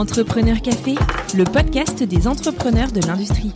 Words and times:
Entrepreneur 0.00 0.62
Café, 0.62 0.94
le 1.34 1.44
podcast 1.44 2.02
des 2.02 2.26
entrepreneurs 2.26 2.90
de 2.90 3.06
l'industrie. 3.06 3.52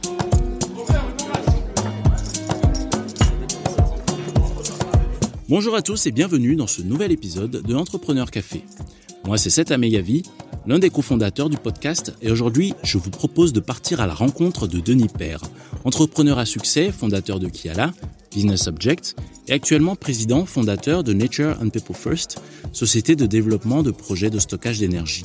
Bonjour 5.49 5.75
à 5.75 5.81
tous 5.81 6.07
et 6.07 6.13
bienvenue 6.13 6.55
dans 6.55 6.67
ce 6.67 6.83
nouvel 6.83 7.13
épisode 7.13 7.63
de 7.63 7.75
Entrepreneur 7.75 8.31
Café. 8.31 8.63
Moi, 9.25 9.39
c'est 9.39 9.49
Seth 9.49 9.71
Ameyavi, 9.71 10.25
l'un 10.67 10.79
des 10.79 10.91
cofondateurs 10.91 11.49
du 11.49 11.57
podcast, 11.57 12.13
et 12.21 12.31
aujourd'hui, 12.31 12.75
je 12.83 12.99
vous 12.99 13.09
propose 13.09 13.55
de 13.55 13.61
partir 13.61 14.03
à 14.03 14.07
la 14.07 14.13
rencontre 14.13 14.67
de 14.67 14.81
Denis 14.81 15.09
Père, 15.09 15.41
entrepreneur 15.87 16.39
à 16.39 16.45
succès, 16.45 16.93
fondateur 16.93 17.41
de 17.41 17.49
Kiala, 17.49 17.95
Business 18.31 18.67
Object, 18.67 19.17
et 19.49 19.55
actuellement 19.55 19.97
président 19.97 20.45
fondateur 20.45 21.05
de 21.05 21.15
Nature 21.15 21.57
and 21.63 21.71
People 21.71 21.97
First, 21.97 22.43
société 22.73 23.17
de 23.17 23.25
développement 23.25 23.83
de 23.83 23.93
projets 23.93 24.29
de 24.29 24.39
stockage 24.39 24.81
d'énergie. 24.81 25.25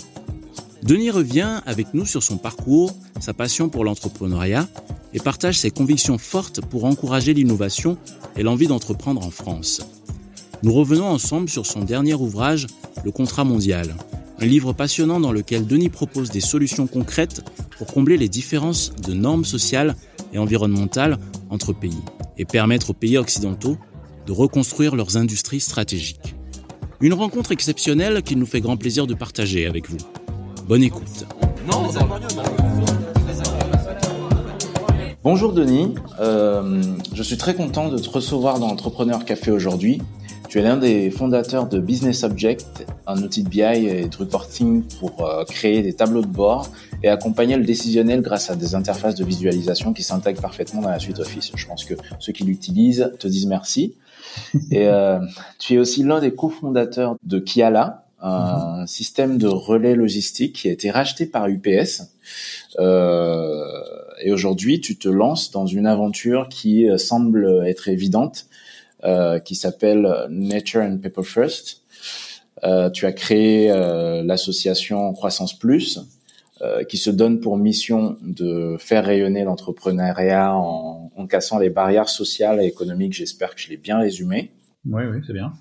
Denis 0.84 1.12
revient 1.12 1.62
avec 1.66 1.94
nous 1.94 2.06
sur 2.06 2.24
son 2.24 2.38
parcours, 2.38 2.96
sa 3.20 3.34
passion 3.34 3.70
pour 3.70 3.84
l'entrepreneuriat 3.84 4.68
et 5.14 5.20
partage 5.20 5.58
ses 5.58 5.72
convictions 5.72 6.18
fortes 6.18 6.62
pour 6.62 6.86
encourager 6.86 7.34
l'innovation 7.34 7.98
et 8.38 8.44
l'envie 8.44 8.68
d'entreprendre 8.68 9.26
en 9.26 9.32
France. 9.32 9.82
Nous 10.64 10.74
revenons 10.74 11.08
ensemble 11.08 11.50
sur 11.50 11.66
son 11.66 11.82
dernier 11.82 12.14
ouvrage, 12.14 12.68
Le 13.06 13.12
contrat 13.12 13.46
mondial, 13.46 13.96
un 14.40 14.46
livre 14.46 14.74
passionnant 14.74 15.22
dans 15.22 15.32
lequel 15.32 15.66
Denis 15.66 15.90
propose 15.90 16.32
des 16.32 16.42
solutions 16.42 16.86
concrètes 16.86 17.42
pour 17.78 17.88
combler 17.88 18.18
les 18.18 18.28
différences 18.28 18.94
de 18.96 19.14
normes 19.14 19.46
sociales 19.46 19.96
et 20.34 20.38
environnementales 20.38 21.18
entre 21.50 21.72
pays 21.72 22.04
et 22.38 22.44
permettre 22.44 22.90
aux 22.90 22.94
pays 22.94 23.18
occidentaux 23.18 23.78
de 24.26 24.32
reconstruire 24.34 24.96
leurs 24.96 25.16
industries 25.16 25.62
stratégiques. 25.62 26.36
Une 27.00 27.14
rencontre 27.14 27.54
exceptionnelle 27.54 28.22
qu'il 28.22 28.38
nous 28.38 28.46
fait 28.46 28.60
grand 28.60 28.76
plaisir 28.76 29.08
de 29.08 29.14
partager 29.14 29.66
avec 29.66 29.90
vous. 29.90 29.98
Bonne 30.70 30.84
écoute. 30.84 31.26
Bonjour 35.24 35.52
Denis, 35.52 35.96
euh, 36.20 36.84
je 37.12 37.24
suis 37.24 37.38
très 37.38 37.56
content 37.56 37.90
de 37.90 37.98
te 37.98 38.08
recevoir 38.08 38.60
dans 38.60 38.68
Entrepreneur 38.68 39.26
Café 39.26 39.50
aujourd'hui. 39.50 40.00
Tu 40.48 40.60
es 40.60 40.62
l'un 40.62 40.78
des 40.78 41.10
fondateurs 41.10 41.68
de 41.68 41.80
Business 41.80 42.24
Object, 42.24 42.86
un 43.08 43.24
outil 43.24 43.42
de 43.42 43.50
BI 43.50 43.62
et 43.62 44.08
de 44.10 44.16
reporting 44.16 44.84
pour 45.00 45.26
euh, 45.26 45.44
créer 45.44 45.82
des 45.82 45.94
tableaux 45.94 46.22
de 46.22 46.28
bord 46.28 46.70
et 47.02 47.10
accompagner 47.10 47.58
le 47.58 47.66
décisionnel 47.66 48.22
grâce 48.22 48.52
à 48.52 48.56
des 48.56 48.76
interfaces 48.76 49.16
de 49.16 49.26
visualisation 49.26 49.92
qui 49.92 50.04
s'intègrent 50.04 50.42
parfaitement 50.44 50.82
dans 50.82 50.90
la 50.90 51.00
suite 51.00 51.18
Office. 51.18 51.52
Je 51.56 51.66
pense 51.66 51.84
que 51.84 51.96
ceux 52.20 52.32
qui 52.32 52.44
l'utilisent 52.44 53.12
te 53.18 53.28
disent 53.28 53.48
merci. 53.48 53.96
Et 54.70 54.88
euh, 54.88 55.20
tu 55.58 55.74
es 55.74 55.78
aussi 55.80 56.04
l'un 56.04 56.20
des 56.20 56.36
cofondateurs 56.36 57.16
de 57.24 57.40
Kiala, 57.40 58.06
un 58.22 58.86
système 58.88 59.38
de 59.38 59.48
relais 59.48 59.96
logistique 59.96 60.54
qui 60.56 60.70
a 60.70 60.72
été 60.72 60.92
racheté 60.92 61.26
par 61.26 61.48
UPS. 61.48 62.04
Euh, 62.80 63.64
et 64.22 64.32
aujourd'hui, 64.32 64.82
tu 64.82 64.98
te 64.98 65.08
lances 65.08 65.52
dans 65.52 65.66
une 65.66 65.88
aventure 65.88 66.50
qui 66.50 66.90
euh, 66.90 66.98
semble 66.98 67.64
être 67.66 67.88
évidente, 67.88 68.48
euh, 69.04 69.40
qui 69.40 69.56
s'appelle 69.56 70.28
Nature 70.30 70.82
and 70.82 70.98
People 70.98 71.24
First. 71.24 71.82
Euh, 72.64 72.90
tu 72.90 73.06
as 73.06 73.14
créé 73.14 73.72
euh, 73.72 74.24
l'association 74.24 75.14
Croissance 75.14 75.58
Plus, 75.58 76.00
euh, 76.62 76.84
qui 76.84 76.98
se 76.98 77.10
donne 77.10 77.40
pour 77.40 77.58
mission 77.58 78.18
de 78.22 78.76
faire 78.80 79.06
rayonner 79.06 79.44
l'entrepreneuriat 79.44 80.54
en, 80.56 81.12
en 81.16 81.28
cassant 81.28 81.58
les 81.58 81.70
barrières 81.70 82.10
sociales 82.10 82.62
et 82.62 82.66
économiques. 82.66 83.14
J'espère 83.14 83.56
que 83.56 83.62
je 83.62 83.70
l'ai 83.70 83.78
bien 83.78 83.98
résumé. 84.00 84.52
Oui, 84.86 85.04
oui, 85.12 85.20
c'est 85.26 85.34
bien. 85.34 85.54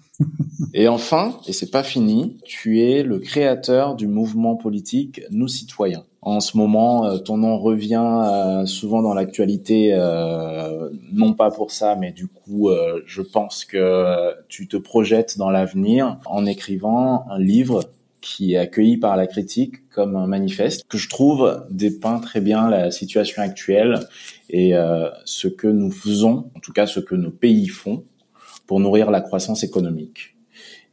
Et 0.75 0.89
enfin, 0.89 1.39
et 1.47 1.53
c'est 1.53 1.71
pas 1.71 1.83
fini, 1.83 2.39
tu 2.45 2.83
es 2.83 3.03
le 3.03 3.19
créateur 3.19 3.97
du 3.97 4.07
mouvement 4.07 4.57
politique 4.57 5.23
Nous 5.31 5.49
Citoyens. 5.49 6.05
En 6.23 6.41
ce 6.41 6.57
moment, 6.57 7.07
euh, 7.07 7.19
ton 7.19 7.37
nom 7.39 7.59
revient 7.59 8.05
euh, 8.05 8.67
souvent 8.67 9.03
dans 9.03 9.15
l'actualité, 9.15 9.91
euh, 9.93 10.91
non 11.13 11.33
pas 11.33 11.51
pour 11.51 11.71
ça, 11.71 11.97
mais 11.97 12.13
du 12.13 12.27
coup, 12.27 12.71
je 13.07 13.23
pense 13.23 13.65
que 13.65 14.35
tu 14.49 14.69
te 14.69 14.77
projettes 14.77 15.39
dans 15.39 15.51
l'avenir 15.51 16.19
en 16.27 16.47
écrivant 16.47 17.25
un 17.31 17.39
livre 17.39 17.85
qui 18.21 18.55
est 18.55 18.59
accueilli 18.59 18.99
par 18.99 19.17
la 19.17 19.27
critique 19.27 19.89
comme 19.91 20.17
un 20.17 20.27
manifeste 20.27 20.87
que 20.89 20.99
je 20.99 21.09
trouve 21.09 21.65
dépeint 21.71 22.19
très 22.19 22.41
bien 22.41 22.69
la 22.69 22.91
situation 22.91 23.43
actuelle 23.43 24.01
et 24.51 24.73
ce 25.25 25.47
que 25.47 25.69
nous 25.69 25.93
faisons, 25.93 26.51
en 26.57 26.61
tout 26.61 26.73
cas 26.73 26.87
ce 26.87 26.99
que 27.01 27.15
nos 27.15 27.31
pays 27.31 27.69
font 27.69 28.05
pour 28.69 28.79
nourrir 28.79 29.11
la 29.11 29.21
croissance 29.21 29.65
économique. 29.65 30.37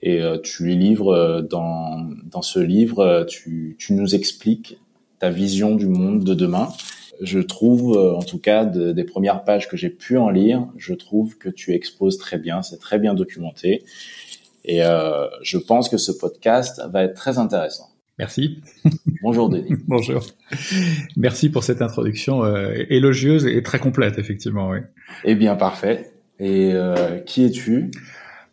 Et 0.02 0.22
euh, 0.22 0.40
tu 0.40 0.66
les 0.66 0.76
livres 0.76 1.14
euh, 1.14 1.42
dans, 1.44 2.10
dans 2.26 2.42
ce 2.42 2.60
livre, 2.60 3.00
euh, 3.00 3.24
tu, 3.26 3.76
tu 3.78 3.94
nous 3.94 4.16
expliques 4.16 4.80
ta 5.20 5.30
vision 5.30 5.76
du 5.76 5.88
monde 5.88 6.24
de 6.24 6.34
demain. 6.34 6.70
Je 7.22 7.40
trouve, 7.40 7.98
en 7.98 8.24
tout 8.24 8.40
cas, 8.40 8.66
de, 8.66 8.92
des 8.92 9.06
premières 9.06 9.46
pages 9.46 9.70
que 9.70 9.78
j'ai 9.78 9.90
pu 9.90 10.18
en 10.18 10.30
lire, 10.30 10.68
je 10.76 10.94
trouve 10.94 11.38
que 11.38 11.48
tu 11.48 11.74
exposes 11.74 12.18
très 12.18 12.38
bien, 12.38 12.62
c'est 12.62 12.78
très 12.78 13.00
bien 13.00 13.14
documenté. 13.14 13.84
Et 14.66 14.84
euh, 14.84 15.28
je 15.44 15.58
pense 15.58 15.90
que 15.90 15.98
ce 15.98 16.12
podcast 16.12 16.82
va 16.92 17.04
être 17.04 17.14
très 17.14 17.38
intéressant. 17.38 17.90
Merci. 18.18 18.62
Bonjour 19.22 19.50
Denis. 19.50 19.76
Bonjour. 19.88 20.26
Merci 21.16 21.50
pour 21.50 21.64
cette 21.64 21.82
introduction 21.82 22.44
euh, 22.44 22.74
élogieuse 22.90 23.46
et 23.46 23.62
très 23.62 23.80
complète, 23.80 24.18
effectivement. 24.18 24.70
Oui. 24.70 24.80
Eh 25.24 25.36
bien, 25.36 25.56
parfait. 25.56 26.15
Et 26.40 26.74
euh, 26.74 27.20
qui 27.20 27.46
es-tu? 27.46 27.92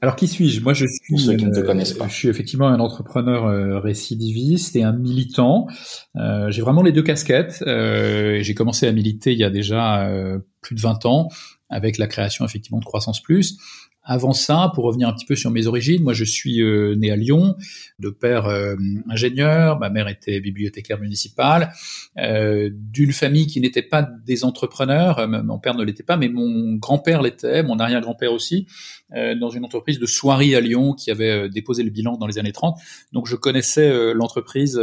Alors, 0.03 0.17
qui 0.17 0.27
suis-je? 0.27 0.61
Moi, 0.63 0.75
je 0.75 0.85
suis. 0.87 1.15
Pour 1.15 1.21
ceux 1.21 1.37
qui 1.37 1.47
ne 1.47 1.55
te 1.55 1.61
euh, 1.61 1.63
connaissent 1.65 1.93
pas. 1.93 2.09
Je 2.09 2.15
suis 2.15 2.29
effectivement 2.29 2.67
un 2.67 2.81
entrepreneur 2.81 3.47
euh, 3.47 3.79
récidiviste 3.79 4.75
et 4.75 4.83
un 4.83 4.93
militant. 4.93 5.69
Euh, 6.17 6.51
j'ai 6.51 6.61
vraiment 6.61 6.83
les 6.83 6.91
deux 6.91 7.05
casquettes. 7.05 7.63
Euh, 7.69 8.41
j'ai 8.41 8.55
commencé 8.55 8.89
à 8.89 8.93
militer 8.93 9.33
il 9.33 9.39
y 9.39 9.45
a 9.45 9.51
déjà 9.51 10.09
euh, 10.09 10.41
plus 10.61 10.75
de 10.75 10.81
20 10.81 11.07
ans 11.07 11.29
avec 11.73 11.99
la 11.99 12.07
création 12.07 12.45
effectivement 12.45 12.79
de 12.79 12.85
Croissance 12.85 13.21
Plus. 13.21 13.59
Avant 14.05 14.33
ça, 14.33 14.73
pour 14.75 14.83
revenir 14.83 15.09
un 15.09 15.13
petit 15.13 15.25
peu 15.25 15.37
sur 15.37 15.53
mes 15.53 15.69
origines, 15.69 16.03
moi 16.03 16.13
je 16.13 16.25
suis 16.25 16.61
euh, 16.61 16.97
né 16.97 17.13
à 17.13 17.17
Lyon, 17.17 17.55
de 18.01 18.11
père 18.11 18.47
euh, 18.47 18.75
ingénieur, 19.09 19.79
ma 19.79 19.91
mère 19.91 20.09
était 20.09 20.41
bibliothécaire 20.41 20.99
municipale, 20.99 21.73
euh, 22.19 22.69
d'une 22.73 23.13
famille 23.13 23.47
qui 23.47 23.61
n'était 23.61 23.83
pas 23.83 24.03
des 24.03 24.45
entrepreneurs, 24.45 25.29
mon 25.29 25.61
père 25.61 25.77
ne 25.77 25.85
l'était 25.85 26.03
pas, 26.03 26.17
mais 26.17 26.29
mon 26.29 26.75
grand-père 26.75 27.23
l'était, 27.23 27.63
mon 27.63 27.79
arrière-grand-père 27.79 28.33
aussi, 28.33 28.67
dans 29.11 29.51
une 29.51 29.65
entreprise 29.65 29.99
de 29.99 30.07
soierie 30.07 30.55
à 30.57 30.61
Lyon 30.61 30.95
qui 30.95 31.11
avait 31.11 31.49
déposé 31.51 31.83
le 31.83 31.91
bilan 31.91 32.17
dans 32.17 32.27
les 32.27 32.39
années 32.39 32.53
30. 32.53 32.79
Donc 33.13 33.27
je 33.29 33.37
connaissais 33.37 34.15
l'entreprise. 34.15 34.81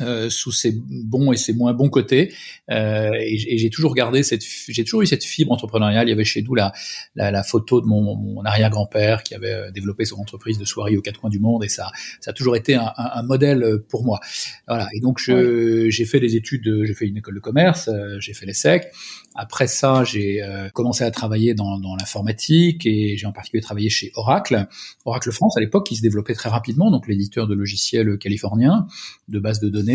Euh, 0.00 0.30
sous 0.30 0.52
ses 0.52 0.72
bons 0.72 1.32
et 1.32 1.36
ses 1.36 1.52
moins 1.52 1.72
bons 1.72 1.88
côtés. 1.88 2.32
Euh, 2.70 3.10
et, 3.20 3.58
j'ai 3.58 3.70
toujours 3.70 3.94
gardé 3.94 4.22
cette 4.22 4.44
j'ai 4.68 4.84
toujours 4.84 5.02
eu 5.02 5.06
cette 5.06 5.24
fibre 5.24 5.50
entrepreneuriale. 5.50 6.06
Il 6.06 6.10
y 6.10 6.12
avait 6.12 6.24
chez 6.24 6.42
nous 6.42 6.54
la, 6.54 6.72
la, 7.16 7.32
la 7.32 7.42
photo 7.42 7.80
de 7.80 7.86
mon, 7.86 8.14
mon 8.14 8.44
arrière-grand-père 8.44 9.22
qui 9.24 9.34
avait 9.34 9.52
euh, 9.52 9.70
développé 9.72 10.04
son 10.04 10.20
entreprise 10.20 10.58
de 10.58 10.64
soirée 10.64 10.96
aux 10.96 11.02
quatre 11.02 11.20
coins 11.20 11.30
du 11.30 11.40
monde 11.40 11.64
et 11.64 11.68
ça 11.68 11.90
ça 12.20 12.30
a 12.30 12.34
toujours 12.34 12.54
été 12.54 12.76
un, 12.76 12.92
un, 12.96 13.10
un 13.14 13.22
modèle 13.22 13.62
euh, 13.64 13.84
pour 13.88 14.04
moi. 14.04 14.20
Voilà. 14.68 14.88
Et 14.94 15.00
donc 15.00 15.18
je 15.18 15.88
j'ai 15.90 16.04
fait 16.04 16.20
des 16.20 16.36
études 16.36 16.84
j'ai 16.84 16.94
fait 16.94 17.06
une 17.06 17.16
école 17.16 17.34
de 17.34 17.40
commerce 17.40 17.90
j'ai 18.20 18.34
fait 18.34 18.46
l'ESSEC. 18.46 18.86
Après 19.34 19.66
ça 19.66 20.04
j'ai 20.04 20.42
commencé 20.74 21.02
à 21.02 21.10
travailler 21.10 21.54
dans, 21.54 21.78
dans 21.78 21.96
l'informatique 21.96 22.86
et 22.86 23.16
j'ai 23.16 23.26
en 23.26 23.32
particulier 23.32 23.62
travaillé 23.62 23.88
chez 23.88 24.12
Oracle. 24.14 24.66
Oracle 25.04 25.32
France 25.32 25.56
à 25.56 25.60
l'époque 25.60 25.86
qui 25.86 25.96
se 25.96 26.02
développait 26.02 26.34
très 26.34 26.50
rapidement 26.50 26.90
donc 26.90 27.08
l'éditeur 27.08 27.48
de 27.48 27.54
logiciels 27.54 28.18
californien 28.18 28.86
de 29.28 29.38
base 29.38 29.60
de 29.60 29.68
données 29.68 29.87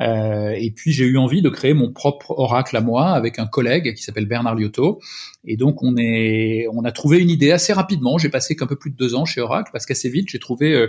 euh, 0.00 0.50
et 0.56 0.70
puis 0.70 0.92
j'ai 0.92 1.04
eu 1.04 1.16
envie 1.16 1.42
de 1.42 1.48
créer 1.48 1.74
mon 1.74 1.90
propre 1.90 2.30
oracle 2.30 2.76
à 2.76 2.80
moi 2.80 3.10
avec 3.10 3.38
un 3.38 3.46
collègue 3.46 3.94
qui 3.94 4.02
s'appelle 4.02 4.26
Bernard 4.26 4.54
Liotto. 4.54 5.00
Et 5.44 5.56
donc 5.56 5.82
on 5.82 5.96
est, 5.96 6.66
on 6.72 6.84
a 6.84 6.92
trouvé 6.92 7.18
une 7.18 7.30
idée 7.30 7.50
assez 7.50 7.72
rapidement. 7.72 8.18
J'ai 8.18 8.28
passé 8.28 8.54
qu'un 8.54 8.66
peu 8.66 8.76
plus 8.76 8.90
de 8.90 8.96
deux 8.96 9.14
ans 9.14 9.24
chez 9.24 9.40
Oracle 9.40 9.70
parce 9.72 9.86
qu'assez 9.86 10.08
vite 10.08 10.28
j'ai 10.28 10.38
trouvé 10.38 10.72
euh, 10.72 10.88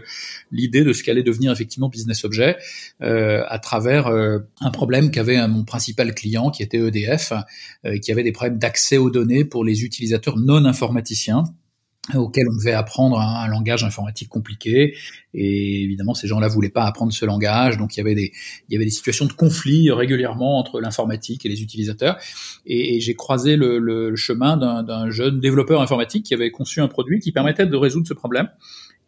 l'idée 0.52 0.84
de 0.84 0.94
ce 0.94 1.04
qu'allait 1.04 1.24
devenir 1.24 1.52
effectivement 1.52 1.90
Business 1.90 2.24
Object 2.24 2.60
euh, 3.02 3.44
à 3.48 3.60
travers 3.60 4.08
euh, 4.08 4.40
un 4.62 4.72
problème 4.72 5.12
qu'avait 5.12 5.48
mon 5.48 5.64
principal 5.64 6.14
client 6.14 6.52
qui 6.52 6.64
était 6.64 6.78
EDF, 6.78 7.34
qui 8.02 8.12
avait 8.12 8.24
des 8.24 8.32
problèmes 8.32 8.58
d'accès 8.58 8.98
aux 8.98 9.10
données 9.10 9.46
pour 9.46 9.64
les 9.64 9.84
utilisateurs 9.84 10.38
non 10.38 10.66
informaticiens 10.66 11.44
auxquels 12.16 12.48
on 12.50 12.56
devait 12.56 12.74
apprendre 12.74 13.20
un, 13.20 13.48
langage 13.48 13.84
informatique 13.84 14.30
compliqué. 14.30 14.96
Et 15.34 15.84
évidemment 15.84 16.14
ces 16.14 16.28
gens-là 16.28 16.48
voulaient 16.48 16.70
pas 16.70 16.86
apprendre 16.86 17.14
ce 17.14 17.26
langage. 17.26 17.78
Donc 17.78 17.96
il 17.96 18.00
y 18.00 18.02
avait 18.02 18.16
des 18.16 18.32
il 18.68 18.74
y 18.74 18.76
avait 18.76 18.86
des 18.86 18.92
situations 18.92 19.26
de 19.26 19.34
conflit 19.34 19.92
régulièrement 19.92 20.58
entre 20.60 20.82
l'informatique 20.82 21.46
et 21.46 21.50
les 21.50 21.62
utilisateurs. 21.62 22.18
Et, 22.66 23.00
j'ai 23.00 23.16
croisé 23.16 23.56
le, 23.56 23.80
le 23.80 24.16
chemin 24.16 24.58
d'un 24.58 25.10
jeune 25.10 25.40
développeur 25.40 25.82
informatique 25.82 26.26
qui 26.26 26.34
avait 26.34 26.52
conçu 26.52 26.82
un 26.82 26.88
produit 26.88 27.20
qui 27.20 27.32
permettait 27.32 27.66
de 27.66 27.76
résoudre 27.76 28.08
ce 28.08 28.14
problème 28.14 28.50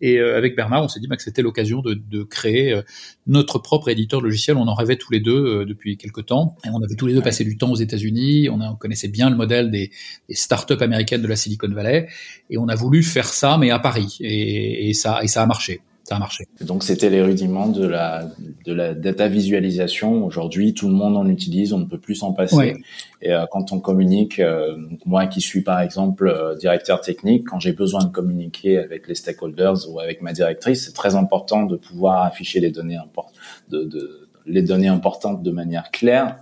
et 0.01 0.18
euh, 0.18 0.38
avec 0.38 0.56
Bernard, 0.56 0.83
on 0.83 0.88
s'est 0.88 1.00
dit 1.00 1.07
bah, 1.07 1.15
que 1.15 1.24
c'était 1.24 1.42
l'occasion 1.42 1.81
de, 1.81 1.94
de 1.94 2.24
créer 2.24 2.74
euh, 2.74 2.81
notre 3.27 3.59
propre 3.59 3.89
éditeur 3.89 4.19
logiciel. 4.19 4.57
On 4.57 4.68
en 4.68 4.74
rêvait 4.74 4.95
tous 4.95 5.12
les 5.12 5.19
deux 5.19 5.45
euh, 5.45 5.65
depuis 5.65 5.98
quelque 5.98 6.21
temps. 6.21 6.56
Et 6.65 6.69
on 6.74 6.81
avait 6.81 6.95
tous 6.95 7.06
les 7.06 7.13
deux 7.13 7.21
passé 7.21 7.44
du 7.44 7.57
temps 7.57 7.71
aux 7.71 7.75
États-Unis. 7.75 8.50
On, 8.50 8.59
on 8.62 8.75
connaissait 8.75 9.07
bien 9.07 9.30
le 9.30 9.36
modèle 9.36 9.69
des, 9.69 9.92
des 10.27 10.36
startups 10.36 10.81
américaines 10.81 11.21
de 11.21 11.27
la 11.27 11.36
Silicon 11.36 11.69
Valley. 11.69 12.07
Et 12.50 12.57
on 12.57 12.68
a 12.68 12.75
voulu 12.75 13.03
faire 13.03 13.27
ça, 13.27 13.57
mais 13.57 13.69
à 13.69 13.80
Paris. 13.80 14.18
Et, 14.21 14.89
et 14.89 14.94
ça, 14.94 15.24
et 15.24 15.27
ça 15.27 15.44
a 15.44 15.45
marché. 15.45 15.81
Ça 16.12 16.18
a 16.18 16.19
marché. 16.19 16.46
Donc 16.60 16.84
c'était 16.84 17.10
les 17.10 17.22
rudiments 17.22 17.68
de 17.68 17.88
la 17.88 18.25
de 18.66 18.74
la 18.74 18.94
data 18.94 19.28
visualisation. 19.28 20.25
Aujourd'hui, 20.25 20.74
tout 20.74 20.88
le 20.88 20.94
monde 20.94 21.16
en 21.16 21.28
utilise, 21.28 21.72
on 21.72 21.80
ne 21.80 21.86
peut 21.86 22.00
plus 22.00 22.16
s'en 22.16 22.34
passer. 22.34 22.75
Et 23.22 23.31
euh, 23.31 23.46
quand 23.50 23.72
on 23.72 23.80
communique, 23.80 24.40
euh, 24.40 24.75
moi 25.06 25.28
qui 25.28 25.42
suis 25.42 25.62
par 25.62 25.80
exemple 25.80 26.28
euh, 26.28 26.56
directeur 26.56 27.00
technique, 27.00 27.48
quand 27.48 27.60
j'ai 27.60 27.72
besoin 27.72 28.04
de 28.04 28.12
communiquer 28.12 28.78
avec 28.78 29.08
les 29.08 29.16
stakeholders 29.16 29.90
ou 29.90 30.00
avec 30.00 30.22
ma 30.22 30.34
directrice, 30.34 30.86
c'est 30.86 30.94
très 30.94 31.16
important 31.16 31.63
de 31.63 31.78
pouvoir 31.78 32.25
afficher 32.25 32.60
les 32.60 32.72
données 32.72 32.98
importantes, 32.98 33.40
de, 33.69 33.84
de, 33.86 34.30
les 34.46 34.63
données 34.63 34.90
importantes 34.90 35.42
de 35.44 35.52
manière 35.52 35.92
claire. 35.92 36.38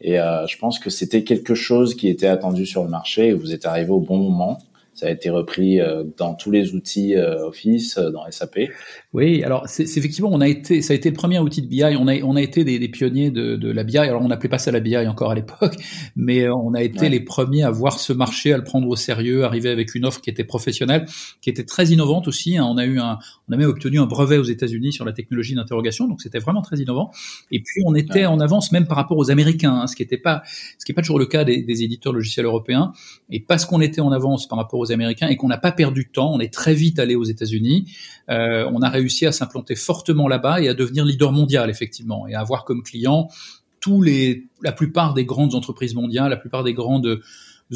Et 0.00 0.14
je 0.14 0.58
pense 0.58 0.78
que 0.78 0.90
c'était 0.90 1.24
quelque 1.24 1.56
chose 1.56 1.96
qui 1.96 2.06
était 2.08 2.28
attendu 2.28 2.66
sur 2.66 2.84
le 2.84 2.88
marché 2.88 3.30
et 3.30 3.32
vous 3.32 3.52
êtes 3.52 3.66
arrivé 3.66 3.90
au 3.90 3.98
bon 3.98 4.16
moment 4.16 4.58
ça 4.98 5.06
a 5.06 5.10
été 5.10 5.30
repris 5.30 5.80
euh, 5.80 6.02
dans 6.16 6.34
tous 6.34 6.50
les 6.50 6.74
outils 6.74 7.14
euh, 7.14 7.46
Office, 7.46 7.98
euh, 7.98 8.10
dans 8.10 8.28
SAP. 8.28 8.58
Oui, 9.12 9.44
alors 9.44 9.62
c'est 9.68 9.84
effectivement, 9.84 10.30
on 10.32 10.40
a 10.40 10.48
été, 10.48 10.82
ça 10.82 10.92
a 10.92 10.96
été 10.96 11.08
le 11.08 11.14
premier 11.14 11.38
outil 11.38 11.62
de 11.62 11.68
BI. 11.68 11.84
On 11.84 12.08
a, 12.08 12.16
on 12.24 12.34
a 12.34 12.42
été 12.42 12.64
des, 12.64 12.80
des 12.80 12.88
pionniers 12.88 13.30
de, 13.30 13.54
de, 13.54 13.70
la 13.70 13.84
BI. 13.84 13.96
Alors 13.96 14.22
on 14.22 14.26
n'appelait 14.26 14.48
pas 14.48 14.58
ça 14.58 14.72
la 14.72 14.80
BI 14.80 14.96
encore 14.96 15.30
à 15.30 15.36
l'époque, 15.36 15.76
mais 16.16 16.48
on 16.48 16.74
a 16.74 16.82
été 16.82 17.08
les 17.08 17.20
premiers 17.20 17.62
à 17.62 17.70
voir 17.70 18.00
ce 18.00 18.12
marché, 18.12 18.52
à 18.52 18.56
le 18.56 18.64
prendre 18.64 18.88
au 18.88 18.96
sérieux, 18.96 19.44
arriver 19.44 19.70
avec 19.70 19.94
une 19.94 20.04
offre 20.04 20.20
qui 20.20 20.30
était 20.30 20.42
professionnelle, 20.42 21.06
qui 21.42 21.48
était 21.48 21.64
très 21.64 21.86
innovante 21.86 22.26
aussi. 22.26 22.58
Hein. 22.58 22.66
On 22.68 22.76
a 22.76 22.84
eu 22.84 22.98
un, 22.98 23.18
on 23.48 23.52
a 23.52 23.56
même 23.56 23.68
obtenu 23.68 24.00
un 24.00 24.06
brevet 24.06 24.38
aux 24.38 24.42
États-Unis 24.42 24.92
sur 24.92 25.04
la 25.04 25.12
technologie 25.12 25.54
d'interrogation, 25.54 26.08
donc 26.08 26.22
c'était 26.22 26.40
vraiment 26.40 26.62
très 26.62 26.78
innovant. 26.78 27.12
Et 27.52 27.62
puis 27.62 27.82
on 27.86 27.94
était 27.94 28.26
en 28.26 28.40
avance 28.40 28.72
même 28.72 28.88
par 28.88 28.96
rapport 28.96 29.16
aux 29.16 29.30
Américains, 29.30 29.82
hein, 29.82 29.86
ce 29.86 29.94
qui 29.94 30.02
n'était 30.02 30.18
pas, 30.18 30.42
ce 30.44 30.84
qui 30.84 30.90
est 30.90 30.94
pas 30.96 31.02
toujours 31.02 31.20
le 31.20 31.26
cas 31.26 31.44
des, 31.44 31.62
des 31.62 31.84
éditeurs 31.84 32.12
logiciels 32.12 32.46
européens. 32.46 32.92
Et 33.30 33.38
parce 33.38 33.64
qu'on 33.64 33.80
était 33.80 34.00
en 34.00 34.10
avance 34.10 34.48
par 34.48 34.58
rapport 34.58 34.80
aux 34.80 34.87
Américains 34.92 35.28
et 35.28 35.36
qu'on 35.36 35.48
n'a 35.48 35.58
pas 35.58 35.72
perdu 35.72 36.04
de 36.04 36.10
temps. 36.10 36.32
On 36.32 36.40
est 36.40 36.52
très 36.52 36.74
vite 36.74 36.98
allé 36.98 37.14
aux 37.14 37.24
États-Unis. 37.24 37.92
Euh, 38.28 38.68
on 38.72 38.82
a 38.82 38.88
réussi 38.88 39.26
à 39.26 39.32
s'implanter 39.32 39.74
fortement 39.74 40.28
là-bas 40.28 40.60
et 40.60 40.68
à 40.68 40.74
devenir 40.74 41.04
leader 41.04 41.32
mondial 41.32 41.70
effectivement 41.70 42.26
et 42.26 42.34
à 42.34 42.40
avoir 42.40 42.64
comme 42.64 42.82
clients 42.82 43.28
tous 43.80 44.02
les, 44.02 44.46
la 44.62 44.72
plupart 44.72 45.14
des 45.14 45.24
grandes 45.24 45.54
entreprises 45.54 45.94
mondiales, 45.94 46.30
la 46.30 46.36
plupart 46.36 46.64
des 46.64 46.74
grandes 46.74 47.20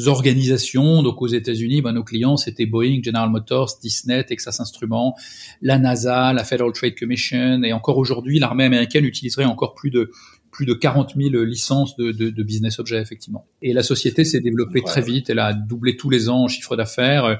organisations. 0.07 1.03
Donc 1.03 1.21
aux 1.21 1.27
États-Unis, 1.27 1.81
ben, 1.81 1.93
nos 1.93 2.03
clients 2.03 2.37
c'était 2.37 2.65
Boeing, 2.65 3.01
General 3.03 3.29
Motors, 3.29 3.71
Disney, 3.81 4.23
Texas 4.23 4.59
Instruments, 4.59 5.15
la 5.61 5.77
NASA, 5.77 6.33
la 6.33 6.43
Federal 6.43 6.71
Trade 6.73 6.95
Commission, 6.95 7.63
et 7.63 7.73
encore 7.73 7.97
aujourd'hui, 7.97 8.39
l'armée 8.39 8.65
américaine 8.65 9.05
utiliserait 9.05 9.45
encore 9.45 9.75
plus 9.75 9.91
de 9.91 10.11
plus 10.53 10.65
de 10.67 10.73
40 10.73 11.15
000 11.17 11.43
licences 11.43 11.97
de, 11.97 12.11
de, 12.11 12.29
de 12.29 12.43
business 12.43 12.79
objets, 12.79 13.01
effectivement. 13.01 13.45
Et 13.63 13.73
la 13.73 13.83
société 13.83 14.23
s'est 14.23 14.39
développée 14.39 14.81
très 14.83 15.01
vite. 15.01 15.29
Elle 15.29 15.39
a 15.39 15.51
doublé 15.51 15.97
tous 15.97 16.11
les 16.11 16.29
ans 16.29 16.43
en 16.43 16.47
chiffre 16.47 16.75
d'affaires. 16.77 17.39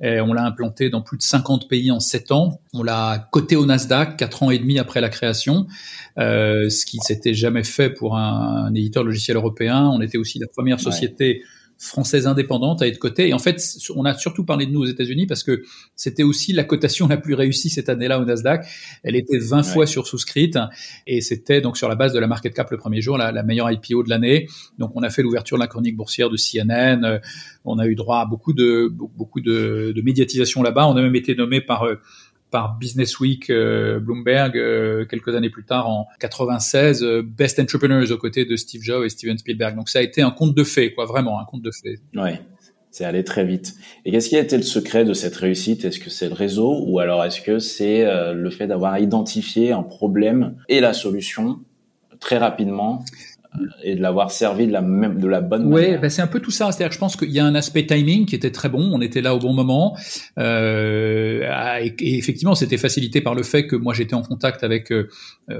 Et 0.00 0.20
on 0.20 0.32
l'a 0.32 0.44
implanté 0.44 0.90
dans 0.90 1.02
plus 1.02 1.18
de 1.18 1.22
50 1.22 1.68
pays 1.68 1.92
en 1.92 2.00
7 2.00 2.32
ans. 2.32 2.60
On 2.72 2.82
l'a 2.82 3.28
coté 3.30 3.54
au 3.54 3.66
Nasdaq 3.66 4.16
4 4.16 4.42
ans 4.42 4.50
et 4.50 4.58
demi 4.58 4.78
après 4.78 5.00
la 5.00 5.08
création, 5.08 5.66
euh, 6.18 6.68
ce 6.68 6.84
qui 6.84 6.98
s'était 6.98 7.34
jamais 7.34 7.64
fait 7.64 7.90
pour 7.90 8.16
un, 8.16 8.66
un, 8.66 8.74
éditeur 8.74 9.04
logiciel 9.04 9.36
européen. 9.36 9.88
On 9.92 10.00
était 10.00 10.18
aussi 10.18 10.38
la 10.38 10.48
première 10.48 10.80
société 10.80 11.42
française 11.78 12.26
indépendante 12.26 12.82
à 12.82 12.86
être 12.86 12.98
cotée. 12.98 13.28
Et 13.28 13.34
en 13.34 13.38
fait, 13.38 13.62
on 13.94 14.04
a 14.04 14.14
surtout 14.14 14.44
parlé 14.44 14.66
de 14.66 14.72
nous 14.72 14.80
aux 14.80 14.86
États-Unis 14.86 15.26
parce 15.26 15.42
que 15.42 15.62
c'était 15.96 16.22
aussi 16.22 16.52
la 16.52 16.64
cotation 16.64 17.08
la 17.08 17.16
plus 17.16 17.34
réussie 17.34 17.70
cette 17.70 17.88
année-là 17.88 18.20
au 18.20 18.24
Nasdaq. 18.24 18.66
Elle 19.02 19.16
était 19.16 19.38
20 19.38 19.62
fois 19.62 19.86
sur 19.86 20.06
souscrite 20.06 20.58
et 21.06 21.20
c'était 21.20 21.60
donc 21.60 21.76
sur 21.76 21.88
la 21.88 21.94
base 21.94 22.12
de 22.12 22.18
la 22.18 22.26
market 22.26 22.54
cap 22.54 22.70
le 22.70 22.76
premier 22.76 23.00
jour, 23.00 23.18
la, 23.18 23.32
la 23.32 23.42
meilleure 23.42 23.70
IPO 23.70 24.02
de 24.02 24.10
l'année. 24.10 24.48
Donc 24.78 24.92
on 24.94 25.02
a 25.02 25.10
fait 25.10 25.22
l'ouverture 25.22 25.56
de 25.56 25.62
la 25.62 25.68
chronique 25.68 25.96
boursière 25.96 26.30
de 26.30 26.36
CNN. 26.36 27.04
Euh, 27.04 27.18
on 27.64 27.78
a 27.78 27.86
eu 27.86 27.94
droit 27.94 28.20
à 28.20 28.26
beaucoup 28.26 28.52
de 28.52 28.88
beaucoup 28.90 29.40
de, 29.40 29.92
de 29.94 30.02
médiatisation 30.02 30.62
là-bas. 30.62 30.86
On 30.86 30.96
a 30.96 31.02
même 31.02 31.16
été 31.16 31.34
nommé 31.34 31.60
par 31.60 31.84
euh, 31.84 31.96
par 32.54 32.78
Business 32.78 33.18
Week 33.18 33.50
euh, 33.50 33.98
Bloomberg 33.98 34.56
euh, 34.56 35.04
quelques 35.06 35.34
années 35.34 35.50
plus 35.50 35.64
tard 35.64 35.88
en 35.88 36.06
96 36.20 37.02
euh, 37.02 37.20
Best 37.20 37.58
Entrepreneurs 37.58 38.08
aux 38.12 38.16
côtés 38.16 38.44
de 38.44 38.54
Steve 38.54 38.80
Jobs 38.80 39.04
et 39.04 39.08
Steven 39.08 39.36
Spielberg. 39.36 39.74
Donc 39.74 39.88
ça 39.88 39.98
a 39.98 40.02
été 40.02 40.22
un 40.22 40.30
conte 40.30 40.54
de 40.54 40.62
fées 40.62 40.94
quoi, 40.94 41.04
vraiment 41.04 41.40
un 41.40 41.44
conte 41.46 41.62
de 41.62 41.72
fées. 41.72 41.98
Ouais. 42.14 42.40
C'est 42.92 43.04
allé 43.04 43.24
très 43.24 43.44
vite. 43.44 43.74
Et 44.04 44.12
qu'est-ce 44.12 44.28
qui 44.28 44.36
a 44.36 44.38
été 44.38 44.56
le 44.56 44.62
secret 44.62 45.04
de 45.04 45.14
cette 45.14 45.34
réussite? 45.34 45.84
Est-ce 45.84 45.98
que 45.98 46.10
c'est 46.10 46.28
le 46.28 46.34
réseau? 46.34 46.84
Ou 46.86 47.00
alors 47.00 47.24
est-ce 47.24 47.40
que 47.40 47.58
c'est 47.58 48.04
le 48.32 48.50
fait 48.50 48.68
d'avoir 48.68 49.00
identifié 49.00 49.72
un 49.72 49.82
problème 49.82 50.54
et 50.68 50.78
la 50.78 50.92
solution 50.92 51.58
très 52.20 52.38
rapidement? 52.38 53.04
Et 53.82 53.94
de 53.94 54.02
l'avoir 54.02 54.30
servi 54.30 54.66
de 54.66 54.72
la 54.72 54.82
même 54.82 55.20
de 55.20 55.28
la 55.28 55.40
bonne 55.40 55.66
ouais, 55.72 55.82
manière. 55.82 56.00
Bah 56.00 56.10
c'est 56.10 56.22
un 56.22 56.26
peu 56.26 56.40
tout 56.40 56.50
ça. 56.50 56.72
C'est-à-dire 56.72 56.88
que 56.88 56.94
je 56.94 56.98
pense 56.98 57.16
qu'il 57.16 57.30
y 57.30 57.38
a 57.38 57.44
un 57.44 57.54
aspect 57.54 57.86
timing 57.86 58.26
qui 58.26 58.34
était 58.34 58.50
très 58.50 58.68
bon. 58.68 58.90
On 58.92 59.00
était 59.00 59.20
là 59.20 59.34
au 59.34 59.38
bon 59.38 59.52
moment. 59.52 59.96
Euh, 60.38 61.78
et, 61.80 61.94
et, 62.00 62.18
effectivement, 62.18 62.54
c'était 62.54 62.76
facilité 62.78 63.20
par 63.20 63.34
le 63.34 63.42
fait 63.42 63.66
que 63.66 63.76
moi 63.76 63.94
j'étais 63.94 64.14
en 64.14 64.22
contact 64.22 64.64
avec 64.64 64.90
euh, 64.90 65.08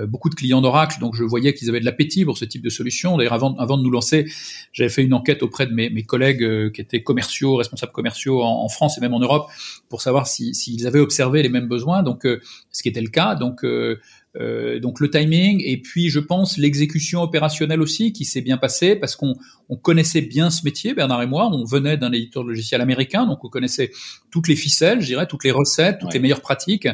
beaucoup 0.07 0.29
de 0.29 0.35
clients 0.35 0.61
d'Oracle, 0.61 0.99
donc 1.01 1.15
je 1.15 1.25
voyais 1.25 1.55
qu'ils 1.55 1.69
avaient 1.69 1.81
de 1.81 1.85
l'appétit 1.85 2.25
pour 2.25 2.39
ce 2.39 2.45
type 2.45 2.63
de 2.63 2.71
solution. 2.71 3.17
D'ailleurs, 3.17 3.35
avant, 3.35 3.55
avant 3.57 3.77
de 3.77 3.83
nous 3.83 3.91
lancer, 3.91 4.27
j'avais 4.73 4.91
fait 4.91 5.03
une 5.03 5.15
enquête 5.15 5.43
auprès 5.43 5.67
de 5.67 5.73
mes, 5.73 5.91
mes 5.91 6.03
collègues 6.03 6.43
euh, 6.43 6.71
qui 6.71 6.81
étaient 6.81 7.03
commerciaux, 7.03 7.57
responsables 7.57 7.93
commerciaux 7.93 8.43
en, 8.43 8.65
en, 8.65 8.69
France 8.69 8.99
et 8.99 9.01
même 9.01 9.15
en 9.15 9.21
Europe, 9.21 9.49
pour 9.89 10.03
savoir 10.03 10.27
s'ils 10.27 10.55
si, 10.55 10.85
avaient 10.87 11.01
observé 11.01 11.43
les 11.43 11.49
mêmes 11.49 11.69
besoins. 11.69 12.03
Donc, 12.03 12.27
euh, 12.27 12.41
ce 12.71 12.83
qui 12.83 12.89
était 12.89 13.01
le 13.01 13.09
cas. 13.09 13.35
Donc 13.35 13.65
euh, 13.65 14.01
donc 14.37 14.99
le 15.01 15.11
timing 15.11 15.63
et 15.65 15.77
puis 15.77 16.09
je 16.09 16.19
pense 16.19 16.59
l'exécution 16.59 17.23
opérationnelle 17.23 17.81
aussi 17.81 18.13
qui 18.13 18.25
s'est 18.25 18.41
bien 18.41 18.57
passée 18.57 18.97
parce 18.97 19.15
qu'on 19.15 19.35
on 19.69 19.77
connaissait 19.77 20.21
bien 20.21 20.51
ce 20.51 20.65
métier 20.65 20.95
Bernard 20.95 21.23
et 21.23 21.27
moi 21.27 21.49
on 21.53 21.65
venait 21.65 21.97
d'un 21.97 22.13
éditeur 22.13 22.45
de 22.45 22.49
logiciel 22.49 22.81
américain 22.81 23.27
donc 23.27 23.45
on 23.45 23.49
connaissait 23.49 23.91
toutes 24.31 24.49
les 24.49 24.57
ficelles 24.57 25.01
je 25.01 25.07
dirais 25.07 25.27
toutes 25.27 25.45
les 25.45 25.51
recettes 25.51 25.99
toutes 25.99 26.09
ouais. 26.09 26.15
les 26.15 26.21
meilleures 26.21 26.41
pratiques 26.41 26.89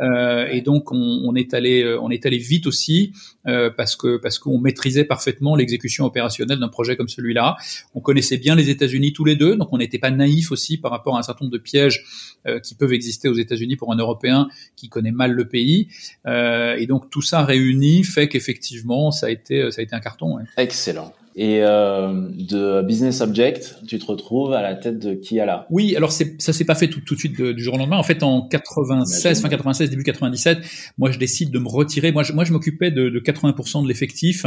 euh, 0.00 0.46
et 0.50 0.60
donc 0.60 0.92
on, 0.92 1.22
on, 1.24 1.34
est 1.34 1.54
allé 1.54 1.82
euh, 1.82 2.00
on 2.00 2.10
est 2.10 2.26
allé 2.26 2.38
vite 2.38 2.66
aussi 2.66 3.12
euh, 3.46 3.70
parce 3.70 3.96
que 3.96 4.16
parce 4.16 4.38
qu'on 4.38 4.58
maîtrisait 4.58 5.04
parfaitement 5.04 5.56
l'exécution 5.56 6.04
opérationnelle 6.04 6.58
d'un 6.58 6.68
projet 6.68 6.96
comme 6.96 7.08
celui-là 7.08 7.56
on 7.94 8.00
connaissait 8.00 8.38
bien 8.38 8.54
les 8.54 8.70
États-Unis 8.70 9.12
tous 9.12 9.24
les 9.24 9.36
deux 9.36 9.56
donc 9.56 9.72
on 9.72 9.78
n'était 9.78 9.98
pas 9.98 10.10
naïf 10.10 10.50
aussi 10.50 10.78
par 10.78 10.90
rapport 10.90 11.16
à 11.16 11.20
un 11.20 11.22
certain 11.22 11.44
nombre 11.44 11.56
de 11.56 11.62
pièges 11.62 12.04
euh, 12.46 12.60
qui 12.60 12.74
peuvent 12.74 12.92
exister 12.92 13.28
aux 13.28 13.34
États-Unis 13.34 13.76
pour 13.76 13.92
un 13.92 13.96
Européen 13.96 14.48
qui 14.74 14.88
connaît 14.88 15.10
mal 15.10 15.32
le 15.32 15.48
pays 15.48 15.88
et 16.26 16.86
et 16.86 16.86
donc 16.86 17.10
tout 17.10 17.22
ça 17.22 17.44
réuni 17.44 18.04
fait 18.04 18.28
qu'effectivement 18.28 19.10
ça 19.10 19.26
a 19.26 19.30
été 19.30 19.70
ça 19.70 19.80
a 19.80 19.82
été 19.82 19.94
un 19.94 20.00
carton. 20.00 20.36
Ouais. 20.36 20.44
Excellent. 20.56 21.12
Et 21.38 21.60
euh, 21.60 22.28
de 22.30 22.80
Business 22.80 23.20
Object, 23.20 23.80
tu 23.86 23.98
te 23.98 24.06
retrouves 24.06 24.54
à 24.54 24.62
la 24.62 24.74
tête 24.74 24.98
de 24.98 25.12
Kiala. 25.12 25.66
Oui, 25.68 25.94
alors 25.94 26.10
c'est, 26.10 26.40
ça 26.40 26.54
s'est 26.54 26.64
pas 26.64 26.74
fait 26.74 26.88
tout, 26.88 27.00
tout 27.00 27.12
de 27.12 27.18
suite 27.18 27.38
de, 27.38 27.52
du 27.52 27.62
jour 27.62 27.74
au 27.74 27.76
lendemain. 27.76 27.98
En 27.98 28.02
fait, 28.02 28.22
en 28.22 28.40
96, 28.40 29.42
fin 29.42 29.48
96, 29.50 29.90
début 29.90 30.02
97, 30.02 30.60
moi 30.96 31.10
je 31.10 31.18
décide 31.18 31.50
de 31.50 31.58
me 31.58 31.68
retirer. 31.68 32.10
Moi, 32.10 32.22
je, 32.22 32.32
moi, 32.32 32.44
je 32.44 32.54
m'occupais 32.54 32.90
de, 32.90 33.10
de 33.10 33.20
80% 33.20 33.82
de 33.82 33.88
l'effectif, 33.88 34.46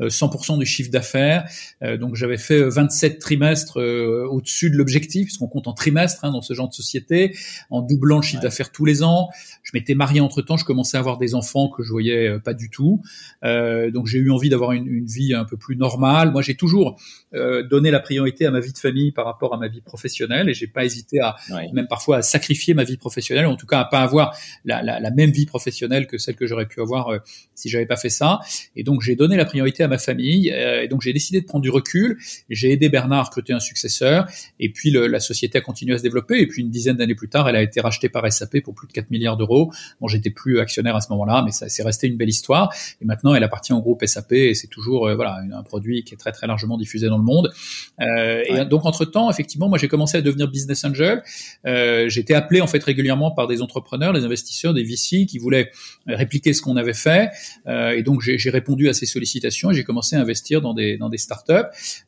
euh, 0.00 0.08
100% 0.08 0.58
du 0.58 0.66
chiffre 0.66 0.90
d'affaires. 0.90 1.48
Euh, 1.84 1.96
donc 1.98 2.16
j'avais 2.16 2.36
fait 2.36 2.68
27 2.68 3.20
trimestres 3.20 3.78
euh, 3.78 4.26
au-dessus 4.28 4.70
de 4.70 4.76
l'objectif, 4.76 5.26
puisqu'on 5.26 5.46
compte 5.46 5.68
en 5.68 5.72
trimestre 5.72 6.24
hein, 6.24 6.32
dans 6.32 6.42
ce 6.42 6.52
genre 6.52 6.68
de 6.68 6.74
société, 6.74 7.36
en 7.70 7.80
doublant 7.80 8.16
le 8.16 8.22
chiffre 8.22 8.42
ouais. 8.42 8.48
d'affaires 8.48 8.72
tous 8.72 8.84
les 8.84 9.04
ans. 9.04 9.28
M'étais 9.74 9.94
marié 9.94 10.20
entre 10.20 10.40
temps, 10.40 10.56
je 10.56 10.64
commençais 10.64 10.96
à 10.96 11.00
avoir 11.00 11.18
des 11.18 11.34
enfants 11.34 11.68
que 11.68 11.82
je 11.82 11.90
voyais 11.90 12.28
euh, 12.28 12.38
pas 12.38 12.54
du 12.54 12.70
tout. 12.70 13.02
donc 13.42 14.06
j'ai 14.06 14.18
eu 14.18 14.30
envie 14.30 14.48
d'avoir 14.48 14.72
une, 14.72 14.86
une 14.86 15.06
vie 15.06 15.34
un 15.34 15.44
peu 15.44 15.56
plus 15.56 15.76
normale 15.76 16.14
moi, 16.34 16.42
j'ai 16.42 16.54
toujours 16.54 17.00
euh, 17.34 17.62
donné 17.62 17.90
la 17.90 18.00
priorité 18.00 18.46
à 18.46 18.50
ma 18.50 18.60
vie 18.60 18.72
de 18.72 18.78
famille 18.78 19.12
par 19.12 19.24
rapport 19.24 19.54
à 19.54 19.56
ma 19.56 19.68
vie 19.68 19.80
professionnelle 19.80 20.48
et 20.48 20.54
j'ai 20.54 20.66
pas 20.66 20.84
hésité 20.84 21.20
à 21.20 21.36
ouais. 21.50 21.70
même 21.72 21.86
parfois 21.86 22.18
à 22.18 22.22
sacrifier 22.22 22.74
ma 22.74 22.84
vie 22.84 22.96
professionnelle, 22.96 23.46
en 23.46 23.56
tout 23.56 23.66
cas 23.66 23.80
à 23.80 23.84
pas 23.84 24.00
avoir 24.00 24.36
la, 24.64 24.82
la, 24.82 25.00
la 25.00 25.10
même 25.10 25.30
vie 25.30 25.46
professionnelle 25.46 26.06
que 26.06 26.18
celle 26.18 26.36
que 26.36 26.46
j'aurais 26.46 26.66
pu 26.66 26.80
avoir 26.80 27.08
euh, 27.08 27.18
si 27.54 27.68
j'avais 27.68 27.86
pas 27.86 27.96
fait 27.96 28.10
ça. 28.10 28.40
Et 28.76 28.82
donc 28.84 29.02
j'ai 29.02 29.16
donné 29.16 29.36
la 29.36 29.44
priorité 29.44 29.82
à 29.82 29.88
ma 29.88 29.98
famille 29.98 30.52
euh, 30.52 30.82
et 30.82 30.88
donc 30.88 31.02
j'ai 31.02 31.12
décidé 31.12 31.40
de 31.40 31.46
prendre 31.46 31.62
du 31.62 31.70
recul. 31.70 32.18
J'ai 32.50 32.72
aidé 32.72 32.88
Bernard 32.88 33.20
à 33.20 33.22
recruter 33.24 33.52
un 33.52 33.60
successeur 33.60 34.26
et 34.60 34.70
puis 34.70 34.90
le, 34.90 35.06
la 35.06 35.20
société 35.20 35.58
a 35.58 35.60
continué 35.60 35.94
à 35.94 35.98
se 35.98 36.02
développer 36.02 36.40
et 36.40 36.46
puis 36.46 36.62
une 36.62 36.70
dizaine 36.70 36.96
d'années 36.96 37.14
plus 37.14 37.28
tard, 37.28 37.48
elle 37.48 37.56
a 37.56 37.62
été 37.62 37.80
rachetée 37.80 38.08
par 38.08 38.30
SAP 38.30 38.60
pour 38.60 38.74
plus 38.74 38.88
de 38.88 38.92
4 38.92 39.10
milliards 39.10 39.36
d'euros. 39.36 39.63
Bon, 40.00 40.08
j'étais 40.08 40.30
plus 40.30 40.60
actionnaire 40.60 40.96
à 40.96 41.00
ce 41.00 41.10
moment-là, 41.10 41.42
mais 41.44 41.50
ça 41.50 41.68
c'est 41.68 41.82
resté 41.82 42.06
une 42.06 42.16
belle 42.16 42.28
histoire. 42.28 42.72
Et 43.00 43.04
maintenant, 43.04 43.34
elle 43.34 43.44
appartient 43.44 43.72
au 43.72 43.80
groupe 43.80 44.04
SAP 44.04 44.32
et 44.32 44.54
c'est 44.54 44.68
toujours 44.68 45.08
euh, 45.08 45.14
voilà 45.14 45.40
un 45.52 45.62
produit 45.62 46.04
qui 46.04 46.14
est 46.14 46.18
très 46.18 46.32
très 46.32 46.46
largement 46.46 46.76
diffusé 46.76 47.08
dans 47.08 47.18
le 47.18 47.24
monde. 47.24 47.52
Euh, 48.00 48.04
ouais. 48.50 48.62
Et 48.62 48.64
donc 48.64 48.84
entre 48.84 49.04
temps, 49.04 49.30
effectivement, 49.30 49.68
moi 49.68 49.78
j'ai 49.78 49.88
commencé 49.88 50.16
à 50.16 50.22
devenir 50.22 50.48
business 50.48 50.84
angel. 50.84 51.22
Euh, 51.66 52.08
J'étais 52.08 52.34
appelé 52.34 52.60
en 52.60 52.66
fait 52.66 52.82
régulièrement 52.82 53.30
par 53.30 53.46
des 53.46 53.62
entrepreneurs, 53.62 54.12
des 54.12 54.24
investisseurs, 54.24 54.74
des 54.74 54.84
VC 54.84 55.26
qui 55.26 55.38
voulaient 55.38 55.70
répliquer 56.06 56.52
ce 56.52 56.62
qu'on 56.62 56.76
avait 56.76 56.94
fait. 56.94 57.30
Euh, 57.66 57.90
et 57.90 58.02
donc 58.02 58.20
j'ai 58.20 58.50
répondu 58.50 58.88
à 58.88 58.92
ces 58.92 59.06
sollicitations 59.06 59.70
et 59.70 59.74
j'ai 59.74 59.84
commencé 59.84 60.16
à 60.16 60.20
investir 60.20 60.60
dans 60.60 60.74
des 60.74 60.96
dans 60.96 61.08
des 61.08 61.18
startups 61.18 61.52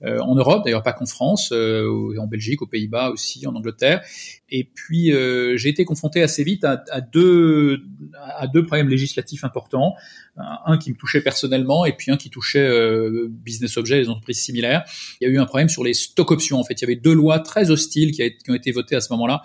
euh, 0.03 0.19
en 0.21 0.35
Europe, 0.35 0.65
d'ailleurs 0.65 0.83
pas 0.83 0.93
qu'en 0.93 1.07
France, 1.07 1.51
euh, 1.53 2.15
en 2.19 2.27
Belgique, 2.27 2.63
aux 2.63 2.67
Pays-Bas 2.67 3.11
aussi, 3.11 3.47
en 3.47 3.55
Angleterre. 3.55 4.03
Et 4.49 4.65
puis 4.65 5.13
euh, 5.13 5.57
j'ai 5.57 5.69
été 5.69 5.85
confronté 5.85 6.23
assez 6.23 6.45
vite 6.45 6.65
à, 6.65 6.83
à, 6.91 7.01
deux 7.01 7.46
à 8.37 8.47
deux 8.47 8.65
problèmes 8.65 8.89
législatifs 8.89 9.45
importants, 9.45 9.95
un 10.37 10.79
qui 10.79 10.91
me 10.91 10.97
touchait 10.97 11.21
personnellement 11.21 11.85
et 11.85 11.93
puis 11.93 12.11
un 12.11 12.17
qui 12.17 12.31
touchait 12.31 12.67
euh, 12.67 13.29
business 13.31 13.77
objets, 13.77 13.99
les 13.99 14.09
entreprises 14.09 14.41
similaires. 14.41 14.85
Il 15.21 15.29
y 15.29 15.31
a 15.31 15.33
eu 15.33 15.39
un 15.39 15.47
problème 15.47 15.69
sur 15.69 15.85
les 15.85 15.95
stock 15.95 16.31
options. 16.31 16.59
En 16.59 16.65
fait, 16.65 16.75
il 16.75 16.83
y 16.83 16.85
avait 16.85 16.97
deux 16.97 17.15
lois 17.15 17.41
très 17.41 17.71
hostiles 17.71 18.13
qui 18.13 18.51
ont 18.51 18.55
été 18.55 18.71
votées 18.73 18.97
à 18.97 19.01
ce 19.01 19.13
moment-là 19.13 19.43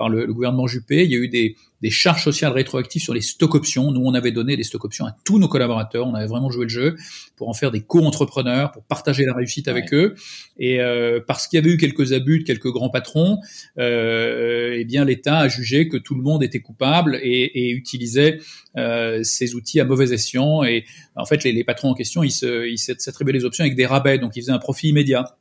par 0.00 0.08
le, 0.08 0.26
gouvernement 0.32 0.66
Juppé. 0.66 1.04
Il 1.04 1.10
y 1.10 1.14
a 1.14 1.18
eu 1.18 1.28
des, 1.28 1.56
des 1.82 1.90
charges 1.90 2.24
sociales 2.24 2.52
rétroactives 2.52 3.02
sur 3.02 3.12
les 3.12 3.20
stock 3.20 3.54
options. 3.54 3.92
Nous, 3.92 4.00
on 4.00 4.14
avait 4.14 4.32
donné 4.32 4.56
des 4.56 4.62
stock 4.62 4.82
options 4.86 5.04
à 5.04 5.14
tous 5.26 5.38
nos 5.38 5.46
collaborateurs. 5.46 6.06
On 6.06 6.14
avait 6.14 6.26
vraiment 6.26 6.50
joué 6.50 6.64
le 6.64 6.70
jeu 6.70 6.96
pour 7.36 7.50
en 7.50 7.52
faire 7.52 7.70
des 7.70 7.82
co-entrepreneurs, 7.82 8.72
pour 8.72 8.82
partager 8.84 9.26
la 9.26 9.34
réussite 9.34 9.68
avec 9.68 9.92
eux. 9.92 10.14
Et 10.58 10.80
euh, 10.80 11.20
parce 11.26 11.46
qu'il 11.46 11.58
y 11.58 11.62
avait 11.62 11.74
eu 11.74 11.76
quelques 11.76 12.14
abus 12.14 12.38
de 12.38 12.44
quelques 12.44 12.72
grands 12.72 12.88
patrons, 12.88 13.40
euh, 13.78 14.74
eh 14.74 14.86
bien 14.86 15.04
l'État 15.04 15.40
a 15.40 15.48
jugé 15.48 15.86
que 15.86 15.98
tout 15.98 16.14
le 16.14 16.22
monde 16.22 16.42
était 16.42 16.60
coupable 16.60 17.20
et, 17.22 17.66
et 17.66 17.70
utilisait 17.70 18.38
euh, 18.78 19.22
ces 19.22 19.54
outils 19.54 19.80
à 19.80 19.84
mauvais 19.84 20.14
escient. 20.14 20.64
Et 20.64 20.86
en 21.14 21.26
fait, 21.26 21.44
les, 21.44 21.52
les 21.52 21.64
patrons 21.64 21.90
en 21.90 21.94
question, 21.94 22.22
ils 22.22 22.78
s'attribuaient 22.78 23.34
les 23.34 23.44
options 23.44 23.64
avec 23.64 23.76
des 23.76 23.84
rabais, 23.84 24.16
donc 24.16 24.34
ils 24.34 24.40
faisaient 24.40 24.52
un 24.52 24.58
profit 24.58 24.88
immédiat. 24.88 25.36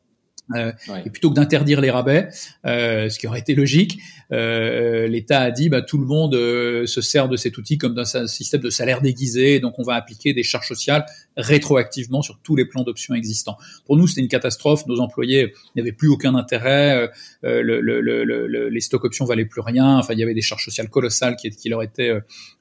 Euh, 0.56 0.72
Et 1.06 1.10
plutôt 1.10 1.30
que 1.30 1.36
d'interdire 1.36 1.80
les 1.80 1.92
rabais, 1.92 2.30
euh, 2.66 3.10
ce 3.10 3.20
qui 3.20 3.28
aurait 3.28 3.40
été 3.40 3.54
logique, 3.54 4.00
euh, 4.32 5.08
l'État 5.08 5.42
a 5.42 5.52
dit 5.52 5.70
bah, 5.70 5.82
tout 5.82 5.98
le 5.98 6.06
monde 6.06 6.34
euh, 6.36 6.86
se 6.86 7.02
sert 7.02 7.30
de 7.30 7.38
cet 7.38 7.58
outil 7.58 7.78
comme 7.78 7.94
d'un 7.94 8.06
système 8.06 8.62
de 8.62 8.70
salaire 8.70 9.02
déguisé, 9.02 9.60
donc 9.60 9.78
on 9.78 9.84
va 9.84 9.96
appliquer 9.96 10.34
des 10.34 10.44
charges 10.44 10.68
sociales 10.68 11.06
rétroactivement 11.40 12.22
sur 12.22 12.40
tous 12.44 12.56
les 12.56 12.66
plans 12.66 12.84
d'options 12.84 13.14
existants. 13.14 13.58
Pour 13.86 13.98
nous, 13.98 14.08
c'était 14.08 14.22
une 14.22 14.28
catastrophe. 14.28 14.86
Nos 14.88 15.00
employés 15.00 15.54
n'avaient 15.76 15.92
plus 15.92 16.10
aucun 16.10 16.36
intérêt. 16.36 17.10
Euh, 17.44 17.62
le, 17.62 17.82
le, 17.82 18.02
le, 18.02 18.70
les 18.70 18.82
stocks 18.82 19.04
options 19.04 19.26
valaient 19.26 19.46
plus 19.46 19.62
rien. 19.62 19.98
Enfin, 19.98 20.14
il 20.14 20.20
y 20.20 20.24
avait 20.24 20.34
des 20.34 20.42
charges 20.42 20.66
sociales 20.66 20.90
colossales 20.90 21.36
qui, 21.36 21.50
qui 21.50 21.70
leur 21.70 21.84
étaient 21.84 22.12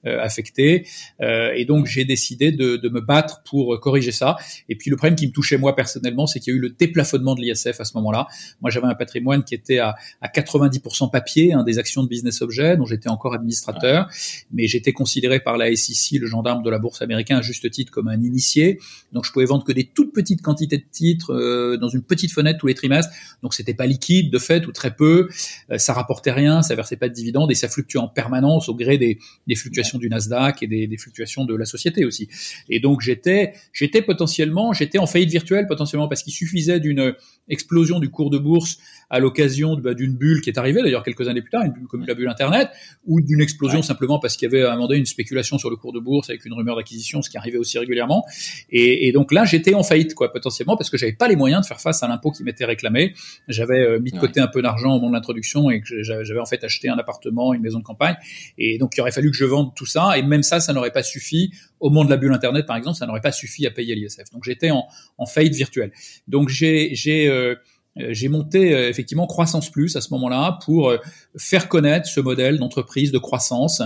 affectées. 0.05 0.87
et 1.21 1.65
donc, 1.65 1.87
j'ai 1.87 2.05
décidé 2.05 2.53
de, 2.53 2.77
de 2.77 2.89
me 2.89 3.01
battre 3.01 3.43
pour 3.45 3.79
corriger 3.81 4.13
ça. 4.13 4.37
Et 4.69 4.77
puis, 4.77 4.91
le 4.91 4.97
problème 4.97 5.17
qui 5.17 5.27
me 5.27 5.33
touchait 5.33 5.59
moi 5.59 5.75
personnellement, 5.75 6.27
c'est 6.27 6.41
qu'il 6.41 6.53
y 6.53 6.57
a 6.57 6.59
eu 6.59 6.61
le 6.61 6.71
déplafonnement 6.71 7.35
de 7.35 7.41
l'ISF 7.41 7.81
à 7.81 7.85
ce 7.85 7.97
moment-là. 7.97 8.27
Moi, 8.61 8.71
j'avais 8.71 8.87
un 8.87 8.95
patrimoine 8.95 9.45
qui 9.45 9.55
était 9.55 9.79
à, 9.79 9.97
à 10.21 10.29
90% 10.29 11.11
papier, 11.11 11.53
hein, 11.53 11.65
des 11.65 11.79
actions 11.79 12.03
de 12.03 12.09
business 12.09 12.43
objet, 12.43 12.77
dont 12.77 12.87
j'étais 12.87 13.09
encore 13.09 13.35
administrateur, 13.35 14.09
mais 14.53 14.67
j'étais 14.67 14.93
considéré 14.93 15.41
par 15.41 15.57
la 15.57 15.75
SEC, 15.75 16.21
le 16.21 16.27
gendarme 16.27 16.63
de 16.63 16.71
la 16.71 16.79
bourse 16.79 17.03
américaine, 17.03 17.39
à 17.39 17.43
juste 17.43 17.71
titre 17.71 17.93
comme 17.93 18.09
un 18.09 18.23
initié. 18.23 18.68
Donc, 19.13 19.25
je 19.25 19.33
pouvais 19.33 19.45
vendre 19.45 19.65
que 19.65 19.73
des 19.73 19.85
toutes 19.85 20.13
petites 20.13 20.43
quantités 20.43 20.79
de 20.79 20.85
titres 20.91 21.33
euh, 21.33 21.77
dans 21.77 21.89
une 21.89 22.03
petite 22.03 22.33
fenêtre 22.33 22.59
tous 22.59 22.67
les 22.67 22.75
trimestres. 22.75 23.13
Donc, 23.43 23.55
c'était 23.55 23.75
pas 23.75 23.87
liquide 23.87 24.31
de 24.31 24.39
fait 24.39 24.67
ou 24.67 24.73
très 24.73 24.95
peu. 24.95 25.29
Euh, 25.71 25.79
ça 25.79 25.93
rapportait 25.93 26.33
rien, 26.33 26.63
ça 26.63 26.75
versait 26.75 26.97
pas 26.97 27.09
de 27.09 27.15
dividendes 27.15 27.51
et 27.51 27.55
ça 27.55 27.69
fluctuait 27.69 28.01
en 28.01 28.09
permanence 28.09 28.69
au 28.69 28.75
gré 28.75 28.99
des, 28.99 29.19
des 29.47 29.55
fluctuations 29.55 29.99
du 29.99 30.09
Nasdaq 30.09 30.63
et 30.63 30.67
des, 30.67 30.87
des, 30.87 30.97
fluctuations 30.97 31.45
de 31.45 31.55
la 31.55 31.65
société 31.65 32.05
aussi. 32.05 32.29
Et 32.69 32.81
donc, 32.81 33.01
j'étais, 33.01 33.55
j'étais 33.73 34.03
potentiellement, 34.03 34.73
j'étais 34.73 34.99
en 34.99 35.07
faillite 35.07 35.31
virtuelle 35.31 35.67
potentiellement 35.67 36.09
parce 36.09 36.23
qu'il 36.23 36.33
suffisait 36.33 36.81
d'une 36.81 37.15
explosion 37.49 37.99
du 37.99 38.11
cours 38.11 38.31
de 38.31 38.39
bourse 38.39 38.79
à 39.11 39.21
l'occasion 39.21 39.77
bah, 39.77 39.95
d'une 39.95 40.15
bulle 40.15 40.41
qui 40.41 40.51
est 40.51 40.59
arrivée 40.59 40.83
d'ailleurs 40.83 41.03
quelques 41.03 41.29
années 41.29 41.41
plus 41.41 41.51
tard, 41.51 41.65
une 41.65 41.73
bulle 41.73 41.87
comme 41.87 42.05
la 42.07 42.15
bulle 42.15 42.29
Internet, 42.29 42.69
ou 43.07 43.21
d'une 43.21 43.41
explosion 43.41 43.83
simplement 43.83 44.19
parce 44.19 44.37
qu'il 44.37 44.51
y 44.51 44.55
avait 44.55 44.65
à 44.65 44.73
un 44.73 44.75
moment 44.75 44.89
donné 44.89 45.01
une 45.01 45.07
spéculation 45.07 45.59
sur 45.59 45.71
le 45.71 45.77
cours 45.77 45.93
de 45.93 46.01
bourse 46.01 46.29
avec 46.29 46.45
une 46.45 46.53
rumeur 46.53 46.77
d'acquisition, 46.77 47.23
ce 47.23 47.31
qui 47.31 47.39
arrivait 47.39 47.59
aussi 47.59 47.79
régulièrement. 47.79 48.25
Et, 48.71 49.09
et 49.09 49.13
donc 49.13 49.33
là, 49.33 49.45
j'étais 49.45 49.75
en 49.75 49.83
faillite, 49.83 50.15
quoi, 50.15 50.33
potentiellement, 50.33 50.77
parce 50.77 50.91
que 50.91 50.97
j'avais 50.97 51.13
pas 51.13 51.29
les 51.29 51.37
moyens 51.37 51.63
de 51.63 51.67
faire 51.67 51.81
face 51.81 52.03
à 52.03 52.09
l'impôt 52.09 52.31
qui 52.31 52.45
m'était 52.45 52.65
réclamé. 52.65 53.15
J'avais 53.49 53.81
euh, 53.81 54.01
mis 54.01 54.13
de 54.13 54.19
côté 54.19 54.41
un 54.41 54.47
peu 54.47 54.63
d'argent 54.63 54.91
au 54.91 55.01
moment 55.01 55.09
de 55.09 55.15
l'introduction 55.15 55.71
et 55.71 55.81
que 55.81 56.03
j'avais 56.03 56.41
en 56.41 56.47
fait 56.47 56.63
acheté 56.65 56.89
un 56.89 56.99
appartement, 56.99 57.55
une 57.55 57.63
maison 57.63 57.79
de 57.79 57.85
campagne. 57.85 58.17
Et 58.59 58.79
donc 58.79 58.97
il 58.97 59.01
aurait 59.01 59.13
fallu 59.13 59.31
que 59.31 59.37
je 59.37 59.45
vende 59.45 59.75
tout 59.75 59.87
ça. 59.87 60.19
Et 60.19 60.23
même 60.23 60.43
ça, 60.43 60.61
ça 60.61 60.73
n'aurait 60.73 60.93
pas 60.93 61.03
suffi. 61.03 61.53
Au 61.81 61.91
moment 61.91 62.05
de 62.05 62.11
la 62.11 62.17
bulle 62.17 62.33
Internet, 62.33 62.67
par 62.67 62.77
exemple, 62.77 62.97
ça 62.97 63.07
n'aurait 63.07 63.21
pas 63.21 63.33
suffi 63.33 63.67
à 63.67 63.71
payer 63.71 63.95
l'ISF. 63.95 64.31
Donc 64.33 64.45
j'étais 64.45 64.71
en, 64.71 64.87
en 65.17 65.27
faillite 65.27 65.55
virtuelle. 65.55 65.93
Donc 66.27 66.49
j'ai 66.49 66.95
j'ai 66.95 67.29
euh, 67.29 67.39
euh, 67.39 67.57
j'ai 67.97 68.29
monté 68.29 68.75
euh, 68.75 68.89
effectivement 68.89 69.27
Croissance 69.27 69.71
Plus 69.71 69.97
à 69.97 70.01
ce 70.01 70.11
moment-là 70.15 70.59
pour 70.65 70.91
euh, 70.91 70.99
faire 71.37 71.69
connaître 71.69 72.07
ce 72.07 72.21
modèle 72.21 72.59
d'entreprise 72.59 73.13
de 73.13 73.19
croissance 73.19 73.83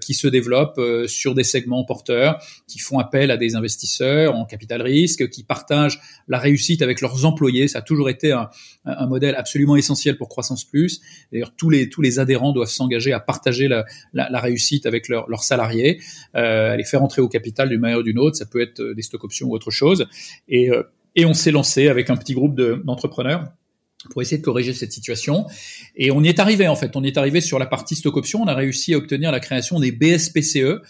qui 0.00 0.14
se 0.14 0.26
développe 0.26 0.80
sur 1.06 1.34
des 1.34 1.44
segments 1.44 1.84
porteurs, 1.84 2.42
qui 2.66 2.78
font 2.78 2.98
appel 2.98 3.30
à 3.30 3.36
des 3.36 3.54
investisseurs 3.54 4.34
en 4.34 4.44
capital 4.44 4.82
risque, 4.82 5.28
qui 5.30 5.44
partagent 5.44 6.00
la 6.28 6.38
réussite 6.38 6.82
avec 6.82 7.00
leurs 7.00 7.24
employés. 7.24 7.68
Ça 7.68 7.78
a 7.78 7.82
toujours 7.82 8.10
été 8.10 8.32
un, 8.32 8.48
un 8.84 9.06
modèle 9.06 9.34
absolument 9.36 9.76
essentiel 9.76 10.16
pour 10.16 10.28
Croissance 10.28 10.64
Plus. 10.64 11.00
D'ailleurs, 11.32 11.54
tous 11.56 11.70
les 11.70 11.88
tous 11.88 12.02
les 12.02 12.18
adhérents 12.18 12.52
doivent 12.52 12.68
s'engager 12.68 13.12
à 13.12 13.20
partager 13.20 13.68
la, 13.68 13.84
la, 14.12 14.28
la 14.30 14.40
réussite 14.40 14.86
avec 14.86 15.08
leurs 15.08 15.28
leurs 15.28 15.44
salariés, 15.44 16.00
euh, 16.34 16.76
les 16.76 16.84
faire 16.84 17.02
entrer 17.02 17.22
au 17.22 17.28
capital 17.28 17.68
d'une 17.68 17.80
manière 17.80 17.98
ou 17.98 18.02
d'une 18.02 18.18
autre. 18.18 18.36
Ça 18.36 18.46
peut 18.46 18.60
être 18.60 18.82
des 18.82 19.02
stock 19.02 19.22
options 19.24 19.48
ou 19.48 19.54
autre 19.54 19.70
chose. 19.70 20.06
Et 20.48 20.70
et 21.16 21.24
on 21.24 21.34
s'est 21.34 21.50
lancé 21.50 21.88
avec 21.88 22.10
un 22.10 22.16
petit 22.16 22.34
groupe 22.34 22.60
d'entrepreneurs 22.84 23.52
pour 24.08 24.22
essayer 24.22 24.38
de 24.38 24.44
corriger 24.44 24.72
cette 24.72 24.92
situation. 24.92 25.46
Et 25.96 26.10
on 26.10 26.22
y 26.22 26.28
est 26.28 26.38
arrivé 26.38 26.68
en 26.68 26.76
fait. 26.76 26.96
On 26.96 27.04
y 27.04 27.08
est 27.08 27.18
arrivé 27.18 27.40
sur 27.40 27.58
la 27.58 27.66
partie 27.66 27.96
stock 27.96 28.16
option. 28.16 28.42
On 28.42 28.46
a 28.46 28.54
réussi 28.54 28.94
à 28.94 28.96
obtenir 28.96 29.30
la 29.30 29.40
création 29.40 29.78
des 29.78 29.92
BSPCE, 29.92 30.80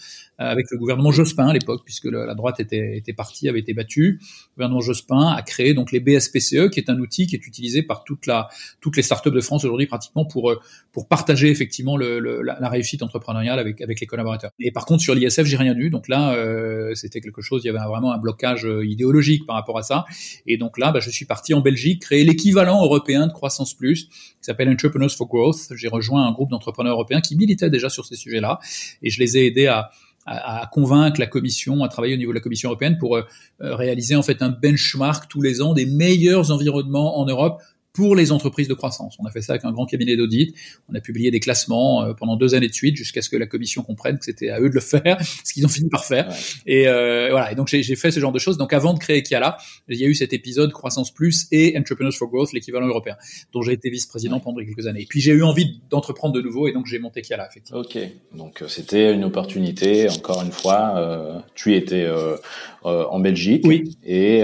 avec 0.49 0.67
le 0.71 0.77
gouvernement 0.77 1.11
Jospin 1.11 1.47
à 1.47 1.53
l'époque, 1.53 1.81
puisque 1.85 2.05
la 2.05 2.35
droite 2.35 2.59
était, 2.59 2.97
était 2.97 3.13
partie, 3.13 3.49
avait 3.49 3.59
été 3.59 3.73
battue. 3.73 4.19
Le 4.21 4.55
gouvernement 4.55 4.81
Jospin 4.81 5.33
a 5.33 5.41
créé 5.41 5.73
donc 5.73 5.91
les 5.91 5.99
BSPCE, 5.99 6.69
qui 6.69 6.79
est 6.79 6.89
un 6.89 6.99
outil 6.99 7.27
qui 7.27 7.35
est 7.35 7.45
utilisé 7.45 7.83
par 7.83 8.03
toute 8.03 8.25
la, 8.25 8.49
toutes 8.79 8.97
les 8.97 9.03
startups 9.03 9.31
de 9.31 9.41
France 9.41 9.63
aujourd'hui 9.65 9.87
pratiquement 9.87 10.25
pour 10.25 10.51
euh, 10.51 10.59
pour 10.91 11.07
partager 11.07 11.49
effectivement 11.49 11.95
le, 11.95 12.19
le, 12.19 12.41
la, 12.41 12.69
réussite 12.69 13.03
entrepreneuriale 13.03 13.59
avec 13.59 13.81
avec 13.81 13.99
les 13.99 14.07
collaborateurs. 14.07 14.51
Et 14.59 14.71
par 14.71 14.85
contre 14.85 15.01
sur 15.01 15.15
l'ISF, 15.15 15.43
j'ai 15.45 15.57
rien 15.57 15.75
eu. 15.75 15.89
Donc 15.89 16.07
là, 16.07 16.33
euh, 16.33 16.93
c'était 16.95 17.21
quelque 17.21 17.41
chose. 17.41 17.61
Il 17.63 17.67
y 17.67 17.69
avait 17.69 17.79
vraiment 17.79 18.11
un 18.11 18.17
blocage 18.17 18.67
idéologique 18.83 19.45
par 19.45 19.55
rapport 19.55 19.77
à 19.77 19.83
ça. 19.83 20.05
Et 20.47 20.57
donc 20.57 20.77
là, 20.77 20.91
bah, 20.91 20.99
je 20.99 21.09
suis 21.09 21.25
parti 21.25 21.53
en 21.53 21.61
Belgique 21.61 22.01
créer 22.01 22.23
l'équivalent 22.23 22.83
européen 22.83 23.27
de 23.27 23.31
Croissance 23.31 23.73
Plus, 23.73 24.05
qui 24.05 24.13
s'appelle 24.41 24.69
Entrepreneurs 24.69 25.11
for 25.11 25.27
Growth. 25.27 25.73
J'ai 25.75 25.87
rejoint 25.87 26.25
un 26.25 26.31
groupe 26.31 26.49
d'entrepreneurs 26.49 26.93
européens 26.93 27.21
qui 27.21 27.35
militaient 27.35 27.69
déjà 27.69 27.89
sur 27.89 28.05
ces 28.05 28.15
sujets-là, 28.15 28.59
et 29.01 29.09
je 29.09 29.19
les 29.19 29.37
ai 29.37 29.45
aidés 29.47 29.67
à 29.67 29.91
à, 30.25 30.69
convaincre 30.71 31.19
la 31.19 31.27
Commission, 31.27 31.83
à 31.83 31.87
travailler 31.87 32.13
au 32.13 32.17
niveau 32.17 32.31
de 32.31 32.37
la 32.37 32.41
Commission 32.41 32.69
européenne 32.69 32.97
pour 32.97 33.17
euh, 33.17 33.23
réaliser 33.59 34.15
en 34.15 34.23
fait 34.23 34.41
un 34.41 34.49
benchmark 34.49 35.27
tous 35.27 35.41
les 35.41 35.61
ans 35.61 35.73
des 35.73 35.85
meilleurs 35.85 36.51
environnements 36.51 37.19
en 37.19 37.25
Europe 37.25 37.61
pour 37.93 38.15
les 38.15 38.31
entreprises 38.31 38.67
de 38.67 38.73
croissance. 38.73 39.17
On 39.19 39.25
a 39.25 39.31
fait 39.31 39.41
ça 39.41 39.53
avec 39.53 39.65
un 39.65 39.71
grand 39.71 39.85
cabinet 39.85 40.15
d'audit. 40.15 40.55
On 40.89 40.95
a 40.95 41.01
publié 41.01 41.31
des 41.31 41.39
classements 41.39 42.03
euh, 42.03 42.13
pendant 42.13 42.35
deux 42.35 42.55
années 42.55 42.69
de 42.69 42.73
suite 42.73 42.95
jusqu'à 42.95 43.21
ce 43.21 43.29
que 43.29 43.37
la 43.37 43.47
commission 43.47 43.83
comprenne 43.83 44.17
que 44.17 44.25
c'était 44.25 44.49
à 44.49 44.59
eux 44.59 44.69
de 44.69 44.75
le 44.75 44.81
faire, 44.81 45.17
ce 45.43 45.53
qu'ils 45.53 45.65
ont 45.65 45.69
fini 45.69 45.89
par 45.89 46.05
faire. 46.05 46.33
Et 46.65 46.87
euh, 46.87 47.29
voilà. 47.31 47.51
Et 47.51 47.55
donc 47.55 47.67
j'ai 47.67 47.95
fait 47.95 48.11
ce 48.11 48.19
genre 48.19 48.31
de 48.31 48.39
choses. 48.39 48.57
Donc 48.57 48.73
avant 48.73 48.93
de 48.93 48.99
créer 48.99 49.23
Kiala, 49.23 49.57
il 49.89 49.99
y 49.99 50.05
a 50.05 50.07
eu 50.07 50.15
cet 50.15 50.33
épisode 50.33 50.71
Croissance 50.71 51.11
Plus 51.11 51.47
et 51.51 51.77
Entrepreneurs 51.77 52.13
for 52.13 52.29
Growth, 52.29 52.53
l'équivalent 52.53 52.87
européen, 52.87 53.17
dont 53.53 53.61
j'ai 53.61 53.73
été 53.73 53.89
vice-président 53.89 54.39
pendant 54.39 54.59
quelques 54.59 54.87
années. 54.87 55.01
Et 55.01 55.07
puis 55.07 55.19
j'ai 55.19 55.31
eu 55.31 55.43
envie 55.43 55.81
d'entreprendre 55.89 56.33
de 56.33 56.41
nouveau 56.41 56.67
et 56.67 56.73
donc 56.73 56.85
j'ai 56.85 56.99
monté 56.99 57.21
Kiala 57.21 57.47
effectivement. 57.49 57.81
Ok. 57.81 57.97
Donc 58.33 58.61
euh, 58.61 58.67
c'était 58.67 59.13
une 59.13 59.23
opportunité. 59.23 60.09
Encore 60.09 60.43
une 60.43 60.51
fois, 60.51 60.93
euh, 60.97 61.39
tu 61.55 61.75
étais 61.75 62.05
euh, 62.05 62.37
en 62.83 63.19
Belgique. 63.19 63.63
Oui. 63.65 63.97
Et 64.03 64.43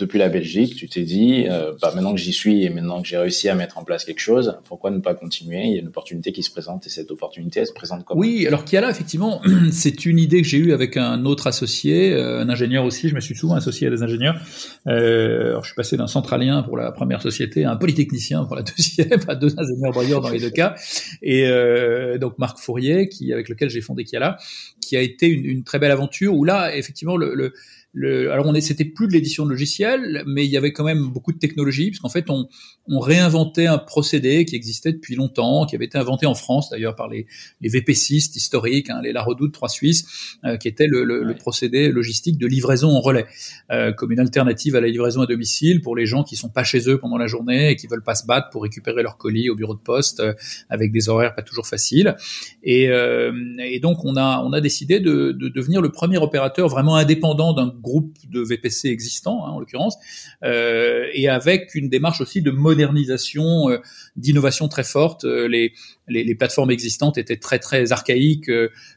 depuis 0.00 0.18
la 0.18 0.28
Belgique, 0.28 0.76
tu 0.76 0.88
t'es 0.88 1.02
dit, 1.02 1.46
euh, 1.48 1.72
bah, 1.80 1.92
maintenant 1.94 2.12
que 2.12 2.20
j'y 2.20 2.32
suis 2.32 2.64
et 2.64 2.70
maintenant 2.70 3.02
que 3.02 3.08
j'ai 3.08 3.16
réussi 3.16 3.48
à 3.48 3.54
mettre 3.54 3.78
en 3.78 3.84
place 3.84 4.04
quelque 4.04 4.20
chose, 4.20 4.58
pourquoi 4.64 4.90
ne 4.90 4.98
pas 4.98 5.14
continuer? 5.14 5.62
Il 5.64 5.72
y 5.72 5.76
a 5.76 5.80
une 5.80 5.88
opportunité 5.88 6.32
qui 6.32 6.42
se 6.42 6.50
présente 6.50 6.86
et 6.86 6.90
cette 6.90 7.10
opportunité, 7.10 7.60
elle 7.60 7.66
se 7.66 7.72
présente 7.72 8.04
comment? 8.04 8.20
Oui, 8.20 8.46
alors 8.46 8.64
qu'il 8.64 8.78
y 8.78 8.82
effectivement, 8.88 9.42
c'est 9.72 10.06
une 10.06 10.18
idée 10.18 10.42
que 10.42 10.48
j'ai 10.48 10.58
eue 10.58 10.72
avec 10.72 10.96
un 10.96 11.24
autre 11.24 11.46
associé, 11.46 12.12
euh, 12.12 12.40
un 12.40 12.48
ingénieur 12.48 12.84
aussi. 12.84 13.08
Je 13.08 13.14
me 13.14 13.20
suis 13.20 13.34
souvent 13.34 13.54
associé 13.54 13.86
à 13.86 13.90
des 13.90 14.02
ingénieurs. 14.02 14.40
Euh, 14.86 15.50
alors, 15.50 15.64
je 15.64 15.68
suis 15.68 15.76
passé 15.76 15.96
d'un 15.96 16.06
centralien 16.06 16.62
pour 16.62 16.76
la 16.76 16.92
première 16.92 17.20
société 17.22 17.64
à 17.64 17.72
un 17.72 17.76
polytechnicien 17.76 18.44
pour 18.44 18.56
la 18.56 18.62
deuxième, 18.76 19.20
à 19.28 19.34
deux 19.34 19.54
ingénieurs 19.58 19.92
brailleurs 19.92 20.20
dans 20.20 20.30
les 20.30 20.40
deux 20.40 20.50
cas. 20.50 20.74
Et 21.22 21.46
euh, 21.46 22.18
donc 22.18 22.38
Marc 22.38 22.58
Fourier, 22.58 23.08
qui 23.08 23.32
avec 23.32 23.48
lequel 23.48 23.70
j'ai 23.70 23.80
fondé 23.80 24.04
Kiala, 24.04 24.38
qui 24.80 24.96
a 24.96 25.00
été 25.00 25.26
une, 25.26 25.44
une, 25.44 25.64
très 25.64 25.78
belle 25.78 25.92
aventure 25.92 26.34
où 26.34 26.44
là, 26.44 26.74
effectivement, 26.74 27.16
le, 27.16 27.34
le 27.34 27.52
le, 27.92 28.30
alors 28.30 28.46
on 28.46 28.54
est, 28.54 28.60
c'était 28.60 28.84
plus 28.84 29.08
de 29.08 29.12
l'édition 29.12 29.44
de 29.44 29.50
logiciels, 29.50 30.22
mais 30.26 30.44
il 30.44 30.50
y 30.50 30.56
avait 30.56 30.72
quand 30.72 30.84
même 30.84 31.08
beaucoup 31.08 31.32
de 31.32 31.38
technologie, 31.38 31.90
parce 31.90 31.98
qu'en 31.98 32.08
fait 32.08 32.30
on, 32.30 32.48
on 32.86 33.00
réinventait 33.00 33.66
un 33.66 33.78
procédé 33.78 34.44
qui 34.44 34.54
existait 34.54 34.92
depuis 34.92 35.16
longtemps, 35.16 35.66
qui 35.66 35.74
avait 35.74 35.86
été 35.86 35.98
inventé 35.98 36.26
en 36.26 36.34
France 36.34 36.70
d'ailleurs 36.70 36.94
par 36.94 37.08
les, 37.08 37.26
les 37.60 37.68
VP6 37.68 38.36
historiques, 38.36 38.90
hein, 38.90 39.00
les 39.02 39.12
La 39.12 39.22
Redoute 39.22 39.52
3 39.52 39.68
Suisses, 39.68 40.36
euh, 40.44 40.56
qui 40.56 40.68
était 40.68 40.86
le, 40.86 41.04
le, 41.04 41.24
le, 41.24 41.34
procédé 41.34 41.88
logistique 41.88 42.38
de 42.38 42.46
livraison 42.46 42.90
en 42.90 43.00
relais, 43.00 43.26
euh, 43.72 43.92
comme 43.92 44.12
une 44.12 44.20
alternative 44.20 44.76
à 44.76 44.80
la 44.80 44.88
livraison 44.88 45.22
à 45.22 45.26
domicile 45.26 45.80
pour 45.80 45.96
les 45.96 46.06
gens 46.06 46.22
qui 46.22 46.36
sont 46.36 46.48
pas 46.48 46.64
chez 46.64 46.88
eux 46.88 46.98
pendant 46.98 47.18
la 47.18 47.26
journée 47.26 47.70
et 47.70 47.76
qui 47.76 47.88
veulent 47.88 48.04
pas 48.04 48.14
se 48.14 48.26
battre 48.26 48.50
pour 48.50 48.62
récupérer 48.62 49.02
leur 49.02 49.16
colis 49.16 49.50
au 49.50 49.56
bureau 49.56 49.74
de 49.74 49.80
poste 49.80 50.20
euh, 50.20 50.34
avec 50.68 50.92
des 50.92 51.08
horaires 51.08 51.34
pas 51.34 51.42
toujours 51.42 51.66
faciles. 51.66 52.16
Et, 52.62 52.88
euh, 52.88 53.32
et 53.58 53.80
donc 53.80 54.04
on 54.04 54.16
a 54.16 54.42
on 54.44 54.52
a 54.52 54.60
décidé 54.60 55.00
de, 55.00 55.32
de 55.32 55.48
devenir 55.48 55.80
le 55.80 55.90
premier 55.90 56.18
opérateur 56.18 56.68
vraiment 56.68 56.96
indépendant 56.96 57.52
d'un 57.52 57.79
groupe 57.80 58.16
de 58.28 58.40
VPC 58.40 58.88
existants, 58.88 59.44
hein, 59.44 59.50
en 59.50 59.60
l'occurrence, 59.60 59.96
euh, 60.44 61.06
et 61.12 61.28
avec 61.28 61.74
une 61.74 61.88
démarche 61.88 62.20
aussi 62.20 62.42
de 62.42 62.50
modernisation, 62.50 63.70
euh, 63.70 63.78
d'innovation 64.16 64.68
très 64.68 64.84
forte. 64.84 65.24
Euh, 65.24 65.48
les, 65.48 65.72
les, 66.10 66.24
les, 66.24 66.34
plateformes 66.34 66.70
existantes 66.70 67.18
étaient 67.18 67.38
très 67.38 67.58
très 67.58 67.92
archaïques, 67.92 68.50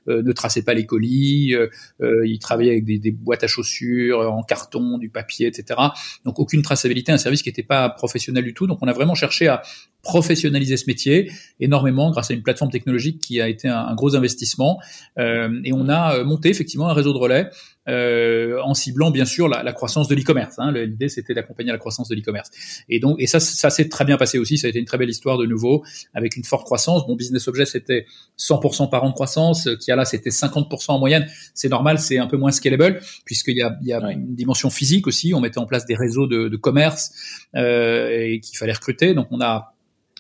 ne 0.08 0.32
traçaient 0.32 0.64
pas 0.64 0.74
les 0.74 0.86
colis, 0.86 1.56
ils 2.02 2.40
travaillaient 2.40 2.72
avec 2.72 2.86
des, 2.86 3.00
des, 3.00 3.12
boîtes 3.12 3.44
à 3.44 3.48
chaussures 3.48 4.20
en 4.20 4.44
carton, 4.44 4.98
du 4.98 5.10
papier, 5.10 5.48
etc. 5.48 5.80
Donc 6.26 6.40
aucune 6.40 6.62
traçabilité, 6.62 7.12
un 7.12 7.18
service 7.18 7.42
qui 7.42 7.50
n'était 7.50 7.64
pas 7.64 7.90
professionnel 7.90 8.44
du 8.44 8.54
tout. 8.54 8.68
Donc 8.68 8.80
on 8.82 8.88
a 8.88 8.94
vraiment 8.94 9.16
cherché 9.16 9.48
à 9.48 9.62
professionnaliser 10.04 10.76
ce 10.76 10.84
métier 10.86 11.32
énormément 11.62 12.12
grâce 12.12 12.30
à 12.30 12.34
une 12.34 12.44
plateforme 12.44 12.72
technologique 12.72 13.20
qui 13.22 13.40
a 13.42 13.48
été 13.48 13.70
un, 13.70 13.96
gros 13.96 14.16
investissement. 14.16 14.80
Euh, 15.18 15.62
et 15.64 15.72
on 15.74 15.88
a 15.88 16.18
euh, 16.18 16.26
monté 16.26 16.50
effectivement 16.50 16.90
un 16.90 16.94
réseau 16.94 17.14
de 17.14 17.18
relais 17.18 17.50
euh, 17.88 18.60
en 18.64 18.74
ciblant 18.74 19.12
bien 19.12 19.26
sûr 19.26 19.48
la, 19.48 19.64
la 19.64 19.72
croissance 19.72 20.10
de 20.10 20.16
l'e-commerce. 20.16 20.56
Hein. 20.60 20.74
L'idée 20.74 21.08
c'était 21.08 21.34
d'accompagner 21.34 21.72
la 21.72 21.78
croissance 21.78 22.10
de 22.10 22.16
l'e-commerce. 22.16 22.50
Et 22.90 23.00
donc 23.00 23.16
et 23.20 23.28
ça 23.28 23.40
ça 23.40 23.70
s'est 23.70 23.88
très 23.88 24.04
bien 24.04 24.18
passé 24.18 24.38
aussi. 24.38 24.58
Ça 24.58 24.68
a 24.68 24.70
été 24.70 24.80
une 24.80 24.86
très 24.86 24.98
belle 24.98 25.10
histoire 25.10 25.38
de 25.38 25.46
nouveau 25.46 25.84
avec 26.14 26.36
une 26.36 26.44
forte 26.44 26.66
croissance. 26.66 27.03
Mon 27.08 27.16
business 27.16 27.48
objet 27.48 27.66
c'était 27.66 28.06
100% 28.40 28.90
par 28.90 29.04
an 29.04 29.10
de 29.10 29.14
croissance. 29.14 29.70
Qui 29.80 29.92
a 29.92 29.96
là 29.96 30.06
c'était 30.06 30.30
50% 30.30 30.92
en 30.92 31.00
moyenne. 31.00 31.28
C'est 31.54 31.70
normal, 31.70 32.00
c'est 32.00 32.18
un 32.18 32.28
peu 32.28 32.38
moins 32.38 32.52
scalable 32.52 33.02
puisqu'il 33.26 33.58
y 33.58 33.62
a, 33.62 33.78
il 33.82 33.88
y 33.88 33.94
a 33.94 34.00
une 34.12 34.36
dimension 34.36 34.70
physique 34.70 35.08
aussi. 35.08 35.34
On 35.34 35.40
mettait 35.40 35.60
en 35.60 35.66
place 35.66 35.86
des 35.86 35.96
réseaux 35.96 36.28
de, 36.28 36.48
de 36.48 36.58
commerce 36.58 37.12
euh, 37.56 38.10
et 38.10 38.40
qu'il 38.40 38.58
fallait 38.58 38.74
recruter. 38.74 39.14
Donc 39.14 39.28
on 39.32 39.42
a 39.42 39.74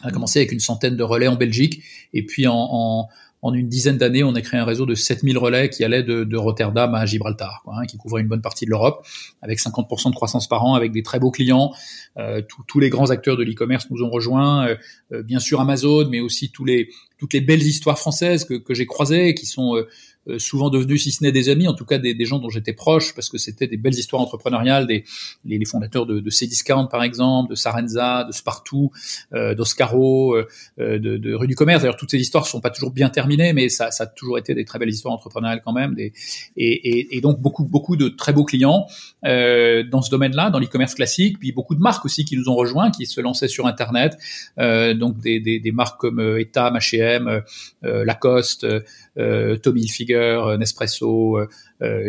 on 0.03 0.07
a 0.07 0.11
commencé 0.11 0.39
avec 0.39 0.51
une 0.51 0.59
centaine 0.59 0.97
de 0.97 1.03
relais 1.03 1.27
en 1.27 1.35
Belgique, 1.35 1.83
et 2.13 2.25
puis 2.25 2.47
en, 2.47 2.55
en, 2.55 3.09
en 3.43 3.53
une 3.53 3.67
dizaine 3.67 3.97
d'années, 3.97 4.23
on 4.23 4.33
a 4.35 4.41
créé 4.41 4.57
un 4.57 4.63
réseau 4.63 4.85
de 4.85 4.95
7000 4.95 5.37
relais 5.37 5.69
qui 5.69 5.83
allait 5.83 6.01
de, 6.01 6.23
de 6.23 6.37
Rotterdam 6.37 6.95
à 6.95 7.05
Gibraltar, 7.05 7.61
quoi, 7.65 7.75
hein, 7.77 7.85
qui 7.85 7.97
couvrait 7.97 8.21
une 8.21 8.29
bonne 8.29 8.41
partie 8.41 8.63
de 8.63 8.69
l'Europe, 8.69 9.05
avec 9.41 9.59
50% 9.59 10.11
de 10.11 10.15
croissance 10.15 10.47
par 10.47 10.63
an, 10.63 10.75
avec 10.75 10.93
des 10.93 11.03
très 11.03 11.19
beaux 11.19 11.29
clients. 11.29 11.73
Euh, 12.17 12.41
tous 12.67 12.79
les 12.79 12.89
grands 12.89 13.09
acteurs 13.09 13.35
de 13.35 13.43
l'e-commerce 13.43 13.87
nous 13.91 14.01
ont 14.01 14.09
rejoints, 14.09 14.67
euh, 14.67 14.75
euh, 15.11 15.23
bien 15.23 15.39
sûr 15.39 15.59
Amazon, 15.59 16.07
mais 16.09 16.21
aussi 16.21 16.51
tous 16.51 16.63
les, 16.63 16.89
toutes 17.17 17.33
les 17.33 17.41
belles 17.41 17.61
histoires 17.61 17.99
françaises 17.99 18.45
que, 18.45 18.53
que 18.53 18.73
j'ai 18.73 18.85
croisées, 18.85 19.33
qui 19.33 19.45
sont 19.45 19.75
euh, 19.75 19.89
souvent 20.37 20.69
devenus, 20.69 21.03
si 21.03 21.11
ce 21.11 21.23
n'est 21.23 21.31
des 21.31 21.49
amis, 21.49 21.67
en 21.67 21.73
tout 21.73 21.85
cas 21.85 21.97
des, 21.97 22.13
des 22.13 22.25
gens 22.25 22.39
dont 22.39 22.49
j'étais 22.49 22.73
proche, 22.73 23.13
parce 23.13 23.29
que 23.29 23.37
c'était 23.37 23.67
des 23.67 23.77
belles 23.77 23.93
histoires 23.93 24.21
entrepreneuriales, 24.21 24.87
des, 24.87 25.03
les, 25.45 25.57
les 25.57 25.65
fondateurs 25.65 26.05
de, 26.05 26.19
de 26.19 26.29
Cdiscount 26.29 26.87
par 26.87 27.03
exemple, 27.03 27.51
de 27.51 27.55
Sarenza, 27.55 28.23
de 28.23 28.31
Spartoo, 28.31 28.91
euh, 29.33 29.55
d'Oscaro, 29.55 30.35
euh, 30.35 30.45
de, 30.77 31.17
de, 31.17 31.33
Rue 31.33 31.47
du 31.47 31.55
Commerce. 31.55 31.81
D'ailleurs, 31.81 31.97
toutes 31.97 32.11
ces 32.11 32.19
histoires 32.19 32.47
sont 32.47 32.61
pas 32.61 32.69
toujours 32.69 32.91
bien 32.91 33.09
terminées, 33.09 33.53
mais 33.53 33.69
ça, 33.69 33.91
ça 33.91 34.05
a 34.05 34.07
toujours 34.07 34.37
été 34.37 34.53
des 34.53 34.65
très 34.65 34.79
belles 34.79 34.89
histoires 34.89 35.13
entrepreneuriales 35.13 35.61
quand 35.63 35.73
même. 35.73 35.95
Des, 35.95 36.13
et, 36.57 37.17
et, 37.17 37.21
donc 37.21 37.39
beaucoup, 37.39 37.65
beaucoup 37.65 37.95
de 37.95 38.09
très 38.09 38.33
beaux 38.33 38.43
clients 38.43 38.87
euh, 39.25 39.83
dans 39.83 40.01
ce 40.01 40.09
domaine-là, 40.11 40.49
dans 40.49 40.59
l'e-commerce 40.59 40.95
classique, 40.95 41.39
puis 41.39 41.51
beaucoup 41.51 41.75
de 41.75 41.81
marques 41.81 42.05
aussi 42.05 42.25
qui 42.25 42.37
nous 42.37 42.49
ont 42.49 42.55
rejoints, 42.55 42.91
qui 42.91 43.05
se 43.05 43.21
lançaient 43.21 43.47
sur 43.47 43.67
Internet, 43.67 44.17
euh, 44.59 44.93
donc 44.93 45.19
des, 45.19 45.39
des, 45.39 45.59
des, 45.59 45.71
marques 45.71 45.99
comme 45.99 46.19
Etam, 46.37 46.75
H&M, 46.75 47.41
Lacoste, 47.81 48.67
Tommy 49.15 49.81
Hilfiger 49.81 50.12
euh, 50.15 50.57
Nespresso, 50.57 51.37
euh, 51.37 51.47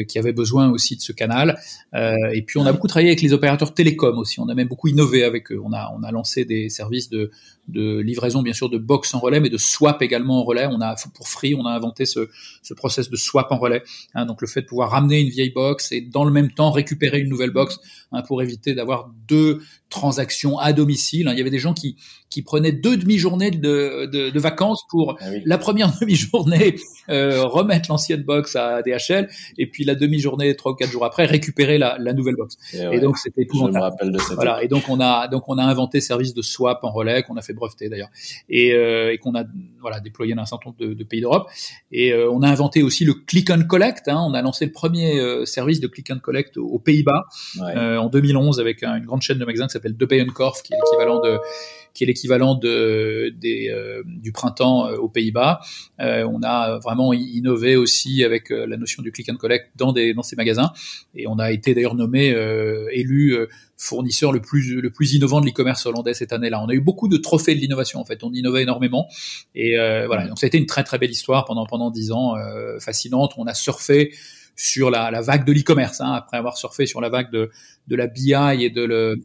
qui 0.09 0.19
avait 0.19 0.33
besoin 0.33 0.71
aussi 0.71 0.97
de 0.97 1.01
ce 1.01 1.13
canal. 1.13 1.59
et 1.95 2.43
puis 2.43 2.59
on 2.59 2.67
a 2.67 2.73
beaucoup 2.73 2.89
travaillé 2.89 3.11
avec 3.11 3.23
les 3.23 3.33
opérateurs 3.33 3.75
télécoms 3.75 4.19
aussi. 4.19 4.41
On 4.41 4.49
a 4.49 4.55
même 4.55 4.69
beaucoup 4.69 4.89
innové 4.89 5.25
avec 5.25 5.51
eux. 5.53 5.61
On 5.65 5.73
a 5.73 5.93
on 5.97 6.03
a 6.03 6.11
lancé 6.11 6.45
des 6.45 6.69
services 6.69 7.09
de 7.11 7.31
de 7.69 7.99
livraison 7.99 8.43
bien 8.43 8.53
sûr 8.53 8.69
de 8.69 8.79
box 8.79 9.15
en 9.15 9.21
relais, 9.21 9.41
mais 9.41 9.49
de 9.49 9.57
swap 9.57 10.03
également 10.03 10.41
en 10.41 10.45
relais. 10.45 10.67
On 10.71 10.81
a 10.81 10.95
pour 11.15 11.29
Free, 11.29 11.55
on 11.55 11.65
a 11.65 11.71
inventé 11.71 12.07
ce, 12.07 12.29
ce 12.63 12.75
process 12.75 13.11
de 13.11 13.17
swap 13.17 13.51
en 13.53 13.59
relais. 13.59 13.83
Hein, 14.15 14.27
donc 14.27 14.41
le 14.41 14.47
fait 14.47 14.63
de 14.63 14.67
pouvoir 14.67 14.91
ramener 14.91 15.21
une 15.21 15.31
vieille 15.31 15.53
box 15.53 15.93
et 15.93 16.01
dans 16.01 16.25
le 16.25 16.31
même 16.31 16.51
temps 16.51 16.71
récupérer 16.71 17.21
une 17.21 17.29
nouvelle 17.29 17.51
box 17.51 17.79
hein, 18.13 18.23
pour 18.23 18.43
éviter 18.43 18.75
d'avoir 18.75 19.11
deux 19.29 19.63
transactions 19.89 20.59
à 20.59 20.73
domicile. 20.73 21.29
Hein. 21.29 21.33
Il 21.33 21.39
y 21.39 21.41
avait 21.41 21.51
des 21.51 21.59
gens 21.59 21.75
qui 21.75 21.97
qui 22.31 22.43
prenaient 22.43 22.73
deux 22.73 22.97
demi-journées 22.97 23.53
de, 23.53 24.07
de, 24.07 24.31
de, 24.31 24.41
vacances 24.41 24.83
pour 24.91 25.17
ah 25.21 25.27
la 25.45 25.57
première 25.57 25.97
demi-journée 26.01 26.75
euh, 27.09 27.45
remettre 27.45 27.91
l'ancienne 27.91 28.25
box 28.25 28.57
à 28.57 28.83
DHL 28.83 29.29
et 29.57 29.64
puis 29.67 29.85
la 29.85 29.95
demi-journée 29.95 30.55
trois 30.57 30.73
ou 30.73 30.75
quatre 30.75 30.91
jours 30.91 31.05
après 31.05 31.27
récupérer 31.27 31.79
la, 31.79 31.97
la 31.99 32.13
nouvelle 32.13 32.37
box. 32.37 32.57
Et, 32.75 33.01
donc 33.01 33.19
c'était 33.19 33.43
épouvantable. 33.43 33.75
Je 33.75 33.79
me 33.79 33.83
rappelle 33.83 34.13
de 34.13 34.19
cette 34.19 34.35
Voilà. 34.35 34.63
Et 34.63 34.69
donc 34.69 34.89
on 34.89 35.01
a 35.01 35.29
donc 35.29 35.45
on 35.49 35.59
a 35.59 35.65
inventé 35.65 36.01
service 36.01 36.35
de 36.35 36.43
swap 36.43 36.85
en 36.85 36.91
relais 36.91 37.23
qu'on 37.23 37.37
a 37.37 37.43
fait 37.43 37.53
breveter 37.53 37.89
d'ailleurs 37.89 38.11
et, 38.49 38.73
euh, 38.73 39.13
et 39.13 39.19
qu'on 39.19 39.35
a 39.35 39.45
voilà 39.81 40.01
déployé 40.01 40.35
dans 40.35 40.43
un 40.43 40.47
certain 40.47 40.71
nombre 40.71 40.79
de, 40.79 40.95
de 40.95 41.05
pays 41.05 41.21
d'Europe. 41.21 41.49
Et 41.93 42.13
euh, 42.13 42.31
on 42.31 42.43
a 42.43 42.49
inventé 42.49 42.83
aussi 42.83 43.05
le 43.05 43.15
click 43.15 43.51
and 43.51 43.65
collect. 43.69 44.09
Hein. 44.09 44.23
On 44.27 44.35
a 44.35 44.43
lancé 44.43 44.67
le 44.67 44.73
premier 44.73 45.19
euh, 45.21 45.45
service 45.45 45.81
de 45.81 45.87
click 45.87 46.11
and 46.11 46.19
collect 46.19 46.57
aux, 46.57 46.79
Pays-Bas 46.79 47.25
ouais. 47.61 47.77
Euh, 47.77 47.99
en 47.99 48.09
2011 48.09 48.61
avec 48.61 48.83
une 48.83 49.05
grande 49.05 49.23
chaîne 49.23 49.39
de 49.39 49.45
magasins 49.45 49.67
qui 49.67 49.73
s'appelle 49.73 49.97
De 49.97 50.07
Bijenkorf 50.07 50.63
qui 50.63 50.75
est 50.75 50.77
l'équivalent 50.77 51.21
de 51.21 51.39
qui 51.95 52.05
est 52.05 52.07
l'équivalent 52.07 52.55
de, 52.55 53.33
des, 53.39 53.71
euh, 53.71 54.03
du 54.07 54.33
printemps 54.33 54.87
euh, 54.87 54.97
aux 54.97 55.09
Pays-Bas. 55.09 55.61
Euh, 56.01 56.29
on 56.31 56.43
a 56.43 56.79
vraiment 56.81 57.13
innové 57.13 57.77
aussi 57.77 58.25
avec 58.25 58.51
la 58.51 58.77
notion 58.77 59.03
du 59.03 59.13
click 59.13 59.31
and 59.31 59.37
collect 59.37 59.71
dans, 59.77 59.93
des, 59.93 60.13
dans 60.13 60.23
ces 60.23 60.37
magasins. 60.37 60.73
Et 61.15 61.27
on 61.27 61.39
a 61.39 61.53
été 61.53 61.75
d'ailleurs 61.75 61.95
nommé, 61.95 62.35
élu 62.93 63.37
fournisseur 63.77 64.33
le 64.33 64.41
plus 64.41 64.81
le 64.81 64.91
plus 64.91 65.15
innovant 65.15 65.41
de 65.41 65.47
l'e-commerce 65.47 65.87
hollandais 65.87 66.15
cette 66.15 66.33
année-là. 66.33 66.63
On 66.63 66.69
a 66.69 66.75
eu 66.75 66.81
beaucoup 66.81 67.09
de 67.09 67.17
trophées 67.17 67.55
de 67.55 67.61
l'innovation 67.61 68.01
en 68.01 68.05
fait. 68.05 68.23
On 68.23 68.33
innovait 68.33 68.63
énormément 68.63 69.09
et 69.55 69.79
euh, 69.79 70.07
voilà. 70.07 70.29
Donc 70.29 70.39
ça 70.39 70.47
a 70.47 70.49
été 70.49 70.59
une 70.59 70.67
très 70.67 70.85
très 70.85 70.99
belle 70.99 71.11
histoire 71.11 71.45
pendant 71.45 71.67
pendant 71.67 71.91
dix 71.91 72.13
ans, 72.13 72.37
euh, 72.37 72.79
fascinante. 72.79 73.35
On 73.37 73.47
a 73.47 73.55
surfé 73.55 74.13
sur 74.57 74.91
la, 74.91 75.11
la 75.11 75.21
vague 75.21 75.45
de 75.45 75.53
l'e-commerce 75.53 76.01
hein, 76.01 76.13
après 76.13 76.37
avoir 76.37 76.57
surfé 76.57 76.87
sur 76.87 77.01
la 77.01 77.09
vague 77.09 77.31
de 77.33 77.51
de 77.89 77.97
la 77.97 78.07
BI 78.07 78.33
et 78.33 78.71
de 78.71 78.85
le 78.85 79.17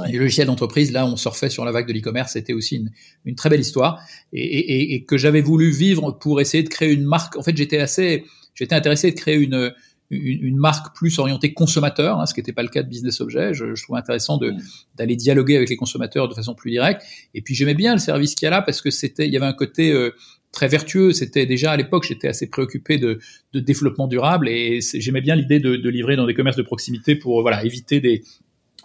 Ouais. 0.00 0.12
Les 0.12 0.18
logiciels 0.18 0.46
d'entreprise, 0.46 0.92
là, 0.92 1.06
on 1.06 1.16
surfait 1.16 1.50
sur 1.50 1.64
la 1.64 1.72
vague 1.72 1.86
de 1.86 1.92
l'e-commerce. 1.92 2.32
C'était 2.32 2.52
aussi 2.52 2.76
une, 2.76 2.90
une, 3.24 3.34
très 3.34 3.48
belle 3.48 3.60
histoire 3.60 4.00
et, 4.32 4.42
et, 4.42 4.94
et 4.94 5.04
que 5.04 5.16
j'avais 5.16 5.40
voulu 5.40 5.70
vivre 5.70 6.12
pour 6.12 6.40
essayer 6.40 6.62
de 6.62 6.68
créer 6.68 6.92
une 6.92 7.04
marque. 7.04 7.36
En 7.36 7.42
fait, 7.42 7.56
j'étais 7.56 7.78
assez, 7.78 8.24
j'étais 8.54 8.74
intéressé 8.74 9.10
de 9.10 9.16
créer 9.16 9.36
une, 9.36 9.72
une, 10.10 10.44
une, 10.44 10.56
marque 10.56 10.94
plus 10.94 11.18
orientée 11.18 11.52
consommateur, 11.52 12.20
hein, 12.20 12.26
ce 12.26 12.34
qui 12.34 12.40
n'était 12.40 12.52
pas 12.52 12.62
le 12.62 12.68
cas 12.68 12.82
de 12.82 12.88
Business 12.88 13.20
Objet. 13.20 13.54
Je, 13.54 13.74
je 13.74 13.82
trouvais 13.82 13.98
intéressant 13.98 14.38
de, 14.38 14.54
d'aller 14.96 15.16
dialoguer 15.16 15.56
avec 15.56 15.68
les 15.68 15.76
consommateurs 15.76 16.28
de 16.28 16.34
façon 16.34 16.54
plus 16.54 16.70
directe. 16.70 17.02
Et 17.34 17.42
puis 17.42 17.54
j'aimais 17.54 17.74
bien 17.74 17.92
le 17.92 17.98
service 17.98 18.34
qu'il 18.34 18.46
y 18.46 18.48
a 18.48 18.50
là 18.50 18.62
parce 18.62 18.80
que 18.80 18.90
c'était, 18.90 19.26
il 19.26 19.32
y 19.32 19.36
avait 19.36 19.46
un 19.46 19.52
côté 19.52 19.92
euh, 19.92 20.10
très 20.52 20.68
vertueux. 20.68 21.12
C'était 21.12 21.46
déjà 21.46 21.72
à 21.72 21.76
l'époque, 21.76 22.04
j'étais 22.06 22.28
assez 22.28 22.48
préoccupé 22.48 22.98
de, 22.98 23.18
de 23.52 23.60
développement 23.60 24.06
durable 24.06 24.48
et 24.48 24.80
j'aimais 24.80 25.20
bien 25.20 25.34
l'idée 25.34 25.58
de, 25.58 25.76
de, 25.76 25.90
livrer 25.90 26.16
dans 26.16 26.26
des 26.26 26.34
commerces 26.34 26.56
de 26.56 26.62
proximité 26.62 27.16
pour 27.16 27.42
voilà 27.42 27.64
éviter 27.64 28.00
des, 28.00 28.22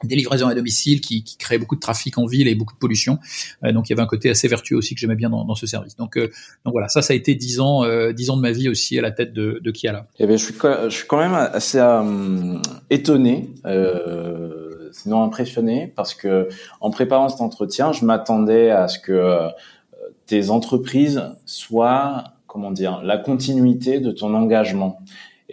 des 0.04 0.16
livraisons 0.16 0.48
à 0.48 0.56
domicile 0.56 1.02
qui, 1.02 1.24
qui 1.24 1.38
créent 1.38 1.58
beaucoup 1.58 1.76
de 1.76 1.82
trafic 1.82 2.18
en 2.18 2.26
ville 2.26 2.48
et 2.48 2.56
beaucoup 2.56 2.74
de 2.74 2.80
pollution. 2.80 3.20
Euh, 3.64 3.72
donc 3.72 3.90
il 3.90 3.92
y 3.92 3.94
avait 3.94 4.02
un 4.02 4.08
côté 4.08 4.30
assez 4.30 4.48
vertueux 4.48 4.78
aussi 4.78 4.96
que 4.96 5.02
j'aimais 5.02 5.16
bien 5.16 5.30
dans, 5.30 5.46
dans, 5.46 5.56
ce 5.56 5.66
service. 5.66 5.96
Donc, 5.96 6.18
euh, 6.18 6.30
donc 6.66 6.74
voilà, 6.74 6.88
ça, 6.88 7.02
ça 7.02 7.14
a 7.14 7.16
été 7.16 7.36
dix 7.36 7.60
ans, 7.60 7.84
euh, 7.84 8.14
dix 8.14 8.30
ans 8.30 8.38
de 8.38 8.42
ma 8.42 8.52
vie 8.52 8.70
aussi 8.70 8.98
à 8.98 9.02
la 9.02 9.12
tête 9.12 9.34
de, 9.34 9.60
de 9.64 9.72
Kiala. 9.72 10.08
Eh 10.20 10.28
bien, 10.28 10.38
je 10.38 10.44
suis, 10.46 10.54
je 10.86 10.90
suis 10.90 11.08
quand 11.08 11.18
même 11.18 11.34
assez 11.34 11.80
euh, 11.80 12.58
étonné, 12.90 13.50
sinon 14.92 15.24
impressionné, 15.24 15.92
parce 15.96 16.14
que 16.14 16.50
en 16.80 16.92
préparant 16.92 17.30
cet 17.30 17.42
entretien, 17.42 17.92
je 17.92 18.06
m'attendais 18.06 18.72
à 18.72 18.88
ce 18.88 19.00
que 19.00 19.50
tes 20.26 20.50
entreprises 20.50 21.24
soient, 21.46 22.24
comment 22.48 22.72
dire, 22.72 23.02
la 23.04 23.18
continuité 23.18 24.00
de 24.00 24.12
ton 24.12 24.34
engagement. 24.34 25.00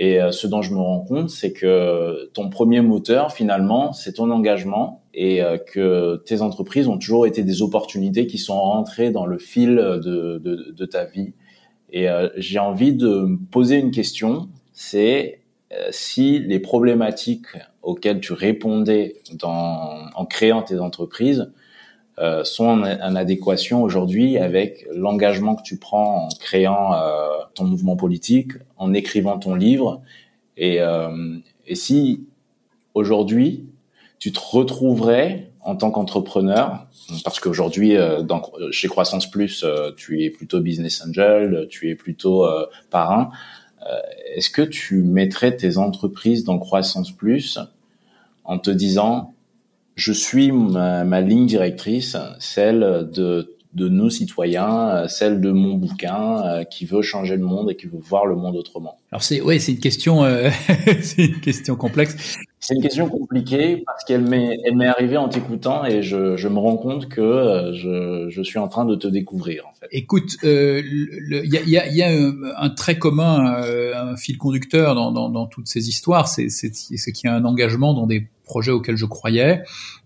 Et 0.01 0.23
euh, 0.23 0.31
ce 0.31 0.47
dont 0.47 0.63
je 0.63 0.73
me 0.73 0.79
rends 0.79 1.01
compte, 1.01 1.29
c'est 1.29 1.53
que 1.53 2.31
ton 2.33 2.49
premier 2.49 2.81
moteur, 2.81 3.33
finalement, 3.33 3.93
c'est 3.93 4.15
ton 4.15 4.31
engagement 4.31 5.03
et 5.13 5.43
euh, 5.43 5.59
que 5.59 6.23
tes 6.25 6.41
entreprises 6.41 6.87
ont 6.87 6.99
toujours 6.99 7.27
été 7.27 7.43
des 7.43 7.63
opportunités 7.63 8.29
qui 8.29 8.39
sont 8.39 8.61
rentrées 8.61 9.11
dans 9.11 9.27
le 9.27 9.39
fil 9.39 9.75
de, 9.75 10.39
de, 10.39 10.71
de 10.71 10.87
ta 10.87 11.05
vie. 11.05 11.33
Et 11.91 12.09
euh, 12.09 12.29
j'ai 12.37 12.61
envie 12.61 12.93
de 12.93 13.09
me 13.09 13.39
poser 13.51 13.77
une 13.77 13.91
question, 13.91 14.49
c'est 14.73 15.41
si 15.91 16.39
les 16.39 16.61
problématiques 16.61 17.49
auxquelles 17.83 18.21
tu 18.21 18.33
répondais 18.33 19.17
dans, 19.35 20.07
en 20.15 20.25
créant 20.25 20.63
tes 20.63 20.79
entreprises 20.79 21.53
euh, 22.21 22.43
sont 22.43 22.65
en, 22.65 23.15
adéquation 23.15 23.83
aujourd'hui 23.83 24.39
avec 24.39 24.89
l'engagement 24.93 25.55
que 25.55 25.63
tu 25.63 25.77
prends 25.77 26.27
en 26.27 26.29
créant 26.41 26.95
euh, 26.95 27.29
ton 27.55 27.63
mouvement 27.65 27.97
politique, 27.97 28.53
en 28.77 28.93
écrivant 28.93 29.39
ton 29.39 29.55
livre. 29.55 30.03
Et, 30.57 30.81
euh, 30.81 31.39
et 31.69 31.77
si 31.77 32.27
aujourd'hui 32.95 33.67
tu 34.19 34.33
te 34.33 34.41
retrouverais 34.41 35.53
en 35.61 35.77
tant 35.77 35.93
qu'entrepreneur, 35.93 36.87
parce 37.23 37.39
qu'aujourd'hui 37.39 37.95
chez 38.73 38.89
Croissance 38.89 39.31
Plus, 39.31 39.65
tu 39.97 40.25
es 40.25 40.31
plutôt 40.31 40.61
business 40.61 41.05
angel, 41.07 41.69
tu 41.71 41.91
es 41.91 41.95
plutôt 41.95 42.49
parrain. 42.91 43.31
Est-ce 44.35 44.51
que 44.51 44.63
tu 44.63 45.03
mettrais 45.03 45.57
tes 45.57 45.77
entreprises 45.77 46.43
dans 46.45 46.59
Croissance 46.59 47.13
Plus 47.13 47.61
en 48.45 48.59
te 48.59 48.71
disant 48.71 49.35
je 49.99 50.13
suis 50.13 50.53
ma, 50.53 51.21
ligne 51.21 51.47
directrice, 51.47 52.17
celle 52.39 53.11
de, 53.13 53.59
de 53.75 53.89
nos 53.89 54.09
citoyens, 54.09 55.09
celle 55.09 55.41
de 55.41 55.51
mon 55.51 55.75
bouquin 55.75 56.43
euh, 56.45 56.65
qui 56.65 56.87
veut 56.87 57.03
changer 57.03 57.37
le 57.37 57.43
monde 57.43 57.71
et 57.73 57.77
qui 57.77 57.87
veut 57.87 57.99
voir 58.01 58.25
le 58.25 58.37
monde 58.37 58.57
autrement. 58.57 58.99
Alors 59.11 59.23
c'est 59.23 59.41
ouais, 59.41 59.59
c'est 59.59 59.73
une 59.73 59.81
question, 59.81 60.25
euh, 60.25 60.51
c'est 61.03 61.25
une 61.25 61.41
question 61.41 61.75
complexe. 61.75 62.39
C'est 62.69 62.75
une 62.75 62.83
question 62.83 63.09
compliquée 63.09 63.83
parce 63.87 64.05
qu'elle 64.05 64.21
m'est, 64.21 64.59
elle 64.63 64.77
m'est 64.77 64.87
arrivée 64.87 65.17
en 65.17 65.31
t'écoutant 65.31 65.87
et 65.87 66.03
je, 66.03 66.37
je 66.37 66.49
me 66.49 66.59
rends 66.59 66.77
compte 66.77 67.09
que 67.09 67.23
euh, 67.23 67.73
je, 67.73 68.29
je 68.29 68.43
suis 68.43 68.59
en 68.59 68.69
train 68.69 68.85
de 68.85 68.95
te 68.95 69.09
découvrir. 69.09 69.65
En 69.67 69.73
fait. 69.73 69.87
Écoute, 69.91 70.37
euh, 70.45 70.83
il 70.85 71.51
y, 71.51 71.57
a, 71.57 71.63
y, 71.63 71.79
a, 71.79 71.89
y, 71.89 72.03
a, 72.03 72.31
un 72.59 72.69
trait 72.69 72.99
commun, 72.99 73.63
euh, 73.63 73.95
un 73.97 74.17
fil 74.19 74.37
conducteur 74.37 74.95
dans, 74.95 75.13
dans, 75.13 75.31
dans 75.31 75.47
toutes 75.47 75.67
ces 75.67 75.89
histoires, 75.89 76.29
c'est, 76.29 76.51
c'est, 76.51 76.75
c'est 76.75 77.11
qu'il 77.11 77.31
y 77.31 77.33
a 77.33 77.37
un 77.37 77.47
engagement 77.47 77.95
dans 77.95 78.07
des 78.07 78.29
projets 78.45 78.73
auxquels 78.73 78.99
je 78.99 79.07
croyais. 79.07 79.63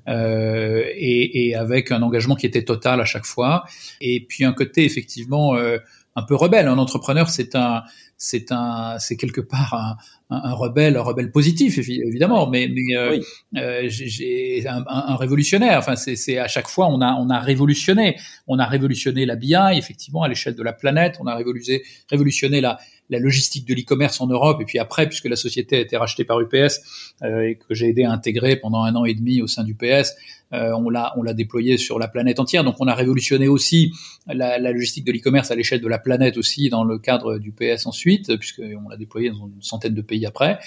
Euh, 0.09 0.85
et, 0.95 1.49
et, 1.49 1.55
avec 1.57 1.91
un 1.91 2.03
engagement 2.03 2.37
qui 2.37 2.47
était 2.47 2.65
total 2.65 3.01
à 3.01 3.05
chaque 3.05 3.27
fois, 3.27 3.65
et 4.01 4.25
puis 4.29 4.45
un 4.45 4.53
côté 4.53 4.85
effectivement 4.85 5.57
euh, 5.57 5.79
un 6.15 6.23
peu 6.23 6.35
rebelle. 6.35 6.69
Un 6.69 6.79
entrepreneur, 6.79 7.29
c'est 7.31 7.55
un, 7.55 7.83
c'est 8.17 8.53
un, 8.53 8.99
c'est 8.99 9.17
quelque 9.17 9.41
part 9.41 9.75
un, 9.75 9.97
un, 10.31 10.53
rebelle, 10.53 10.97
un 10.97 11.03
rebelle 11.03 11.31
positif 11.31 11.79
évidemment, 11.79 12.49
mais 12.49 12.69
mais 12.73 12.97
euh, 12.97 13.19
euh 13.57 13.83
j'ai 13.89 14.65
un, 14.69 14.85
un, 14.87 15.17
révolutionnaire. 15.17 15.79
Enfin, 15.79 15.97
c'est, 15.97 16.39
à 16.39 16.49
chaque 16.49 16.69
fois 16.69 16.87
on 16.89 17.01
a 17.01 17.15
on 17.15 17.31
a 17.31 17.41
révolutionné, 17.41 18.17
on 18.47 18.59
a 18.59 18.67
révolutionné 18.67 19.27
la 19.27 19.37
BI 19.37 19.57
effectivement 19.73 20.23
à 20.23 20.29
l'échelle 20.29 20.55
de 20.55 20.63
la 20.63 20.73
planète, 20.73 21.17
on 21.21 21.27
a 21.27 21.35
révolutionné 21.35 21.83
révolutionné 22.11 22.61
la 22.61 22.79
la 23.11 23.19
logistique 23.19 23.69
de 23.69 23.75
l'e-commerce 23.75 24.21
en 24.21 24.27
Europe. 24.27 24.61
Et 24.61 24.65
puis 24.65 24.79
après 24.79 25.09
puisque 25.09 25.27
la 25.27 25.37
société 25.37 25.77
a 25.77 25.81
été 25.81 25.97
rachetée 25.97 26.25
par 26.25 26.41
UPS 26.41 26.81
euh, 27.23 27.49
et 27.49 27.57
que 27.57 27.75
j'ai 27.75 27.89
aidé 27.89 28.05
à 28.05 28.13
intégrer 28.13 28.57
pendant 28.57 28.85
un 28.85 28.95
an 28.95 29.05
et 29.05 29.15
demi 29.15 29.43
au 29.43 29.47
sein 29.47 29.65
d'UPS, 29.65 29.83
euh, 29.83 30.05
on 30.53 30.91
l'a 30.91 31.15
on 31.17 31.23
l'a 31.23 31.35
déployé 31.35 31.79
sur 31.79 31.99
la 31.99 32.09
planète 32.09 32.41
entière. 32.41 32.65
Donc 32.65 32.77
on 32.81 32.87
a 32.87 32.95
révolutionné 32.95 33.49
aussi 33.49 33.93
la, 34.27 34.59
la 34.59 34.73
logistique 34.73 35.05
de 35.05 35.13
l'e-commerce 35.13 35.51
à 35.51 35.55
l'échelle 35.55 35.81
de 35.81 35.89
la 35.89 35.99
planète 35.99 36.37
aussi 36.37 36.69
dans 36.69 36.85
le 36.85 36.99
cadre 36.99 37.39
du 37.39 37.53
PS 37.53 37.87
ensuite, 37.87 38.37
puisqu'on 38.37 38.89
l'a 38.89 38.97
déployé 38.97 39.31
dans 39.31 39.47
une 39.47 39.63
centaine 39.63 39.95
de 39.95 40.03
pays 40.03 40.27
après. 40.27 40.59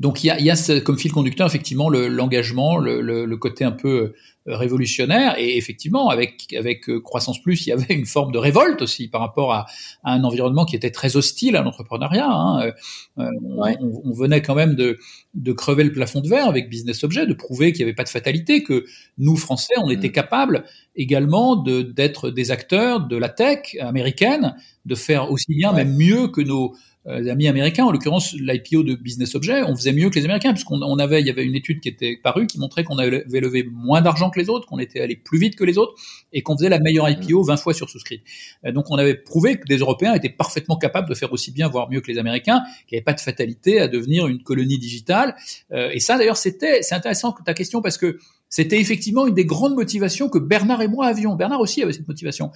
Donc 0.00 0.24
il 0.24 0.28
y 0.28 0.30
a, 0.30 0.38
il 0.38 0.44
y 0.44 0.50
a 0.50 0.80
comme 0.80 0.98
fil 0.98 1.12
conducteur 1.12 1.46
effectivement 1.46 1.88
l'engagement, 1.88 2.76
le, 2.78 3.00
le, 3.00 3.24
le, 3.24 3.36
côté 3.36 3.64
un 3.64 3.72
peu 3.72 4.14
euh, 4.48 4.56
révolutionnaire 4.56 5.38
et 5.38 5.56
effectivement 5.56 6.08
avec 6.08 6.52
avec 6.58 6.88
euh, 6.88 7.00
croissance 7.00 7.40
plus 7.40 7.66
il 7.66 7.70
y 7.70 7.72
avait 7.72 7.94
une 7.94 8.06
forme 8.06 8.32
de 8.32 8.38
révolte 8.38 8.82
aussi 8.82 9.06
par 9.06 9.20
rapport 9.20 9.52
à, 9.52 9.66
à 10.02 10.12
un 10.14 10.24
environnement 10.24 10.64
qui 10.64 10.74
était 10.74 10.90
très 10.90 11.16
hostile 11.16 11.54
à 11.54 11.62
l'entrepreneuriat 11.62 12.28
hein. 12.28 12.72
on, 13.16 14.02
on, 14.04 14.12
venait 14.12 14.42
quand 14.42 14.56
même 14.56 14.74
de 14.74 14.98
de 15.34 15.52
crever 15.52 15.84
le 15.84 15.92
plafond 15.92 16.20
de 16.20 16.28
verre 16.28 16.48
avec 16.48 16.68
Business 16.68 17.04
Object 17.04 17.28
de 17.28 17.34
prouver 17.34 17.72
qu'il 17.72 17.84
n'y 17.84 17.90
avait 17.90 17.94
pas 17.94 18.04
de 18.04 18.08
fatalité 18.08 18.64
que 18.64 18.84
nous 19.18 19.31
Français, 19.36 19.74
on 19.82 19.90
était 19.90 20.08
mm. 20.08 20.12
capable 20.12 20.64
également 20.96 21.56
de 21.56 21.82
d'être 21.82 22.30
des 22.30 22.50
acteurs 22.50 23.06
de 23.06 23.16
la 23.16 23.28
tech 23.28 23.76
américaine, 23.80 24.54
de 24.84 24.94
faire 24.94 25.30
aussi 25.30 25.54
bien, 25.54 25.72
même 25.72 25.96
mieux 25.96 26.28
que 26.28 26.40
nos 26.40 26.74
euh, 27.08 27.28
amis 27.28 27.48
américains. 27.48 27.84
En 27.84 27.90
l'occurrence, 27.90 28.32
l'IPO 28.32 28.84
de 28.84 28.94
Business 28.94 29.34
Object, 29.34 29.64
on 29.68 29.74
faisait 29.74 29.92
mieux 29.92 30.08
que 30.08 30.18
les 30.18 30.24
Américains 30.24 30.52
puisqu'on 30.52 30.80
on 30.82 30.98
avait, 30.98 31.20
il 31.20 31.26
y 31.26 31.30
avait 31.30 31.44
une 31.44 31.56
étude 31.56 31.80
qui 31.80 31.88
était 31.88 32.16
parue 32.22 32.46
qui 32.46 32.60
montrait 32.60 32.84
qu'on 32.84 32.96
avait 32.98 33.40
levé 33.40 33.64
moins 33.72 34.02
d'argent 34.02 34.30
que 34.30 34.38
les 34.38 34.48
autres, 34.48 34.68
qu'on 34.68 34.78
était 34.78 35.00
allé 35.00 35.16
plus 35.16 35.38
vite 35.38 35.56
que 35.56 35.64
les 35.64 35.78
autres 35.78 35.94
et 36.32 36.42
qu'on 36.42 36.56
faisait 36.56 36.68
la 36.68 36.78
meilleure 36.78 37.08
IPO 37.10 37.42
20 37.42 37.54
mm. 37.54 37.58
fois 37.58 37.74
sur 37.74 37.90
souscrit. 37.90 38.22
Euh, 38.64 38.70
donc, 38.70 38.86
on 38.90 38.96
avait 38.96 39.16
prouvé 39.16 39.56
que 39.56 39.64
les 39.68 39.78
Européens 39.78 40.14
étaient 40.14 40.28
parfaitement 40.28 40.76
capables 40.76 41.08
de 41.08 41.14
faire 41.14 41.32
aussi 41.32 41.50
bien, 41.50 41.68
voire 41.68 41.90
mieux 41.90 42.00
que 42.00 42.10
les 42.10 42.18
Américains, 42.18 42.62
qu'il 42.86 42.94
n'y 42.94 42.98
avait 42.98 43.04
pas 43.04 43.14
de 43.14 43.20
fatalité 43.20 43.80
à 43.80 43.88
devenir 43.88 44.28
une 44.28 44.42
colonie 44.44 44.78
digitale. 44.78 45.34
Euh, 45.72 45.90
et 45.92 45.98
ça, 45.98 46.18
d'ailleurs, 46.18 46.36
c'était, 46.36 46.82
c'est 46.82 46.94
intéressant 46.94 47.34
ta 47.44 47.54
question 47.54 47.82
parce 47.82 47.98
que 47.98 48.18
c'était 48.52 48.78
effectivement 48.78 49.26
une 49.26 49.34
des 49.34 49.46
grandes 49.46 49.74
motivations 49.74 50.28
que 50.28 50.38
Bernard 50.38 50.82
et 50.82 50.88
moi 50.88 51.06
avions. 51.06 51.34
Bernard 51.36 51.60
aussi 51.60 51.82
avait 51.82 51.94
cette 51.94 52.06
motivation. 52.06 52.50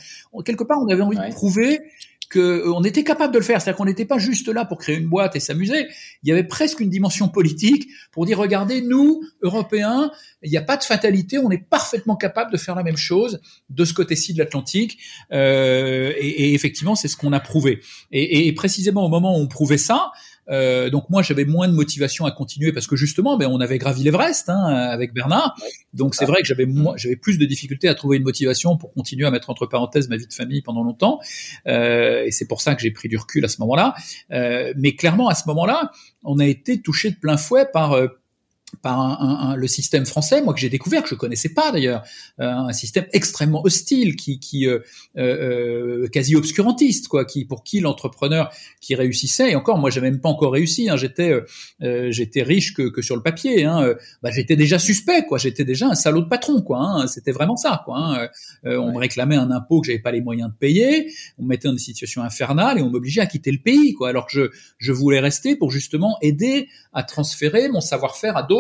Quelque 0.44 0.62
part, 0.62 0.78
on 0.78 0.88
avait 0.88 1.00
envie 1.02 1.16
de 1.16 1.32
prouver 1.32 1.80
qu'on 2.30 2.40
euh, 2.40 2.82
était 2.82 3.02
capable 3.02 3.32
de 3.32 3.38
le 3.38 3.44
faire, 3.44 3.62
c'est-à-dire 3.62 3.78
qu'on 3.78 3.86
n'était 3.86 4.04
pas 4.04 4.18
juste 4.18 4.48
là 4.48 4.66
pour 4.66 4.76
créer 4.76 4.96
une 4.96 5.08
boîte 5.08 5.36
et 5.36 5.40
s'amuser. 5.40 5.86
Il 6.22 6.28
y 6.28 6.32
avait 6.32 6.44
presque 6.44 6.80
une 6.80 6.90
dimension 6.90 7.28
politique 7.28 7.88
pour 8.12 8.26
dire 8.26 8.36
regardez, 8.36 8.82
nous, 8.82 9.22
Européens, 9.40 10.10
il 10.42 10.50
n'y 10.50 10.58
a 10.58 10.62
pas 10.62 10.76
de 10.76 10.84
fatalité, 10.84 11.38
on 11.38 11.50
est 11.50 11.64
parfaitement 11.64 12.16
capable 12.16 12.52
de 12.52 12.58
faire 12.58 12.74
la 12.74 12.82
même 12.82 12.98
chose 12.98 13.40
de 13.70 13.84
ce 13.86 13.94
côté-ci 13.94 14.34
de 14.34 14.38
l'Atlantique. 14.38 14.98
Euh, 15.32 16.12
et, 16.18 16.50
et, 16.50 16.54
effectivement, 16.54 16.94
c'est 16.94 17.08
ce 17.08 17.16
qu'on 17.16 17.32
a 17.32 17.40
prouvé. 17.40 17.80
Et, 18.10 18.48
et, 18.48 18.52
précisément 18.52 19.06
au 19.06 19.08
moment 19.08 19.38
où 19.38 19.40
on 19.40 19.48
prouvait 19.48 19.78
ça, 19.78 20.10
euh, 20.50 20.90
donc 20.90 21.10
moi 21.10 21.22
j'avais 21.22 21.44
moins 21.44 21.68
de 21.68 21.72
motivation 21.72 22.24
à 22.24 22.30
continuer 22.30 22.72
parce 22.72 22.86
que 22.86 22.96
justement 22.96 23.36
ben 23.36 23.48
on 23.50 23.60
avait 23.60 23.78
gravi 23.78 24.02
l'Everest 24.02 24.48
hein, 24.48 24.64
avec 24.64 25.12
Bernard. 25.12 25.56
Donc 25.94 26.14
c'est 26.14 26.26
vrai 26.26 26.40
que 26.42 26.46
j'avais 26.46 26.66
j'avais 26.96 27.16
plus 27.16 27.38
de 27.38 27.44
difficultés 27.46 27.88
à 27.88 27.94
trouver 27.94 28.16
une 28.18 28.22
motivation 28.22 28.76
pour 28.76 28.92
continuer 28.92 29.26
à 29.26 29.30
mettre 29.30 29.50
entre 29.50 29.66
parenthèses 29.66 30.08
ma 30.08 30.16
vie 30.16 30.26
de 30.26 30.32
famille 30.32 30.62
pendant 30.62 30.82
longtemps. 30.82 31.20
Euh, 31.66 32.24
et 32.24 32.30
c'est 32.30 32.46
pour 32.46 32.60
ça 32.60 32.74
que 32.74 32.82
j'ai 32.82 32.90
pris 32.90 33.08
du 33.08 33.16
recul 33.16 33.44
à 33.44 33.48
ce 33.48 33.60
moment-là. 33.60 33.94
Euh, 34.32 34.72
mais 34.76 34.94
clairement 34.94 35.28
à 35.28 35.34
ce 35.34 35.48
moment-là, 35.48 35.90
on 36.22 36.38
a 36.38 36.46
été 36.46 36.80
touché 36.80 37.10
de 37.10 37.16
plein 37.16 37.36
fouet 37.36 37.66
par 37.72 37.92
euh, 37.92 38.08
par 38.82 39.00
un, 39.00 39.50
un, 39.50 39.56
le 39.56 39.66
système 39.68 40.06
français, 40.06 40.42
moi 40.42 40.52
que 40.52 40.60
j'ai 40.60 40.68
découvert, 40.68 41.02
que 41.02 41.08
je 41.08 41.14
connaissais 41.14 41.48
pas 41.50 41.70
d'ailleurs, 41.70 42.02
euh, 42.40 42.50
un 42.50 42.72
système 42.72 43.06
extrêmement 43.12 43.62
hostile, 43.64 44.16
qui, 44.16 44.40
qui 44.40 44.66
euh, 44.66 44.80
euh, 45.16 46.02
euh, 46.04 46.08
quasi 46.08 46.34
obscurantiste, 46.34 47.08
quoi, 47.08 47.24
qui 47.24 47.44
pour 47.44 47.62
qui 47.62 47.80
l'entrepreneur 47.80 48.52
qui 48.80 48.94
réussissait, 48.94 49.52
et 49.52 49.56
encore, 49.56 49.78
moi 49.78 49.90
j'ai 49.90 50.00
même 50.00 50.20
pas 50.20 50.28
encore 50.28 50.52
réussi, 50.52 50.90
hein, 50.90 50.96
j'étais 50.96 51.32
euh, 51.82 52.10
j'étais 52.10 52.42
riche 52.42 52.74
que, 52.74 52.88
que, 52.88 53.02
sur 53.02 53.16
le 53.16 53.22
papier, 53.22 53.64
hein, 53.64 53.94
bah, 54.22 54.30
j'étais 54.32 54.56
déjà 54.56 54.78
suspect, 54.78 55.24
quoi, 55.26 55.38
j'étais 55.38 55.64
déjà 55.64 55.86
un 55.86 55.94
salaud 55.94 56.22
de 56.22 56.28
patron, 56.28 56.60
quoi, 56.60 56.80
hein, 56.80 57.06
c'était 57.06 57.32
vraiment 57.32 57.56
ça, 57.56 57.82
quoi. 57.84 57.98
Hein, 57.98 58.28
on 58.64 58.92
me 58.92 58.98
réclamait 58.98 59.36
un 59.36 59.50
impôt 59.50 59.80
que 59.80 59.86
j'avais 59.86 60.00
pas 60.00 60.12
les 60.12 60.20
moyens 60.20 60.50
de 60.50 60.56
payer, 60.56 61.12
on 61.38 61.44
me 61.44 61.48
mettait 61.48 61.68
dans 61.68 61.74
des 61.74 61.80
situations 61.80 62.22
infernales 62.22 62.78
et 62.78 62.82
on 62.82 62.90
m'obligeait 62.90 63.20
à 63.20 63.26
quitter 63.26 63.52
le 63.52 63.58
pays, 63.58 63.94
quoi, 63.94 64.08
alors 64.08 64.26
que 64.26 64.32
je 64.32 64.50
je 64.78 64.92
voulais 64.92 65.20
rester 65.20 65.56
pour 65.56 65.70
justement 65.70 66.16
aider 66.20 66.68
à 66.92 67.02
transférer 67.02 67.68
mon 67.68 67.80
savoir-faire 67.80 68.36
à 68.36 68.42
d'autres 68.42 68.55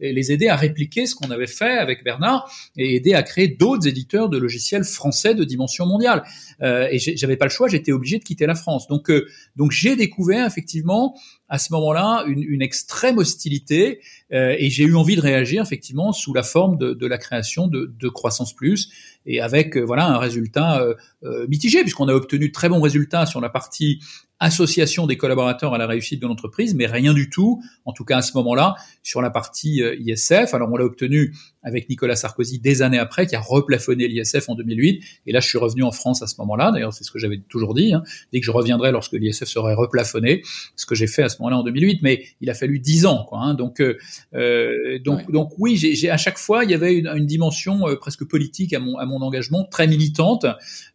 et 0.00 0.12
les 0.12 0.32
aider 0.32 0.48
à 0.48 0.56
répliquer 0.56 1.06
ce 1.06 1.14
qu'on 1.14 1.30
avait 1.30 1.46
fait 1.46 1.78
avec 1.78 2.04
Bernard 2.04 2.50
et 2.76 2.96
aider 2.96 3.14
à 3.14 3.22
créer 3.22 3.48
d'autres 3.48 3.88
éditeurs 3.88 4.28
de 4.28 4.38
logiciels 4.38 4.84
français 4.84 5.34
de 5.34 5.44
dimension 5.44 5.86
mondiale. 5.86 6.22
Euh, 6.62 6.88
et 6.90 6.98
j'avais 6.98 7.36
pas 7.36 7.46
le 7.46 7.50
choix, 7.50 7.68
j'étais 7.68 7.92
obligé 7.92 8.18
de 8.18 8.24
quitter 8.24 8.46
la 8.46 8.54
France. 8.54 8.88
Donc, 8.88 9.10
euh, 9.10 9.26
donc 9.56 9.70
j'ai 9.72 9.96
découvert 9.96 10.46
effectivement 10.46 11.16
à 11.48 11.58
ce 11.58 11.72
moment-là 11.72 12.24
une, 12.26 12.42
une, 12.42 12.62
extrême 12.62 13.18
hostilité 13.18 14.00
euh, 14.32 14.56
et 14.58 14.70
j'ai 14.70 14.84
eu 14.84 14.96
envie 14.96 15.16
de 15.16 15.20
réagir 15.20 15.62
effectivement 15.62 16.12
sous 16.12 16.34
la 16.34 16.42
forme 16.42 16.76
de, 16.76 16.92
de 16.92 17.06
la 17.06 17.18
création 17.18 17.68
de, 17.68 17.94
de, 17.98 18.08
Croissance 18.08 18.52
Plus 18.52 18.90
et 19.26 19.40
avec 19.40 19.76
euh, 19.76 19.82
voilà 19.82 20.06
un 20.08 20.18
résultat 20.18 20.80
euh, 20.80 21.46
mitigé 21.48 21.82
puisqu'on 21.82 22.08
a 22.08 22.14
obtenu 22.14 22.50
très 22.50 22.68
bons 22.68 22.80
résultats 22.80 23.26
sur 23.26 23.40
la 23.40 23.48
partie 23.48 24.00
association 24.38 25.06
des 25.06 25.16
collaborateurs 25.16 25.72
à 25.72 25.78
la 25.78 25.86
réussite 25.86 26.20
de 26.20 26.26
l'entreprise, 26.26 26.74
mais 26.74 26.84
rien 26.84 27.14
du 27.14 27.30
tout, 27.30 27.62
en 27.86 27.94
tout 27.94 28.04
cas 28.04 28.18
à 28.18 28.22
ce 28.22 28.36
moment-là, 28.36 28.74
sur 29.02 29.22
la 29.22 29.30
partie 29.30 29.82
ISF. 29.98 30.52
Alors 30.52 30.68
on 30.70 30.76
l'a 30.76 30.84
obtenu 30.84 31.32
avec 31.66 31.88
Nicolas 31.88 32.14
Sarkozy 32.14 32.60
des 32.60 32.80
années 32.80 32.98
après, 32.98 33.26
qui 33.26 33.34
a 33.34 33.40
replafonné 33.40 34.06
l'ISF 34.06 34.48
en 34.48 34.54
2008. 34.54 35.02
Et 35.26 35.32
là, 35.32 35.40
je 35.40 35.48
suis 35.48 35.58
revenu 35.58 35.82
en 35.82 35.90
France 35.90 36.22
à 36.22 36.28
ce 36.28 36.36
moment-là. 36.38 36.70
D'ailleurs, 36.70 36.92
c'est 36.92 37.02
ce 37.02 37.10
que 37.10 37.18
j'avais 37.18 37.38
toujours 37.38 37.74
dit. 37.74 37.92
Hein, 37.92 38.04
dès 38.32 38.38
que 38.38 38.46
je 38.46 38.52
reviendrai 38.52 38.92
lorsque 38.92 39.14
l'ISF 39.14 39.44
serait 39.44 39.74
replafonné, 39.74 40.42
ce 40.76 40.86
que 40.86 40.94
j'ai 40.94 41.08
fait 41.08 41.24
à 41.24 41.28
ce 41.28 41.35
moment-là 41.40 41.58
en 41.58 41.62
2008. 41.62 42.00
Mais 42.02 42.24
il 42.40 42.50
a 42.50 42.54
fallu 42.54 42.78
dix 42.78 43.06
ans, 43.06 43.24
quoi. 43.28 43.38
Hein, 43.40 43.54
donc, 43.54 43.80
euh, 43.80 43.98
euh 44.34 44.98
donc, 45.04 45.30
donc 45.30 45.50
oui, 45.58 45.76
j'ai 45.76 46.10
à 46.10 46.16
chaque 46.16 46.38
fois, 46.38 46.64
il 46.64 46.70
y 46.70 46.74
avait 46.74 46.94
une, 46.94 47.08
une 47.14 47.26
dimension 47.26 47.88
euh, 47.88 47.96
presque 47.96 48.24
politique 48.24 48.72
à 48.72 48.80
mon, 48.80 48.96
à 48.96 49.06
mon 49.06 49.20
engagement, 49.20 49.64
très 49.64 49.86
militante. 49.86 50.46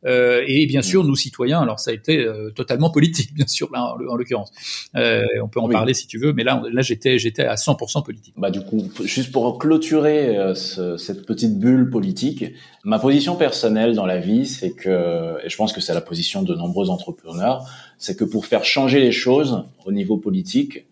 Euh, 0.06 0.44
et 0.48 0.66
bien 0.66 0.82
sûr, 0.82 1.04
nous 1.04 1.16
citoyens, 1.16 1.62
alors 1.62 1.80
ça 1.80 1.92
a 1.92 1.94
été 1.94 2.20
euh, 2.20 2.50
totalement 2.52 2.90
politique, 2.90 3.34
bien 3.36 3.48
sûr, 3.48 3.70
là, 3.72 3.96
en, 3.96 4.16
l'occurrence. 4.16 4.52
on 4.94 5.48
peut 5.48 5.60
en 5.60 5.70
parler 5.70 5.94
si 5.94 6.08
tu 6.08 6.18
veux, 6.18 6.34
mais 6.34 6.44
là, 6.44 6.62
là, 6.72 6.82
j'étais, 6.82 7.20
j'étais 7.20 7.44
à 7.44 7.56
100% 7.56 8.04
politique. 8.04 8.34
Bah 8.38 8.52
du 8.52 8.62
coup, 8.62 8.90
juste 9.04 9.32
pour 9.32 9.58
clôturer 9.60 10.38
cette 10.56 11.26
petite 11.26 11.60
bulle 11.60 11.90
politique. 11.90 12.46
Ma 12.84 12.98
position 12.98 13.36
personnelle 13.36 13.94
dans 13.94 14.08
la 14.08 14.18
vie, 14.18 14.48
c'est 14.48 14.72
que, 14.72 15.38
et 15.44 15.50
je 15.50 15.56
pense 15.56 15.72
que 15.72 15.82
c'est 15.82 15.94
la 15.94 16.02
position 16.02 16.42
de 16.42 16.56
nombreux 16.56 16.90
entrepreneurs, 16.90 17.68
c'est 18.00 18.18
que 18.18 18.24
pour 18.24 18.48
faire 18.48 18.66
changer 18.66 19.00
les 19.00 19.12
choses 19.12 19.66
au 19.86 19.92
niveau 19.92 20.18
politique, 20.18 20.86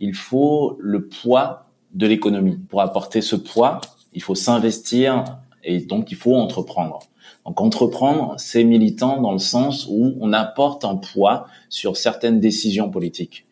il 0.00 0.14
faut 0.14 0.78
le 0.80 1.06
poids 1.06 1.66
de 1.92 2.06
l'économie. 2.06 2.58
Pour 2.70 2.80
apporter 2.80 3.20
ce 3.20 3.36
poids, 3.36 3.80
il 4.14 4.22
faut 4.22 4.34
s'investir 4.34 5.24
et 5.62 5.80
donc 5.80 6.10
il 6.10 6.16
faut 6.16 6.34
entreprendre. 6.34 7.00
Donc 7.44 7.60
entreprendre, 7.60 8.34
c'est 8.38 8.64
militant 8.64 9.20
dans 9.20 9.32
le 9.32 9.38
sens 9.38 9.86
où 9.90 10.14
on 10.20 10.32
apporte 10.32 10.86
un 10.86 10.96
poids 10.96 11.46
sur 11.68 11.98
certaines 11.98 12.40
décisions 12.40 12.90
politiques. 12.90 13.44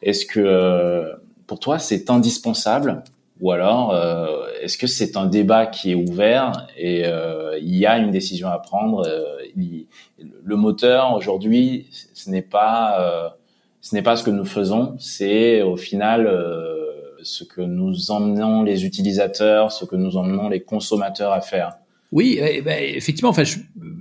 Est-ce 0.00 0.24
que 0.24 1.12
pour 1.46 1.60
toi 1.60 1.78
c'est 1.78 2.08
indispensable 2.08 3.02
ou 3.40 3.50
alors, 3.50 3.92
euh, 3.92 4.43
est-ce 4.64 4.78
que 4.78 4.86
c'est 4.86 5.16
un 5.16 5.26
débat 5.26 5.66
qui 5.66 5.92
est 5.92 5.94
ouvert 5.94 6.66
et 6.76 7.06
euh, 7.06 7.58
il 7.60 7.76
y 7.76 7.86
a 7.86 7.98
une 7.98 8.10
décision 8.10 8.48
à 8.48 8.58
prendre 8.58 9.06
euh, 9.06 9.36
Le 10.42 10.56
moteur 10.56 11.14
aujourd'hui, 11.14 11.86
ce 12.14 12.30
n'est 12.30 12.42
pas, 12.42 13.34
ce 13.80 13.94
n'est 13.94 14.02
pas 14.02 14.16
ce 14.16 14.24
que 14.24 14.30
nous 14.30 14.44
faisons, 14.44 14.96
c'est 14.98 15.62
au 15.62 15.76
final 15.76 16.28
ce 17.22 17.44
que 17.44 17.60
nous 17.60 18.10
emmenons 18.10 18.62
les 18.62 18.84
utilisateurs, 18.84 19.70
ce 19.70 19.84
que 19.84 19.96
nous 19.96 20.16
emmenons 20.16 20.48
les 20.48 20.62
consommateurs 20.62 21.32
à 21.32 21.40
faire. 21.40 21.78
Oui, 22.14 22.38
eh 22.40 22.60
ben, 22.60 22.78
effectivement. 22.80 23.30
Enfin, 23.30 23.42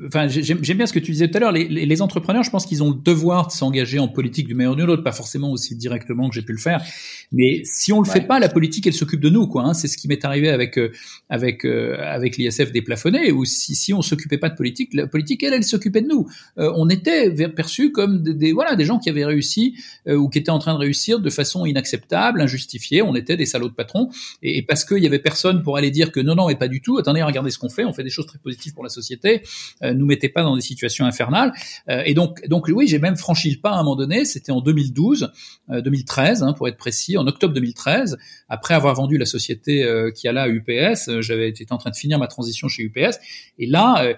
enfin, 0.06 0.28
j'aime 0.28 0.60
bien 0.60 0.86
ce 0.86 0.94
que 0.94 1.00
tu 1.00 1.12
disais 1.12 1.32
tout 1.32 1.38
à 1.38 1.40
l'heure. 1.40 1.52
Les, 1.52 1.66
les, 1.68 2.02
entrepreneurs, 2.04 2.44
je 2.44 2.52
pense 2.52 2.68
qu'ils 2.68 2.84
ont 2.84 2.92
le 2.92 2.96
devoir 2.96 3.48
de 3.48 3.52
s'engager 3.52 3.98
en 3.98 4.08
politique 4.08 4.46
du 4.46 4.54
meilleur 4.54 4.74
ou 4.74 4.76
de 4.76 4.84
l'autre, 4.84 5.02
pas 5.02 5.12
forcément 5.12 5.52
aussi 5.52 5.76
directement 5.76 6.30
que 6.30 6.36
j'ai 6.36 6.44
pu 6.44 6.52
le 6.52 6.60
faire. 6.60 6.84
Mais 7.32 7.64
si 7.64 7.92
on 7.92 8.02
le 8.02 8.08
fait 8.08 8.22
pas, 8.22 8.38
la 8.38 8.50
politique, 8.50 8.86
elle 8.86 8.94
s'occupe 8.94 9.20
de 9.20 9.30
nous, 9.30 9.48
quoi. 9.48 9.64
Hein. 9.64 9.74
C'est 9.74 9.88
ce 9.88 9.98
qui 9.98 10.08
m'est 10.08 10.24
arrivé 10.26 10.50
avec 10.50 10.78
euh, 10.78 10.92
avec 11.28 11.66
euh, 11.66 11.98
avec 12.02 12.38
l'ISF 12.38 12.72
déplafonné. 12.72 13.32
Ou 13.32 13.46
si 13.46 13.74
si 13.74 13.96
on 13.96 14.04
s'occupait 14.04 14.38
pas 14.38 14.50
de 14.50 14.56
politique, 14.56 14.94
la 14.94 15.08
politique, 15.08 15.42
elle, 15.42 15.54
elle 15.54 15.64
s'occupait 15.64 16.02
de 16.02 16.08
nous. 16.08 16.28
Euh, 16.60 16.72
on 16.76 16.90
était 16.90 17.32
perçus 17.50 17.92
comme 17.92 18.22
des, 18.22 18.54
voilà 18.54 18.76
des 18.76 18.86
gens 18.86 19.00
qui 19.00 19.10
avaient 19.10 19.26
réussi 19.26 19.76
ou 20.08 20.30
qui 20.30 20.38
étaient 20.38 20.52
en 20.52 20.60
train 20.60 20.76
de 20.76 20.80
réussir 20.80 21.20
de 21.20 21.30
façon 21.32 21.66
inacceptable, 21.66 22.42
injustifiée. 22.42 23.02
On 23.02 23.16
était 23.16 23.38
des 23.38 23.48
salauds 23.48 23.70
de 23.70 23.74
patrons. 23.74 24.10
Et, 24.44 24.60
et 24.60 24.62
parce 24.62 24.86
qu'il 24.86 25.00
y 25.00 25.08
avait 25.08 25.18
personne 25.18 25.64
pour 25.64 25.78
aller 25.78 25.90
dire 25.90 26.12
que 26.12 26.20
non 26.20 26.36
non 26.36 26.50
et 26.50 26.56
pas 26.56 26.68
du 26.68 26.80
tout. 26.80 27.00
Attendez, 27.00 27.24
regardez 27.24 27.50
ce 27.50 27.58
qu'on 27.58 27.70
fait. 27.70 27.86
On 27.86 27.94
fait 27.94 28.03
des 28.04 28.10
choses 28.10 28.26
très 28.26 28.40
positives 28.40 28.74
pour 28.74 28.84
la 28.84 28.90
société. 28.90 29.44
Euh, 29.84 29.94
nous 29.94 30.06
mettez 30.06 30.30
pas 30.30 30.44
dans 30.44 30.56
des 30.56 30.62
situations 30.62 31.06
infernales. 31.06 31.54
Euh, 31.90 32.04
et 32.06 32.14
donc, 32.14 32.46
donc 32.48 32.68
oui, 32.68 32.88
j'ai 32.88 33.00
même 33.00 33.18
franchi 33.18 33.52
le 33.52 33.60
pas 33.60 33.72
à 33.72 33.76
un 33.76 33.84
moment 33.84 33.96
donné. 33.96 34.26
C'était 34.26 34.52
en 34.52 34.62
2012, 34.62 35.32
2013 35.70 36.44
euh, 36.44 36.46
hein, 36.46 36.54
pour 36.54 36.68
être 36.68 36.78
précis, 36.78 37.18
en 37.18 37.28
octobre 37.28 37.54
2013, 37.54 38.18
après 38.50 38.74
avoir 38.74 38.96
vendu 38.96 39.18
la 39.18 39.26
société 39.26 39.84
euh, 39.84 40.12
qui 40.12 40.28
allait 40.28 40.40
à 40.40 40.50
UPS. 40.50 41.22
J'avais 41.22 41.50
été 41.50 41.66
en 41.70 41.78
train 41.78 41.92
de 41.92 41.96
finir 41.96 42.20
ma 42.20 42.28
transition 42.28 42.68
chez 42.68 42.84
UPS. 42.84 43.18
Et 43.60 43.68
là, 43.68 44.14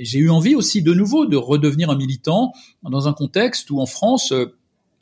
j'ai 0.00 0.18
eu 0.18 0.30
envie 0.30 0.54
aussi 0.54 0.82
de 0.82 0.94
nouveau 0.94 1.26
de 1.26 1.36
redevenir 1.36 1.90
un 1.90 1.96
militant 1.96 2.52
dans 2.82 3.08
un 3.08 3.12
contexte 3.12 3.70
où 3.70 3.80
en 3.80 3.86
France 3.86 4.32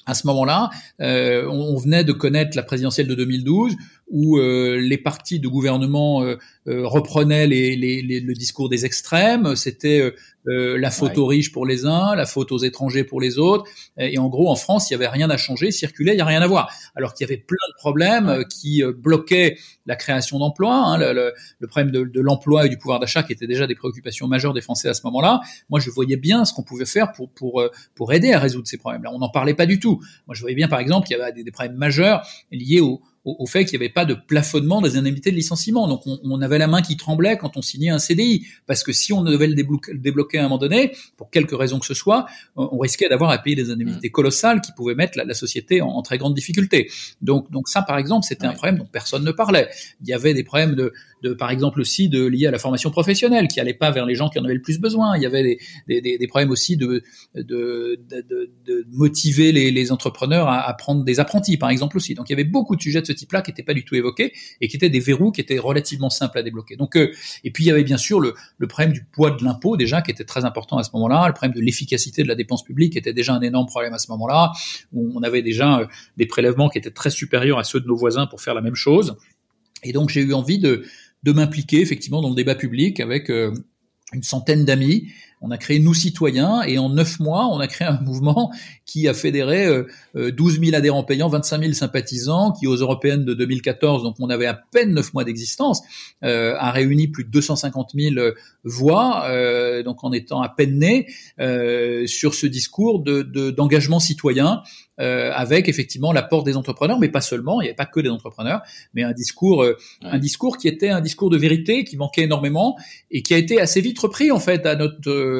à 0.07 0.13
ce 0.13 0.27
moment-là, 0.27 0.71
on, 0.99 1.77
venait 1.77 2.05
de 2.05 2.13
connaître 2.13 2.57
la 2.57 2.63
présidentielle 2.63 3.07
de 3.07 3.15
2012, 3.15 3.75
où 4.09 4.39
euh, 4.39 4.79
les 4.81 4.99
partis 4.99 5.41
de 5.41 5.49
gouvernement 5.49 6.23
euh, 6.23 6.37
euh, 6.67 6.87
reprenaient 6.87 7.47
les, 7.47 7.75
les, 7.77 8.03
les, 8.03 8.21
le 8.21 8.35
discours 8.35 8.69
des 8.69 8.85
extrêmes. 8.85 9.57
C'était 9.57 10.13
la 10.47 10.91
faute 10.91 11.17
aux 11.17 11.27
riches 11.27 11.53
pour 11.53 11.65
les 11.65 11.87
uns, 11.87 12.15
la 12.15 12.27
faute 12.27 12.53
aux 12.53 12.59
étrangers 12.59 13.03
pour 13.03 13.19
les 13.19 13.39
autres. 13.39 13.65
Et 13.97 14.19
en 14.19 14.29
gros, 14.29 14.51
en 14.51 14.57
France, 14.57 14.91
il 14.91 14.93
y 14.93 14.95
avait 14.95 15.09
rien 15.09 15.31
à 15.31 15.39
changer, 15.39 15.71
circuler, 15.71 16.13
il 16.13 16.19
y 16.19 16.21
a 16.21 16.27
rien 16.27 16.43
à 16.43 16.47
voir. 16.47 16.71
Alors 16.95 17.15
qu'il 17.15 17.27
y 17.27 17.31
avait 17.31 17.41
plein 17.41 17.67
de 17.71 17.75
problèmes 17.79 18.45
qui 18.51 18.83
bloquaient 18.83 19.57
la 19.87 19.97
création 19.97 20.39
d'emplois, 20.39 20.75
hein, 20.75 20.99
le, 20.99 21.33
le, 21.59 21.67
problème 21.67 21.91
de, 21.91 22.05
de 22.05 22.21
l'emploi 22.21 22.67
et 22.67 22.69
du 22.69 22.77
pouvoir 22.77 23.01
d'achat, 23.01 23.23
qui 23.23 23.33
étaient 23.33 23.47
déjà 23.47 23.67
des 23.67 23.75
préoccupations 23.75 24.27
majeures 24.29 24.53
des 24.53 24.61
Français 24.61 24.91
à 24.91 24.95
ce 24.95 25.01
moment-là. 25.05 25.41
Moi, 25.71 25.81
je 25.81 25.89
voyais 25.89 26.19
bien 26.19 26.45
ce 26.45 26.53
qu'on 26.53 26.63
pouvait 26.63 26.85
faire 26.85 27.13
pour 27.13 27.31
pour 27.31 27.65
pour 27.95 28.13
aider 28.13 28.35
à 28.35 28.39
résoudre 28.39 28.69
ces 28.69 28.77
problèmes-là. 28.77 29.13
On 29.15 29.19
n'en 29.21 29.31
parlait 29.31 29.55
pas 29.55 29.65
du 29.65 29.81
tout. 29.81 30.03
Moi, 30.27 30.35
je 30.35 30.43
voyais 30.43 30.57
bien, 30.57 30.69
par 30.69 30.81
exemple, 30.81 31.07
qu'il 31.07 31.17
y 31.17 31.21
avait 31.21 31.33
des, 31.33 31.43
des 31.43 31.51
problèmes 31.53 31.77
majeurs 31.77 32.27
liés 32.53 32.81
au 32.81 33.01
au, 33.25 33.47
fait 33.47 33.65
qu'il 33.65 33.79
n'y 33.79 33.85
avait 33.85 33.93
pas 33.93 34.05
de 34.05 34.15
plafonnement 34.15 34.83
des 34.83 34.97
indemnités 34.97 35.31
de 35.31 35.37
licenciement. 35.37 35.89
Donc 35.89 36.07
on, 36.07 36.19
on, 36.25 36.41
avait 36.43 36.59
la 36.59 36.67
main 36.67 36.83
qui 36.83 36.97
tremblait 36.97 37.39
quand 37.39 37.57
on 37.57 37.63
signait 37.63 37.89
un 37.89 37.99
CDI, 37.99 38.47
parce 38.67 38.83
que 38.83 38.93
si 38.93 39.13
on 39.13 39.23
devait 39.23 39.47
le 39.47 39.55
débloquer, 39.55 40.39
à 40.39 40.41
un 40.41 40.45
moment 40.45 40.59
donné, 40.59 40.93
pour 41.17 41.31
quelque 41.31 41.55
raison 41.55 41.79
que 41.79 41.87
ce 41.87 41.95
soit, 41.95 42.27
on, 42.57 42.79
risquait 42.79 43.09
d'avoir 43.09 43.31
à 43.31 43.39
payer 43.39 43.57
des 43.57 43.71
indemnités 43.71 44.09
mmh. 44.09 44.13
colossales 44.13 44.61
qui 44.61 44.73
pouvaient 44.73 44.95
mettre 44.95 45.17
la, 45.17 45.25
la 45.25 45.35
société 45.35 45.81
en, 45.81 45.89
en, 45.89 46.03
très 46.03 46.19
grande 46.19 46.35
difficulté. 46.35 46.91
Donc, 47.23 47.51
donc 47.51 47.69
ça, 47.69 47.83
par 47.83 47.99
exemple, 47.99 48.27
c'était 48.29 48.47
un 48.47 48.53
problème 48.53 48.79
dont 48.79 48.89
personne 48.91 49.25
ne 49.25 49.33
parlait. 49.33 49.71
Il 50.03 50.09
y 50.09 50.13
avait 50.13 50.35
des 50.35 50.45
problèmes 50.45 50.75
de, 50.75 50.93
de 51.25 51.33
par 51.33 51.51
exemple 51.51 51.81
aussi 51.81 52.09
de 52.09 52.25
liés 52.25 52.47
à 52.47 52.51
la 52.51 52.59
formation 52.59 52.91
professionnelle, 52.91 53.49
qui 53.49 53.59
allait 53.59 53.75
pas 53.75 53.91
vers 53.91 54.05
les 54.07 54.15
gens 54.15 54.29
qui 54.29 54.39
en 54.39 54.45
avaient 54.45 54.55
le 54.55 54.63
plus 54.63 54.79
besoin. 54.79 55.17
Il 55.17 55.23
y 55.23 55.27
avait 55.27 55.59
des, 55.89 56.01
des, 56.01 56.19
des, 56.19 56.27
problèmes 56.27 56.51
aussi 56.51 56.77
de, 56.77 57.03
de, 57.35 57.99
de, 58.11 58.51
de 58.67 58.87
motiver 58.93 59.51
les, 59.51 59.71
les 59.71 59.91
entrepreneurs 59.91 60.49
à, 60.49 60.61
à, 60.61 60.75
prendre 60.75 61.03
des 61.03 61.21
apprentis, 61.21 61.57
par 61.57 61.71
exemple 61.71 61.97
aussi. 61.97 62.15
Donc 62.15 62.29
il 62.29 62.33
y 62.33 62.35
avait 62.35 62.45
beaucoup 62.45 62.77
de 62.77 62.83
sujets 62.83 63.01
de 63.01 63.07
ce 63.07 63.13
type-là 63.13 63.41
qui 63.41 63.51
n'étaient 63.51 63.63
pas 63.63 63.75
du 63.75 63.85
tout 63.85 63.95
évoqués 63.95 64.33
et 64.61 64.69
qui 64.69 64.77
étaient 64.77 64.91
des 64.91 65.01
verrous 65.01 65.33
qui 65.33 65.41
étaient 65.41 65.59
relativement 65.59 66.11
simples 66.11 66.39
à 66.39 66.43
débloquer. 66.43 66.77
Donc, 66.77 66.97
euh, 66.97 67.11
et 67.43 67.51
puis 67.51 67.65
il 67.65 67.69
y 67.69 67.71
avait 67.71 67.85
bien 67.85 67.97
sûr 67.97 68.21
le, 68.21 68.35
le 68.59 68.67
problème 68.67 68.93
du 68.93 69.03
poids 69.05 69.31
de 69.31 69.43
l'impôt 69.43 69.77
déjà 69.77 70.03
qui 70.03 70.11
était 70.11 70.25
très 70.25 70.45
important 70.45 70.77
à 70.77 70.83
ce 70.83 70.91
moment-là, 70.93 71.27
le 71.27 71.33
problème 71.33 71.57
de 71.57 71.61
l'efficacité 71.61 72.23
de 72.23 72.29
la 72.29 72.35
dépense 72.35 72.63
publique 72.63 72.97
était 72.97 73.15
déjà 73.15 73.33
un 73.35 73.41
énorme 73.41 73.67
problème 73.67 73.95
à 73.95 73.99
ce 73.99 74.11
moment-là, 74.13 74.53
où 74.93 75.11
on 75.15 75.23
avait 75.23 75.43
déjà 75.43 75.81
euh, 75.81 75.87
des 76.19 76.27
prélèvements 76.27 76.69
qui 76.69 76.79
étaient 76.79 76.91
très 76.91 77.11
supérieurs 77.11 77.59
à 77.59 77.65
ceux 77.65 77.81
de 77.81 77.87
nos 77.87 77.97
voisins 77.97 78.27
pour 78.27 78.43
faire 78.43 78.55
la 78.55 78.61
même 78.61 78.75
chose. 78.75 79.17
Et 79.85 79.93
donc 79.93 80.09
j'ai 80.09 80.23
eu 80.23 80.33
envie 80.33 80.59
de, 80.59 80.85
de 81.25 81.33
m'impliquer 81.33 81.81
effectivement 81.81 82.21
dans 82.21 82.29
le 82.29 82.35
débat 82.35 82.55
public 82.55 83.01
avec 83.01 83.31
euh, 83.31 83.53
une 84.13 84.23
centaine 84.23 84.65
d'amis 84.65 85.09
on 85.45 85.51
a 85.51 85.59
créé 85.59 85.79
Nous 85.79 85.93
Citoyens 85.93 86.63
et 86.63 86.79
en 86.79 86.89
neuf 86.89 87.21
mois, 87.21 87.49
on 87.53 87.61
a 87.61 87.67
créé 87.67 87.87
un 87.87 88.01
mouvement 88.05 88.51
qui 88.87 89.09
a 89.09 89.15
fédéré 89.15 89.67
12 90.15 90.57
euh, 90.57 90.61
000 90.61 90.75
euh, 90.75 90.79
adhérents 90.79 91.05
payants, 91.05 91.29
25 91.29 91.61
000 91.61 91.73
sympathisants, 91.75 92.53
qui 92.53 92.67
aux 92.67 92.77
européennes 92.77 93.25
de 93.25 93.35
2014, 93.35 94.03
donc 94.03 94.17
on 94.21 94.31
avait 94.31 94.47
à 94.47 94.55
peine 94.55 94.95
neuf 94.95 95.13
mois 95.13 95.25
d'existence, 95.25 95.83
euh, 96.25 96.55
a 96.59 96.71
réuni 96.71 97.09
plus 97.09 97.25
de 97.25 97.31
250 97.31 97.91
000 97.95 98.15
voix, 98.65 99.29
donc 99.85 100.03
en 100.03 100.13
étant 100.13 100.41
à 100.41 100.49
peine 100.49 100.79
né, 100.79 101.07
sur 102.07 102.35
ce 102.35 102.47
discours 102.47 103.01
de 103.01 103.23
d'engagement 103.51 104.01
citoyen 104.01 104.63
euh, 105.01 105.33
avec 105.35 105.69
effectivement 105.69 106.13
l'apport 106.13 106.45
des 106.45 106.57
entrepreneurs, 106.57 107.01
mais 107.01 107.09
pas 107.09 107.21
seulement. 107.21 107.61
Il 107.61 107.65
n'y 107.65 107.69
avait 107.71 107.75
pas 107.75 107.85
que 107.85 107.99
des 107.99 108.11
entrepreneurs, 108.11 108.63
mais 108.95 109.03
un 109.03 109.13
discours, 109.13 109.65
euh, 109.65 109.77
un 110.03 110.21
discours 110.21 110.57
qui 110.57 110.69
était 110.69 110.89
un 110.89 111.01
discours 111.01 111.31
de 111.31 111.37
vérité, 111.37 111.83
qui 111.83 111.97
manquait 111.97 112.23
énormément 112.23 112.79
et 113.11 113.23
qui 113.23 113.35
a 113.35 113.39
été 113.39 113.61
assez 113.61 113.81
vite 113.81 113.99
repris 113.99 114.31
en 114.31 114.39
fait. 114.39 114.67
À 114.67 114.77
notre, 114.77 115.11
euh, 115.11 115.34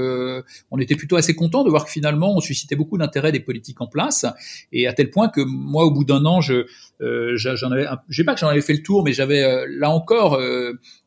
on 0.71 0.79
était 0.79 0.97
plutôt 0.97 1.17
assez 1.17 1.35
content 1.35 1.65
de 1.65 1.71
voir 1.71 1.85
que 1.85 1.91
finalement 1.91 2.35
on 2.37 2.41
suscitait 2.41 2.77
beaucoup 2.77 2.99
d'intérêt 2.99 3.33
des 3.33 3.41
politiques 3.41 3.81
en 3.81 3.87
place 3.87 4.27
et 4.73 4.87
à 4.87 4.93
tel 4.93 5.11
point 5.11 5.29
que 5.29 5.41
moi, 5.41 5.85
au 5.85 5.91
bout 5.91 6.05
d'un 6.05 6.25
an, 6.25 6.41
je, 6.41 6.67
j'en 7.01 7.71
avais, 7.71 7.87
je 8.09 8.17
sais 8.17 8.25
pas 8.25 8.35
que 8.35 8.41
j'en 8.41 8.49
avais 8.49 8.61
fait 8.61 8.75
le 8.75 8.83
tour, 8.83 9.05
mais 9.05 9.13
j'avais 9.13 9.67
là 9.69 9.91
encore 9.91 10.41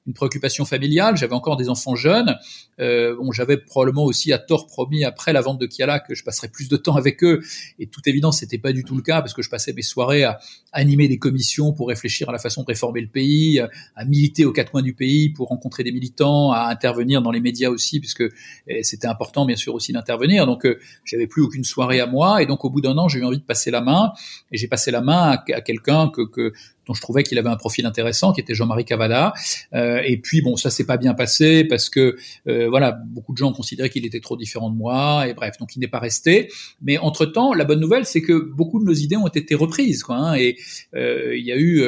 une 0.07 0.13
préoccupation 0.13 0.63
familiale, 0.63 1.17
j'avais 1.17 1.33
encore 1.33 1.57
des 1.57 1.69
enfants 1.69 1.95
jeunes. 1.95 2.37
Euh, 2.79 3.15
bon, 3.17 3.31
j'avais 3.33 3.57
probablement 3.57 4.05
aussi 4.05 4.31
à 4.31 4.39
tort 4.39 4.65
promis 4.65 5.03
après 5.03 5.33
la 5.33 5.41
vente 5.41 5.59
de 5.59 5.65
Kiala 5.65 5.99
que 5.99 6.15
je 6.15 6.23
passerais 6.23 6.47
plus 6.47 6.69
de 6.69 6.77
temps 6.77 6.95
avec 6.95 7.23
eux. 7.23 7.41
Et 7.77 7.87
toute 7.87 8.07
évidence, 8.07 8.39
c'était 8.39 8.57
pas 8.57 8.71
du 8.71 8.85
tout 8.85 8.95
le 8.95 9.01
cas 9.01 9.21
parce 9.21 9.33
que 9.33 9.41
je 9.41 9.49
passais 9.49 9.73
mes 9.73 9.81
soirées 9.81 10.23
à 10.23 10.39
animer 10.71 11.09
des 11.09 11.19
commissions 11.19 11.73
pour 11.73 11.89
réfléchir 11.89 12.29
à 12.29 12.31
la 12.31 12.39
façon 12.39 12.61
de 12.61 12.67
réformer 12.67 13.01
le 13.01 13.09
pays, 13.09 13.59
à 13.95 14.05
militer 14.05 14.45
aux 14.45 14.53
quatre 14.53 14.71
coins 14.71 14.81
du 14.81 14.93
pays 14.93 15.29
pour 15.29 15.49
rencontrer 15.49 15.83
des 15.83 15.91
militants, 15.91 16.51
à 16.51 16.69
intervenir 16.69 17.21
dans 17.21 17.31
les 17.31 17.41
médias 17.41 17.69
aussi 17.69 17.99
puisque 17.99 18.23
eh, 18.67 18.83
c'était 18.83 19.07
important 19.07 19.45
bien 19.45 19.57
sûr 19.57 19.75
aussi 19.75 19.91
d'intervenir. 19.91 20.45
Donc 20.45 20.65
euh, 20.65 20.79
j'avais 21.03 21.27
plus 21.27 21.41
aucune 21.41 21.65
soirée 21.65 21.99
à 21.99 22.07
moi 22.07 22.41
et 22.41 22.45
donc 22.45 22.63
au 22.63 22.69
bout 22.69 22.79
d'un 22.79 22.97
an, 22.97 23.09
j'ai 23.09 23.19
eu 23.19 23.25
envie 23.25 23.39
de 23.39 23.43
passer 23.43 23.71
la 23.71 23.81
main 23.81 24.13
et 24.51 24.57
j'ai 24.57 24.67
passé 24.67 24.89
la 24.89 25.01
main 25.01 25.37
à 25.53 25.61
quelqu'un 25.61 25.76
que, 25.81 26.21
que 26.27 26.53
dont 26.87 26.93
je 26.93 27.01
trouvais 27.01 27.23
qu'il 27.23 27.37
avait 27.37 27.49
un 27.49 27.57
profil 27.57 27.85
intéressant, 27.85 28.33
qui 28.33 28.41
était 28.41 28.55
Jean-Marie 28.55 28.85
Cavada. 28.85 29.33
Euh, 29.73 30.01
et 30.05 30.17
puis 30.17 30.41
bon, 30.41 30.55
ça 30.55 30.69
s'est 30.69 30.85
pas 30.85 30.97
bien 30.97 31.13
passé 31.13 31.63
parce 31.65 31.89
que 31.89 32.17
euh, 32.47 32.67
voilà, 32.69 32.91
beaucoup 32.91 33.33
de 33.33 33.37
gens 33.37 33.51
considéraient 33.51 33.89
qu'il 33.89 34.05
était 34.05 34.21
trop 34.21 34.37
différent 34.37 34.69
de 34.69 34.75
moi. 34.75 35.27
Et 35.27 35.33
bref, 35.33 35.57
donc 35.59 35.75
il 35.75 35.79
n'est 35.79 35.87
pas 35.87 35.99
resté. 35.99 36.49
Mais 36.81 36.97
entre 36.97 37.25
temps, 37.25 37.53
la 37.53 37.65
bonne 37.65 37.79
nouvelle, 37.79 38.05
c'est 38.05 38.21
que 38.21 38.33
beaucoup 38.33 38.79
de 38.79 38.85
nos 38.85 38.93
idées 38.93 39.17
ont 39.17 39.27
été 39.27 39.55
reprises. 39.55 40.03
Quoi, 40.03 40.15
hein, 40.15 40.35
et 40.35 40.57
euh, 40.95 41.35
il 41.37 41.45
y 41.45 41.51
a 41.51 41.57
eu 41.57 41.83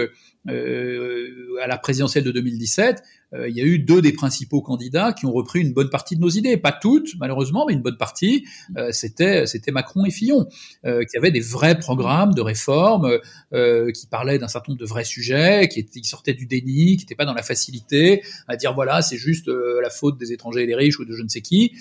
à 0.47 1.67
la 1.67 1.77
présidentielle 1.77 2.23
de 2.23 2.31
2017, 2.31 2.97
euh, 2.97 3.01
il 3.33 3.55
y 3.55 3.61
a 3.61 3.63
eu 3.63 3.79
deux 3.79 4.01
des 4.01 4.11
principaux 4.11 4.61
candidats 4.61 5.13
qui 5.13 5.25
ont 5.25 5.31
repris 5.31 5.61
une 5.61 5.73
bonne 5.73 5.89
partie 5.89 6.15
de 6.15 6.21
nos 6.21 6.29
idées, 6.29 6.57
pas 6.57 6.71
toutes 6.71 7.15
malheureusement, 7.19 7.65
mais 7.67 7.73
une 7.73 7.81
bonne 7.81 7.97
partie. 7.97 8.45
Euh, 8.77 8.91
c'était 8.91 9.45
c'était 9.45 9.71
Macron 9.71 10.05
et 10.05 10.11
Fillon 10.11 10.47
euh, 10.85 11.03
qui 11.03 11.17
avaient 11.17 11.31
des 11.31 11.39
vrais 11.39 11.77
programmes 11.77 12.33
de 12.33 12.41
réforme, 12.41 13.19
qui 13.51 14.07
parlaient 14.07 14.39
d'un 14.39 14.47
certain 14.47 14.71
nombre 14.71 14.81
de 14.81 14.85
vrais 14.85 15.03
sujets, 15.03 15.67
qui, 15.67 15.79
étaient, 15.79 16.01
qui 16.01 16.07
sortaient 16.07 16.33
du 16.33 16.45
déni, 16.45 16.97
qui 16.97 17.03
n'étaient 17.03 17.15
pas 17.15 17.25
dans 17.25 17.33
la 17.33 17.43
facilité 17.43 18.23
à 18.47 18.55
dire 18.55 18.73
voilà 18.73 19.01
c'est 19.01 19.17
juste 19.17 19.47
la 19.47 19.89
faute 19.89 20.17
des 20.17 20.31
étrangers 20.31 20.63
et 20.63 20.67
des 20.67 20.75
riches 20.75 20.99
ou 20.99 21.05
de 21.05 21.13
je 21.13 21.23
ne 21.23 21.27
sais 21.27 21.41
qui, 21.41 21.73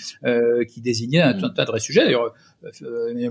qui 0.69 0.81
désignaient 0.81 1.23
un, 1.23 1.35
tas 1.35 1.65
de 1.65 1.71
vrais 1.71 1.81
sujets. 1.81 2.05
D'ailleurs 2.05 2.35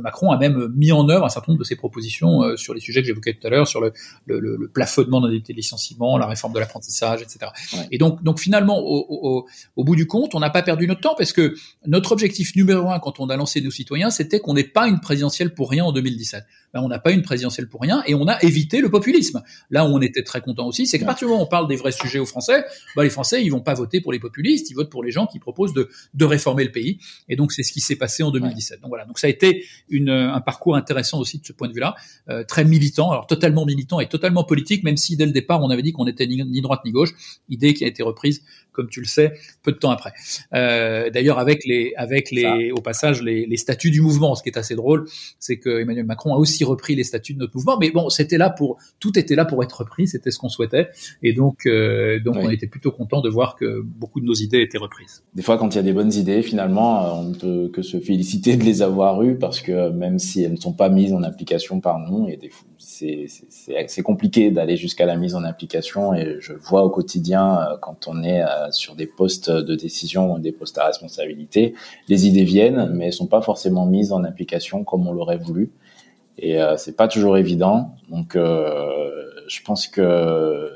Macron 0.01 0.31
a 0.31 0.37
même 0.37 0.71
mis 0.75 0.91
en 0.91 1.07
œuvre 1.09 1.25
un 1.25 1.29
certain 1.29 1.51
nombre 1.51 1.59
de 1.59 1.67
ses 1.67 1.75
propositions 1.75 2.57
sur 2.57 2.73
les 2.73 2.79
sujets 2.79 3.01
que 3.01 3.07
j'évoquais 3.07 3.33
tout 3.33 3.45
à 3.47 3.49
l'heure, 3.49 3.67
sur 3.67 3.81
le, 3.81 3.93
le, 4.25 4.39
le 4.39 4.67
plafonnement 4.67 5.21
d'indemnité 5.21 5.53
de 5.53 5.57
licenciement, 5.57 6.17
la 6.17 6.27
réforme 6.27 6.53
de 6.53 6.59
l'apprentissage, 6.59 7.21
etc. 7.21 7.51
Et 7.91 7.97
donc 7.97 8.17
donc, 8.23 8.39
finalement, 8.39 8.79
au, 8.79 9.45
bout 9.77 9.95
du 9.95 10.07
compte, 10.07 10.35
on 10.35 10.39
n'a 10.39 10.49
pas 10.49 10.61
perdu 10.61 10.87
notre 10.87 11.01
temps 11.01 11.15
parce 11.17 11.33
que 11.33 11.55
notre 11.85 12.11
objectif 12.11 12.55
numéro 12.55 12.89
un 12.89 12.99
quand 12.99 13.19
on 13.19 13.29
a 13.29 13.37
lancé 13.37 13.61
nos 13.61 13.71
citoyens, 13.71 14.09
c'était 14.09 14.39
qu'on 14.39 14.53
n'ait 14.53 14.63
pas 14.63 14.87
une 14.87 14.99
présidentielle 14.99 15.53
pour 15.53 15.69
rien 15.69 15.85
en 15.85 15.91
2017. 15.91 16.43
Ben, 16.73 16.81
on 16.81 16.87
n'a 16.87 16.99
pas 16.99 17.11
une 17.11 17.21
présidentielle 17.21 17.67
pour 17.67 17.81
rien 17.81 18.03
et 18.07 18.13
on 18.13 18.27
a 18.27 18.41
évité 18.43 18.81
le 18.81 18.89
populisme. 18.89 19.41
Là 19.69 19.85
où 19.85 19.89
on 19.89 20.01
était 20.01 20.23
très 20.23 20.41
content 20.41 20.67
aussi, 20.67 20.85
c'est 20.85 20.99
que 20.99 21.05
partir 21.05 21.27
du 21.27 21.31
moment 21.31 21.43
où 21.43 21.45
on 21.45 21.49
parle 21.49 21.67
des 21.67 21.75
vrais 21.75 21.91
sujets 21.91 22.19
aux 22.19 22.25
Français, 22.25 22.63
ben, 22.95 23.03
les 23.03 23.09
Français, 23.09 23.43
ils 23.43 23.49
vont 23.49 23.61
pas 23.61 23.73
voter 23.73 24.01
pour 24.01 24.11
les 24.11 24.19
populistes, 24.19 24.69
ils 24.69 24.73
votent 24.73 24.89
pour 24.89 25.03
les 25.03 25.11
gens 25.11 25.25
qui 25.25 25.39
proposent 25.39 25.73
de, 25.73 25.89
réformer 26.25 26.65
le 26.65 26.71
pays. 26.71 26.99
Et 27.29 27.37
donc, 27.37 27.53
c'est 27.53 27.63
ce 27.63 27.71
qui 27.71 27.79
s'est 27.79 27.95
passé 27.95 28.21
en 28.21 28.31
2017. 28.31 28.81
Donc 28.81 28.89
voilà. 28.89 29.05
Donc 29.05 29.17
Donc 29.17 29.19
ça 29.19 29.27
a 29.27 29.29
été 29.31 29.65
une, 29.89 30.09
un 30.09 30.41
parcours 30.41 30.75
intéressant 30.75 31.19
aussi 31.19 31.39
de 31.39 31.45
ce 31.45 31.53
point 31.53 31.67
de 31.67 31.73
vue-là, 31.73 31.95
euh, 32.29 32.43
très 32.43 32.65
militant, 32.65 33.09
alors 33.09 33.25
totalement 33.25 33.65
militant 33.65 33.99
et 33.99 34.07
totalement 34.07 34.43
politique, 34.43 34.83
même 34.83 34.97
si 34.97 35.17
dès 35.17 35.25
le 35.25 35.31
départ 35.31 35.63
on 35.63 35.71
avait 35.71 35.81
dit 35.81 35.91
qu'on 35.91 36.05
n'était 36.05 36.27
ni, 36.27 36.43
ni, 36.43 36.61
droite 36.61 36.81
ni 36.85 36.91
gauche, 36.91 37.15
idée 37.49 37.73
qui 37.73 37.83
a 37.83 37.87
été 37.87 38.03
reprise, 38.03 38.43
comme 38.77 38.89
tu 38.89 39.01
le 39.01 39.07
sais, 39.07 39.33
peu 39.63 39.71
de 39.71 39.77
temps 39.77 39.89
après. 39.89 40.13
Euh, 40.53 41.09
D'ailleurs 41.09 41.39
avec 41.39 41.65
les, 41.65 41.93
avec 41.97 42.31
les, 42.31 42.71
au 42.71 42.79
passage 42.79 43.23
les, 43.23 43.45
les, 43.45 43.57
statuts 43.57 43.91
du 43.91 44.01
mouvement, 44.01 44.35
ce 44.35 44.43
qui 44.43 44.49
est 44.49 44.57
assez 44.57 44.75
drôle, 44.75 45.05
c'est 45.39 45.57
que 45.57 45.81
Emmanuel 45.81 46.05
Macron 46.05 46.33
a 46.33 46.37
aussi 46.37 46.63
repris 46.63 46.95
les 46.95 47.03
statuts 47.03 47.33
de 47.33 47.39
notre 47.39 47.55
mouvement, 47.55 47.77
mais 47.79 47.89
bon, 47.89 48.09
c'était 48.09 48.37
là 48.37 48.51
pour, 48.51 48.77
tout 48.99 49.17
était 49.17 49.35
là 49.35 49.45
pour 49.45 49.63
être 49.63 49.79
repris, 49.79 50.07
c'était 50.07 50.31
ce 50.31 50.37
qu'on 50.37 50.49
souhaitait, 50.49 50.89
et 51.23 51.33
donc, 51.33 51.65
euh, 51.65 52.19
donc 52.19 52.35
on 52.37 52.49
était 52.51 52.67
plutôt 52.67 52.91
content 52.91 53.21
de 53.21 53.29
voir 53.29 53.55
que 53.55 53.81
beaucoup 53.81 54.21
de 54.21 54.25
nos 54.25 54.35
idées 54.35 54.61
étaient 54.61 54.77
reprises. 54.77 55.23
Des 55.33 55.41
fois, 55.41 55.57
quand 55.57 55.73
il 55.73 55.75
y 55.77 55.79
a 55.79 55.83
des 55.83 55.93
bonnes 55.93 56.13
idées, 56.13 56.43
finalement, 56.43 57.19
on 57.19 57.23
ne 57.23 57.35
peut 57.35 57.71
que 57.73 57.81
se 57.81 57.99
féliciter 57.99 58.57
de 58.57 58.63
les 58.63 58.83
avoir 58.83 59.23
eues 59.23 59.37
parce 59.37 59.61
que 59.61 59.89
même 59.89 60.19
si 60.19 60.43
elles 60.43 60.51
ne 60.51 60.57
sont 60.57 60.73
pas 60.73 60.89
mises 60.89 61.13
en 61.13 61.23
application 61.23 61.79
par 61.79 61.99
nous, 61.99 62.27
et 62.29 62.37
c'est 62.77 64.01
compliqué 64.03 64.51
d'aller 64.51 64.77
jusqu'à 64.77 65.05
la 65.05 65.15
mise 65.15 65.35
en 65.35 65.43
application. 65.43 66.13
Et 66.13 66.37
je 66.39 66.53
vois 66.53 66.83
au 66.83 66.89
quotidien 66.89 67.59
euh, 67.59 67.77
quand 67.81 68.07
on 68.07 68.23
est 68.23 68.41
euh, 68.41 68.66
sur 68.71 68.95
des 68.95 69.07
postes 69.07 69.49
de 69.49 69.75
décision 69.75 70.37
des 70.39 70.51
postes 70.51 70.77
à 70.77 70.85
responsabilité, 70.85 71.73
les 72.07 72.27
idées 72.27 72.43
viennent, 72.43 72.89
mais 72.93 73.07
elles 73.07 73.13
sont 73.13 73.27
pas 73.27 73.41
forcément 73.41 73.85
mises 73.85 74.11
en 74.11 74.23
application 74.23 74.83
comme 74.83 75.07
on 75.07 75.11
l'aurait 75.11 75.37
voulu. 75.37 75.71
Et 76.37 76.61
euh, 76.61 76.77
c'est 76.77 76.95
pas 76.95 77.07
toujours 77.07 77.37
évident. 77.37 77.95
Donc, 78.09 78.35
euh, 78.35 79.23
je 79.47 79.61
pense 79.63 79.87
que 79.87 80.69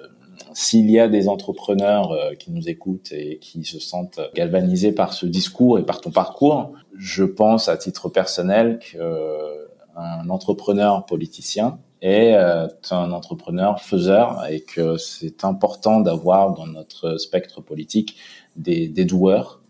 s'il 0.53 0.89
y 0.89 0.99
a 0.99 1.07
des 1.07 1.27
entrepreneurs 1.27 2.11
euh, 2.11 2.33
qui 2.33 2.51
nous 2.51 2.67
écoutent 2.67 3.11
et 3.11 3.37
qui 3.39 3.63
se 3.63 3.79
sentent 3.79 4.19
galvanisés 4.33 4.91
par 4.91 5.13
ce 5.13 5.25
discours 5.25 5.77
et 5.77 5.85
par 5.85 6.01
ton 6.01 6.11
parcours, 6.11 6.73
je 6.97 7.23
pense 7.23 7.69
à 7.69 7.77
titre 7.77 8.09
personnel 8.09 8.79
qu'un 8.79 10.29
entrepreneur 10.29 11.05
politicien 11.05 11.79
est 12.01 12.33
euh, 12.35 12.67
un 12.89 13.11
entrepreneur 13.11 13.79
faiseur 13.81 14.45
et 14.49 14.61
que 14.61 14.97
c'est 14.97 15.43
important 15.43 16.01
d'avoir 16.01 16.53
dans 16.53 16.67
notre 16.67 17.17
spectre 17.17 17.61
politique 17.61 18.17
des, 18.55 18.87
des 18.87 19.05
doueurs 19.05 19.61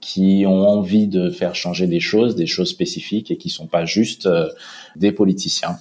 qui 0.00 0.44
ont 0.46 0.68
envie 0.68 1.08
de 1.08 1.30
faire 1.30 1.54
changer 1.54 1.86
des 1.86 2.00
choses, 2.00 2.36
des 2.36 2.46
choses 2.46 2.68
spécifiques 2.68 3.30
et 3.30 3.38
qui 3.38 3.50
sont 3.50 3.66
pas 3.66 3.84
juste 3.84 4.26
euh, 4.26 4.48
des 4.94 5.12
politiciens. 5.12 5.78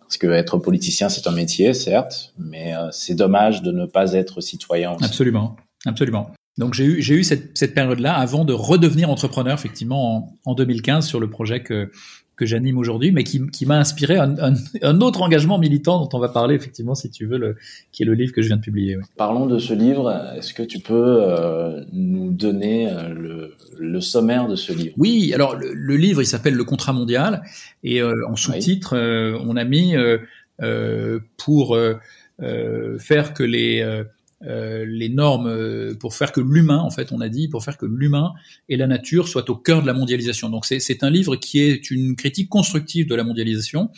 Parce 0.00 0.18
que 0.18 0.26
être 0.26 0.58
politicien, 0.58 1.08
c'est 1.08 1.26
un 1.26 1.32
métier, 1.32 1.72
certes, 1.72 2.34
mais 2.38 2.76
euh, 2.76 2.90
c'est 2.90 3.14
dommage 3.14 3.62
de 3.62 3.72
ne 3.72 3.86
pas 3.86 4.12
être 4.12 4.40
citoyen 4.40 4.92
aussi. 4.92 5.04
Absolument, 5.04 5.56
absolument. 5.86 6.30
Donc 6.58 6.74
j'ai 6.74 6.84
eu, 6.84 7.02
j'ai 7.02 7.14
eu 7.14 7.24
cette, 7.24 7.56
cette 7.56 7.74
période-là 7.74 8.14
avant 8.14 8.44
de 8.44 8.52
redevenir 8.52 9.10
entrepreneur, 9.10 9.54
effectivement, 9.54 10.16
en, 10.44 10.50
en 10.50 10.54
2015 10.54 11.06
sur 11.06 11.18
le 11.18 11.28
projet 11.28 11.62
que, 11.62 11.90
que 12.36 12.46
j'anime 12.46 12.78
aujourd'hui, 12.78 13.12
mais 13.12 13.24
qui, 13.24 13.46
qui 13.48 13.66
m'a 13.66 13.78
inspiré 13.78 14.16
un, 14.16 14.36
un, 14.38 14.54
un, 14.82 15.00
autre 15.00 15.22
engagement 15.22 15.58
militant 15.58 16.00
dont 16.00 16.08
on 16.16 16.18
va 16.18 16.28
parler 16.28 16.54
effectivement, 16.54 16.94
si 16.94 17.10
tu 17.10 17.26
veux, 17.26 17.38
le, 17.38 17.56
qui 17.92 18.02
est 18.02 18.06
le 18.06 18.14
livre 18.14 18.32
que 18.32 18.42
je 18.42 18.48
viens 18.48 18.56
de 18.56 18.62
publier. 18.62 18.98
Parlons 19.16 19.46
de 19.46 19.58
ce 19.58 19.72
livre. 19.72 20.10
Est-ce 20.36 20.52
que 20.54 20.62
tu 20.62 20.80
peux 20.80 21.18
euh, 21.20 21.84
nous 21.92 22.32
donner 22.32 22.90
euh, 22.90 23.08
le, 23.08 23.54
le, 23.78 24.00
sommaire 24.00 24.48
de 24.48 24.56
ce 24.56 24.72
livre? 24.72 24.94
Oui, 24.96 25.32
alors 25.34 25.56
le, 25.56 25.72
le, 25.72 25.96
livre, 25.96 26.22
il 26.22 26.26
s'appelle 26.26 26.54
Le 26.54 26.64
Contrat 26.64 26.92
mondial, 26.92 27.42
et 27.82 28.00
euh, 28.00 28.12
en 28.28 28.36
sous-titre, 28.36 28.94
oui. 28.94 29.00
Euh, 29.00 29.38
on 29.46 29.56
a 29.56 29.64
mis 29.64 29.94
pour 31.36 31.76
faire 32.98 33.34
que 33.34 33.42
les 33.42 34.04
euh, 34.46 34.84
les 34.86 35.08
normes 35.08 35.46
euh, 35.46 35.94
pour 35.94 36.14
faire 36.14 36.32
que 36.32 36.40
l'humain, 36.40 36.78
en 36.78 36.90
fait, 36.90 37.12
on 37.12 37.20
a 37.20 37.28
dit, 37.28 37.48
pour 37.48 37.64
faire 37.64 37.78
que 37.78 37.86
l'humain 37.86 38.32
et 38.68 38.76
la 38.76 38.86
nature 38.86 39.28
soient 39.28 39.48
au 39.50 39.56
cœur 39.56 39.82
de 39.82 39.86
la 39.86 39.94
mondialisation. 39.94 40.50
Donc 40.50 40.66
c'est 40.66 41.02
un 41.02 41.10
livre 41.10 41.36
qui 41.36 41.60
est 41.60 41.90
une 41.90 42.16
critique 42.16 42.48
constructive 42.48 43.06
de 43.08 43.14
la 43.14 43.24
mondialisation 43.24 43.90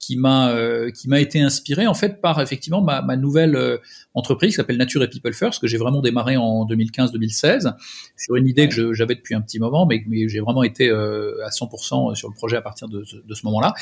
qui 0.00 0.16
m'a 0.16 0.50
euh, 0.50 0.90
qui 0.90 1.08
m'a 1.08 1.20
été 1.20 1.40
inspiré 1.40 1.86
en 1.86 1.94
fait 1.94 2.20
par 2.20 2.40
effectivement 2.40 2.80
ma, 2.80 3.02
ma 3.02 3.16
nouvelle 3.16 3.54
euh, 3.54 3.76
entreprise 4.14 4.52
qui 4.52 4.56
s'appelle 4.56 4.78
Nature 4.78 5.02
et 5.02 5.10
People 5.10 5.34
First 5.34 5.60
que 5.60 5.66
j'ai 5.66 5.76
vraiment 5.76 6.00
démarré 6.00 6.38
en 6.38 6.66
2015-2016 6.66 7.74
sur 8.16 8.34
une 8.34 8.48
idée 8.48 8.68
que 8.68 8.94
j'avais 8.94 9.14
depuis 9.14 9.34
un 9.34 9.42
petit 9.42 9.58
moment 9.58 9.86
mais, 9.86 10.02
mais 10.08 10.26
j'ai 10.26 10.40
vraiment 10.40 10.62
été 10.62 10.88
euh, 10.88 11.44
à 11.44 11.50
100% 11.50 12.14
sur 12.14 12.28
le 12.28 12.34
projet 12.34 12.56
à 12.56 12.62
partir 12.62 12.88
de, 12.88 13.04
de 13.24 13.34
ce 13.34 13.44
moment-là. 13.46 13.74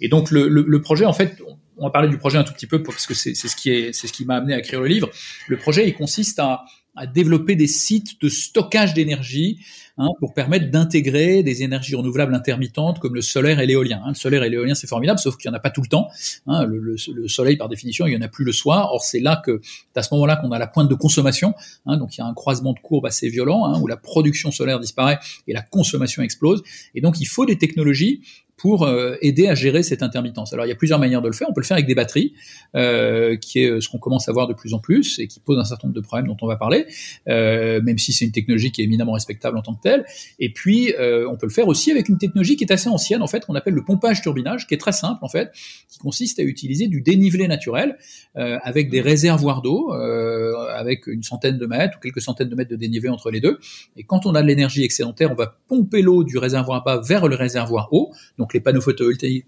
Et 0.00 0.08
donc 0.08 0.32
le, 0.32 0.48
le, 0.48 0.64
le, 0.66 0.82
projet 0.82 1.04
en 1.06 1.12
fait 1.12 1.40
on 1.78 1.84
va 1.84 1.90
parler 1.90 2.08
du 2.08 2.18
projet 2.18 2.36
un 2.36 2.44
tout 2.44 2.52
petit 2.52 2.66
peu 2.66 2.82
parce 2.82 3.06
que 3.06 3.14
c'est 3.14 3.34
ce 3.34 3.54
qui 3.54 3.70
est 3.70 3.92
c'est 3.92 4.08
ce 4.08 4.12
qui 4.12 4.24
m'a 4.24 4.36
amené 4.36 4.54
à 4.54 4.58
écrire 4.58 4.80
le 4.80 4.88
livre. 4.88 5.08
Le 5.46 5.56
projet 5.56 5.86
il 5.86 5.94
consiste 5.94 6.40
à 6.40 6.64
à 6.96 7.06
développer 7.06 7.54
des 7.54 7.68
sites 7.68 8.20
de 8.20 8.28
stockage 8.28 8.94
d'énergie 8.94 9.60
hein, 9.98 10.08
pour 10.18 10.34
permettre 10.34 10.70
d'intégrer 10.70 11.42
des 11.42 11.62
énergies 11.62 11.94
renouvelables 11.94 12.34
intermittentes 12.34 12.98
comme 12.98 13.14
le 13.14 13.20
solaire 13.20 13.60
et 13.60 13.66
l'éolien. 13.66 14.00
Hein. 14.04 14.10
Le 14.10 14.14
solaire 14.14 14.42
et 14.42 14.50
l'éolien, 14.50 14.74
c'est 14.74 14.86
formidable, 14.86 15.18
sauf 15.18 15.36
qu'il 15.36 15.50
n'y 15.50 15.54
en 15.54 15.58
a 15.58 15.60
pas 15.60 15.70
tout 15.70 15.82
le 15.82 15.88
temps. 15.88 16.08
Hein. 16.46 16.64
Le, 16.64 16.78
le, 16.78 16.96
le, 17.14 17.28
soleil, 17.28 17.56
par 17.56 17.68
définition, 17.68 18.06
il 18.06 18.10
n'y 18.10 18.16
en 18.16 18.22
a 18.22 18.28
plus 18.28 18.44
le 18.44 18.52
soir. 18.52 18.92
Or, 18.92 19.02
c'est 19.02 19.20
là 19.20 19.40
que, 19.44 19.60
à 19.94 20.02
ce 20.02 20.14
moment-là 20.14 20.36
qu'on 20.36 20.52
a 20.52 20.58
la 20.58 20.66
pointe 20.66 20.88
de 20.88 20.94
consommation. 20.94 21.54
Hein. 21.86 21.96
donc, 21.96 22.16
il 22.16 22.20
y 22.20 22.22
a 22.22 22.26
un 22.26 22.34
croisement 22.34 22.72
de 22.72 22.80
courbes 22.80 23.06
assez 23.06 23.28
violent 23.28 23.66
hein, 23.66 23.80
où 23.80 23.86
la 23.86 23.96
production 23.96 24.50
solaire 24.50 24.80
disparaît 24.80 25.18
et 25.46 25.52
la 25.52 25.62
consommation 25.62 26.22
explose. 26.22 26.62
Et 26.94 27.00
donc, 27.00 27.20
il 27.20 27.26
faut 27.26 27.46
des 27.46 27.58
technologies 27.58 28.22
pour 28.60 28.82
euh, 28.82 29.16
aider 29.22 29.48
à 29.48 29.54
gérer 29.54 29.82
cette 29.82 30.02
intermittence. 30.02 30.52
Alors 30.52 30.66
il 30.66 30.68
y 30.68 30.72
a 30.72 30.74
plusieurs 30.74 30.98
manières 30.98 31.22
de 31.22 31.28
le 31.28 31.32
faire. 31.32 31.48
On 31.48 31.54
peut 31.54 31.62
le 31.62 31.66
faire 31.66 31.76
avec 31.76 31.86
des 31.86 31.94
batteries, 31.94 32.34
euh, 32.76 33.36
qui 33.36 33.60
est 33.60 33.80
ce 33.80 33.88
qu'on 33.88 33.98
commence 33.98 34.28
à 34.28 34.32
voir 34.32 34.48
de 34.48 34.52
plus 34.52 34.74
en 34.74 34.78
plus 34.78 35.18
et 35.18 35.28
qui 35.28 35.40
pose 35.40 35.58
un 35.58 35.64
certain 35.64 35.88
nombre 35.88 35.98
de 35.98 36.04
problèmes 36.04 36.26
dont 36.26 36.36
on 36.42 36.46
va 36.46 36.56
parler, 36.56 36.84
euh, 37.28 37.80
même 37.80 37.96
si 37.96 38.12
c'est 38.12 38.26
une 38.26 38.32
technologie 38.32 38.70
qui 38.70 38.82
est 38.82 38.84
éminemment 38.84 39.12
respectable 39.12 39.56
en 39.56 39.62
tant 39.62 39.74
que 39.74 39.79
telle. 39.80 40.04
Et 40.38 40.52
puis 40.52 40.92
euh, 40.98 41.26
on 41.30 41.36
peut 41.36 41.46
le 41.46 41.52
faire 41.52 41.68
aussi 41.68 41.90
avec 41.90 42.08
une 42.08 42.18
technologie 42.18 42.56
qui 42.56 42.64
est 42.64 42.72
assez 42.72 42.88
ancienne 42.88 43.22
en 43.22 43.26
fait, 43.26 43.46
qu'on 43.46 43.54
appelle 43.54 43.74
le 43.74 43.84
pompage-turbinage, 43.84 44.66
qui 44.66 44.74
est 44.74 44.78
très 44.78 44.92
simple 44.92 45.20
en 45.22 45.28
fait, 45.28 45.50
qui 45.88 45.98
consiste 45.98 46.38
à 46.38 46.42
utiliser 46.42 46.86
du 46.86 47.00
dénivelé 47.00 47.48
naturel 47.48 47.96
euh, 48.36 48.58
avec 48.62 48.90
des 48.90 49.00
réservoirs 49.00 49.62
d'eau, 49.62 49.94
euh, 49.94 50.52
avec 50.74 51.06
une 51.06 51.22
centaine 51.22 51.56
de 51.56 51.66
mètres 51.66 51.96
ou 51.96 52.00
quelques 52.00 52.20
centaines 52.20 52.48
de 52.48 52.54
mètres 52.54 52.70
de 52.70 52.76
dénivelé 52.76 53.08
entre 53.08 53.30
les 53.30 53.40
deux. 53.40 53.58
Et 53.96 54.04
quand 54.04 54.26
on 54.26 54.34
a 54.34 54.42
de 54.42 54.46
l'énergie 54.46 54.84
excédentaire, 54.84 55.32
on 55.32 55.34
va 55.34 55.56
pomper 55.66 56.02
l'eau 56.02 56.24
du 56.24 56.36
réservoir 56.36 56.84
bas 56.84 57.00
vers 57.00 57.26
le 57.26 57.36
réservoir 57.36 57.88
haut. 57.92 58.12
Donc 58.38 58.50
donc 58.50 58.54
les 58.54 58.60
panneaux 58.60 58.80
photovoltaïques, 58.80 59.46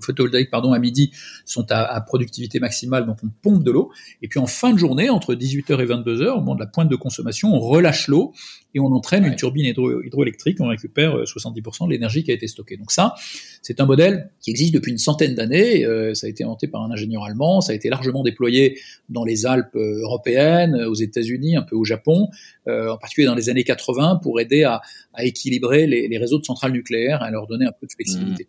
photovoltaïques 0.00 0.50
pardon, 0.50 0.72
à 0.72 0.78
midi 0.78 1.12
sont 1.44 1.70
à, 1.70 1.82
à 1.82 2.00
productivité 2.00 2.58
maximale, 2.58 3.06
donc 3.06 3.18
on 3.22 3.28
pompe 3.42 3.62
de 3.62 3.70
l'eau. 3.70 3.92
Et 4.20 4.28
puis 4.28 4.40
en 4.40 4.46
fin 4.46 4.72
de 4.72 4.78
journée, 4.78 5.10
entre 5.10 5.34
18h 5.34 5.80
et 5.80 5.86
22h, 5.86 6.30
au 6.30 6.40
moment 6.40 6.56
de 6.56 6.60
la 6.60 6.66
pointe 6.66 6.88
de 6.88 6.96
consommation, 6.96 7.54
on 7.54 7.60
relâche 7.60 8.08
l'eau 8.08 8.32
et 8.74 8.80
on 8.80 8.86
entraîne 8.86 9.22
ouais. 9.24 9.30
une 9.30 9.36
turbine 9.36 9.61
hydro 9.70 10.02
hydroélectrique, 10.02 10.60
on 10.60 10.68
récupère 10.68 11.16
70% 11.16 11.84
euh, 11.84 11.86
de 11.86 11.92
l'énergie 11.92 12.24
qui 12.24 12.30
a 12.30 12.34
été 12.34 12.46
stockée. 12.46 12.76
Donc 12.76 12.92
ça, 12.92 13.14
c'est 13.62 13.80
un 13.80 13.86
modèle 13.86 14.30
qui 14.40 14.50
existe 14.50 14.74
depuis 14.74 14.92
une 14.92 14.98
centaine 14.98 15.34
d'années, 15.34 15.84
euh, 15.84 16.14
ça 16.14 16.26
a 16.26 16.30
été 16.30 16.44
inventé 16.44 16.66
par 16.66 16.82
un 16.82 16.90
ingénieur 16.90 17.24
allemand, 17.24 17.60
ça 17.60 17.72
a 17.72 17.74
été 17.74 17.88
largement 17.88 18.22
déployé 18.22 18.78
dans 19.08 19.24
les 19.24 19.46
Alpes 19.46 19.76
euh, 19.76 20.02
européennes, 20.02 20.74
aux 20.74 20.94
États-Unis, 20.94 21.56
un 21.56 21.62
peu 21.62 21.76
au 21.76 21.84
Japon, 21.84 22.28
en 22.66 22.96
particulier 22.96 23.26
dans 23.26 23.34
les 23.34 23.50
années 23.50 23.64
80, 23.64 24.20
pour 24.22 24.40
aider 24.40 24.64
à, 24.64 24.80
à 25.12 25.24
équilibrer 25.24 25.86
les, 25.86 26.08
les, 26.08 26.18
réseaux 26.18 26.38
de 26.38 26.44
centrales 26.44 26.72
nucléaires, 26.72 27.22
à 27.22 27.30
leur 27.30 27.46
donner 27.46 27.66
un 27.66 27.72
peu 27.72 27.86
de 27.86 27.92
flexibilité. 27.92 28.46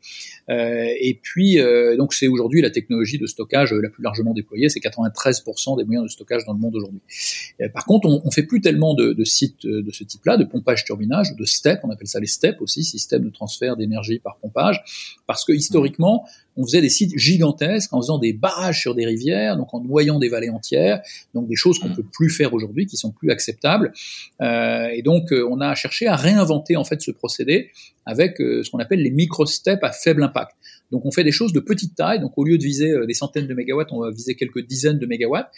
Euh, 0.50 0.86
et 1.00 1.20
puis, 1.22 1.58
donc 1.98 2.14
c'est 2.14 2.28
aujourd'hui 2.28 2.62
la 2.62 2.70
technologie 2.70 3.18
de 3.18 3.28
stockage 3.28 3.74
la 3.74 3.90
plus 3.90 4.04
largement 4.04 4.34
déployée, 4.34 4.70
c'est 4.70 4.80
93% 4.80 5.78
des 5.78 5.84
moyens 5.84 6.06
de 6.06 6.10
stockage 6.10 6.46
dans 6.46 6.54
le 6.54 6.60
monde 6.60 6.76
aujourd'hui. 6.76 7.02
par 7.74 7.86
contre, 7.86 8.08
on, 8.08 8.22
on 8.24 8.32
fait 8.32 8.44
plus 8.44 8.62
tellement 8.62 8.94
de, 8.94 9.14
de 9.14 9.24
sites 9.24 9.66
de 9.66 9.92
ce 9.92 10.04
type 10.04 10.14
type-là, 10.14 10.38
de 10.38 10.44
pompage-turbinage 10.44 11.32
ou 11.32 11.36
de 11.36 11.46
STEP, 11.46 11.80
on 11.84 11.90
appelle 11.90 12.08
ça 12.08 12.20
les 12.20 12.28
STEP 12.28 12.62
aussi, 12.62 12.84
système 12.84 13.24
de 13.24 13.30
transfert 13.30 13.76
d'énergie 13.76 14.20
par 14.20 14.38
pompage, 14.38 14.84
parce 15.28 15.44
que 15.44 15.52
historiquement, 15.52 16.26
on 16.58 16.66
faisait 16.66 16.82
des 16.82 16.90
sites 16.90 17.18
gigantesques 17.18 17.94
en 17.94 18.02
faisant 18.02 18.18
des 18.18 18.34
barrages 18.34 18.80
sur 18.80 18.96
des 18.96 19.06
rivières, 19.06 19.58
donc 19.58 19.74
en 19.74 19.82
noyant 19.82 20.20
des 20.20 20.30
vallées 20.30 20.50
entières, 20.50 21.02
donc 21.34 21.48
des 21.48 21.56
choses 21.56 21.80
qu'on 21.80 21.90
mmh. 21.90 21.96
peut 21.96 22.06
plus 22.12 22.30
faire 22.30 22.54
aujourd'hui, 22.54 22.86
qui 22.86 22.98
sont 22.98 23.12
plus 23.12 23.32
acceptables. 23.32 23.94
Euh, 24.42 24.88
et 24.94 25.02
donc, 25.02 25.32
euh, 25.32 25.48
on 25.50 25.62
a 25.62 25.74
cherché 25.76 26.08
à 26.08 26.16
réinventer 26.16 26.76
en 26.76 26.84
fait 26.84 27.02
ce 27.02 27.12
procédé 27.12 27.72
avec 28.06 28.40
euh, 28.42 28.64
ce 28.64 28.70
qu'on 28.70 28.80
appelle 28.80 29.02
les 29.02 29.12
micro-steps 29.12 29.84
à 29.84 29.92
faible 29.92 30.24
impact. 30.24 30.56
Donc 30.92 31.06
on 31.06 31.12
fait 31.12 31.24
des 31.24 31.32
choses 31.32 31.54
de 31.54 31.60
petite 31.60 31.96
taille. 31.96 32.20
Donc 32.20 32.34
au 32.38 32.44
lieu 32.44 32.58
de 32.58 32.64
viser 32.64 32.92
euh, 32.92 33.06
des 33.06 33.14
centaines 33.14 33.48
de 33.48 33.54
mégawatts, 33.54 33.92
on 33.92 34.02
va 34.02 34.12
viser 34.12 34.36
quelques 34.36 34.66
dizaines 34.66 35.00
de 35.00 35.06
mégawatts. 35.06 35.52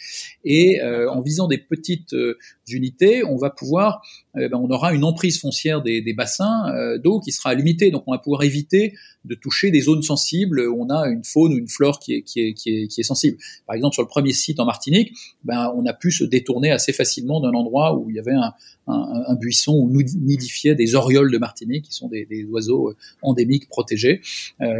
Et 0.44 0.80
euh, 0.80 1.10
en 1.10 1.20
visant 1.20 1.46
des 1.46 1.58
petites 1.58 2.14
euh, 2.14 2.38
unités, 2.68 3.24
on 3.24 3.36
va 3.36 3.50
pouvoir, 3.50 4.02
euh, 4.36 4.48
ben, 4.48 4.58
on 4.58 4.70
aura 4.70 4.94
une 4.94 5.04
emprise 5.04 5.40
foncière 5.40 5.82
des, 5.82 6.00
des 6.00 6.14
bassins 6.14 6.72
euh, 6.74 6.98
d'eau 6.98 7.20
qui 7.20 7.32
sera 7.32 7.54
limitée. 7.54 7.90
Donc 7.90 8.04
on 8.06 8.12
va 8.12 8.18
pouvoir 8.18 8.42
éviter 8.44 8.94
de 9.24 9.34
toucher 9.34 9.70
des 9.70 9.80
zones 9.80 10.02
sensibles 10.02 10.60
où 10.60 10.82
on 10.82 10.88
a 10.88 11.08
une 11.08 11.24
faune 11.24 11.52
ou 11.52 11.58
une 11.58 11.68
flore 11.68 11.98
qui 11.98 12.14
est, 12.14 12.22
qui 12.22 12.40
est, 12.40 12.54
qui 12.54 12.70
est, 12.70 12.86
qui 12.86 13.00
est 13.00 13.04
sensible. 13.04 13.36
Par 13.66 13.74
exemple 13.76 13.94
sur 13.94 14.02
le 14.02 14.08
premier 14.08 14.32
site 14.32 14.60
en 14.60 14.64
Martinique, 14.64 15.12
ben, 15.44 15.72
on 15.76 15.84
a 15.84 15.92
pu 15.92 16.12
se 16.12 16.24
détourner 16.24 16.70
assez 16.70 16.92
facilement 16.92 17.40
d'un 17.40 17.52
endroit 17.52 17.96
où 17.96 18.08
il 18.08 18.16
y 18.16 18.20
avait 18.20 18.32
un, 18.32 18.54
un, 18.86 19.24
un, 19.26 19.34
buisson 19.34 19.74
où 19.74 19.90
nidifiaient 19.90 20.76
des 20.76 20.94
orioles 20.94 21.32
de 21.32 21.38
Martinique, 21.38 21.86
qui 21.86 21.92
sont 21.92 22.08
des, 22.08 22.24
des 22.24 22.44
oiseaux 22.44 22.94
endémiques 23.20 23.68
protégés, 23.68 24.20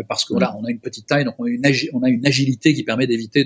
parce 0.08 0.24
que 0.24 0.34
on 0.36 0.64
a 0.64 0.70
une 0.70 0.78
petite 0.78 1.06
taille, 1.06 1.24
donc 1.24 1.34
on 1.38 1.44
a 1.44 2.08
une, 2.08 2.26
agilité 2.26 2.74
qui 2.74 2.82
permet 2.82 3.06
d'éviter 3.06 3.44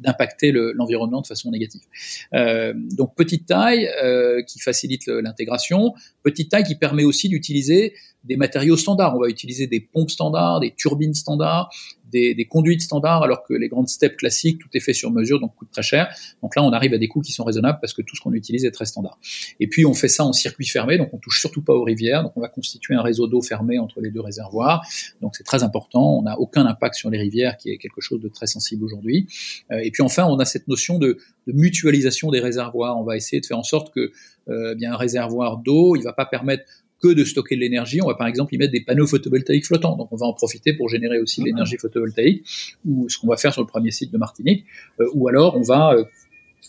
d'impacter 0.00 0.52
l'environnement 0.52 1.20
de 1.20 1.26
façon 1.26 1.50
négative. 1.50 1.82
Euh, 2.34 2.72
donc 2.74 3.14
petite 3.14 3.46
taille 3.46 3.88
euh, 4.02 4.42
qui 4.42 4.60
facilite 4.60 5.06
l'intégration, 5.06 5.94
petite 6.22 6.50
taille 6.50 6.64
qui 6.64 6.74
permet 6.74 7.04
aussi 7.04 7.28
d'utiliser 7.28 7.94
des 8.24 8.36
matériaux 8.36 8.76
standards. 8.76 9.16
On 9.16 9.20
va 9.20 9.28
utiliser 9.28 9.66
des 9.66 9.80
pompes 9.80 10.10
standards, 10.10 10.60
des 10.60 10.72
turbines 10.74 11.14
standards, 11.14 11.70
des, 12.12 12.46
conduites 12.48 12.82
standards, 12.82 13.22
alors 13.22 13.42
que 13.42 13.54
les 13.54 13.68
grandes 13.68 13.88
steps 13.88 14.16
classiques, 14.16 14.58
tout 14.58 14.68
est 14.74 14.80
fait 14.80 14.92
sur 14.92 15.10
mesure, 15.10 15.40
donc 15.40 15.54
coûte 15.54 15.70
très 15.72 15.82
cher. 15.82 16.14
Donc 16.42 16.54
là, 16.56 16.62
on 16.62 16.70
arrive 16.72 16.92
à 16.94 16.98
des 16.98 17.08
coûts 17.08 17.22
qui 17.22 17.32
sont 17.32 17.44
raisonnables 17.44 17.78
parce 17.80 17.94
que 17.94 18.02
tout 18.02 18.16
ce 18.16 18.20
qu'on 18.20 18.32
utilise 18.32 18.64
est 18.64 18.70
très 18.70 18.84
standard. 18.84 19.18
Et 19.60 19.66
puis, 19.66 19.86
on 19.86 19.94
fait 19.94 20.08
ça 20.08 20.24
en 20.24 20.32
circuit 20.32 20.66
fermé, 20.66 20.98
donc 20.98 21.08
on 21.12 21.18
touche 21.18 21.40
surtout 21.40 21.62
pas 21.62 21.72
aux 21.72 21.84
rivières. 21.84 22.22
Donc 22.22 22.32
on 22.36 22.40
va 22.40 22.48
constituer 22.48 22.94
un 22.94 23.02
réseau 23.02 23.26
d'eau 23.26 23.40
fermé 23.40 23.78
entre 23.78 24.00
les 24.00 24.10
deux 24.10 24.20
réservoirs. 24.20 24.86
Donc 25.20 25.36
c'est 25.36 25.44
très 25.44 25.62
important. 25.62 26.18
On 26.18 26.22
n'a 26.22 26.38
aucun 26.38 26.66
impact 26.66 26.94
sur 26.96 27.10
les 27.10 27.18
rivières, 27.18 27.56
qui 27.56 27.70
est 27.70 27.78
quelque 27.78 28.00
chose 28.00 28.20
de 28.20 28.28
très 28.28 28.46
sensible 28.46 28.84
aujourd'hui. 28.84 29.26
Euh, 29.70 29.80
et 29.82 29.90
puis 29.90 30.02
enfin, 30.02 30.24
on 30.26 30.38
a 30.38 30.44
cette 30.44 30.68
notion 30.68 30.98
de, 30.98 31.18
mutualisation 31.46 32.30
des 32.30 32.40
réservoirs. 32.40 32.96
On 32.98 33.02
va 33.02 33.16
essayer 33.16 33.40
de 33.40 33.46
faire 33.46 33.58
en 33.58 33.64
sorte 33.64 33.92
que 33.92 34.12
euh, 34.48 34.74
bien 34.74 34.92
un 34.92 34.96
réservoir 34.96 35.58
d'eau, 35.58 35.96
il 35.96 36.02
va 36.02 36.12
pas 36.12 36.26
permettre 36.26 36.64
que 37.02 37.08
de 37.08 37.24
stocker 37.24 37.56
de 37.56 37.60
l'énergie. 37.60 38.00
On 38.00 38.06
va 38.06 38.14
par 38.14 38.26
exemple 38.26 38.54
y 38.54 38.58
mettre 38.58 38.72
des 38.72 38.82
panneaux 38.82 39.06
photovoltaïques 39.06 39.66
flottants. 39.66 39.96
Donc 39.96 40.08
on 40.12 40.16
va 40.16 40.26
en 40.26 40.32
profiter 40.32 40.72
pour 40.72 40.88
générer 40.88 41.20
aussi 41.20 41.40
de 41.40 41.46
l'énergie 41.46 41.76
photovoltaïque, 41.76 42.44
ou 42.86 43.08
ce 43.08 43.18
qu'on 43.18 43.26
va 43.26 43.36
faire 43.36 43.52
sur 43.52 43.62
le 43.62 43.66
premier 43.66 43.90
site 43.90 44.12
de 44.12 44.18
Martinique. 44.18 44.64
Euh, 45.00 45.06
ou 45.14 45.28
alors 45.28 45.56
on 45.56 45.62
va 45.62 45.94
euh, 45.94 46.04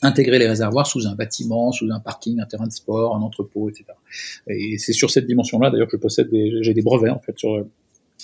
intégrer 0.02 0.40
les 0.40 0.48
réservoirs 0.48 0.88
sous 0.88 1.08
un 1.08 1.16
bâtiment, 1.16 1.72
sous 1.72 1.90
un 1.92 2.00
parking, 2.00 2.40
un 2.40 2.46
terrain 2.46 2.68
de 2.68 2.72
sport, 2.72 3.16
un 3.16 3.22
entrepôt, 3.22 3.70
etc. 3.70 3.86
Et 4.48 4.78
c'est 4.78 4.94
sur 4.94 5.10
cette 5.12 5.28
dimension-là 5.28 5.70
d'ailleurs 5.70 5.88
que 5.88 5.98
je 5.98 6.02
possède 6.02 6.30
des, 6.30 6.62
j'ai 6.62 6.74
des 6.74 6.82
brevets 6.82 7.12
en 7.12 7.20
fait 7.20 7.38
sur 7.38 7.66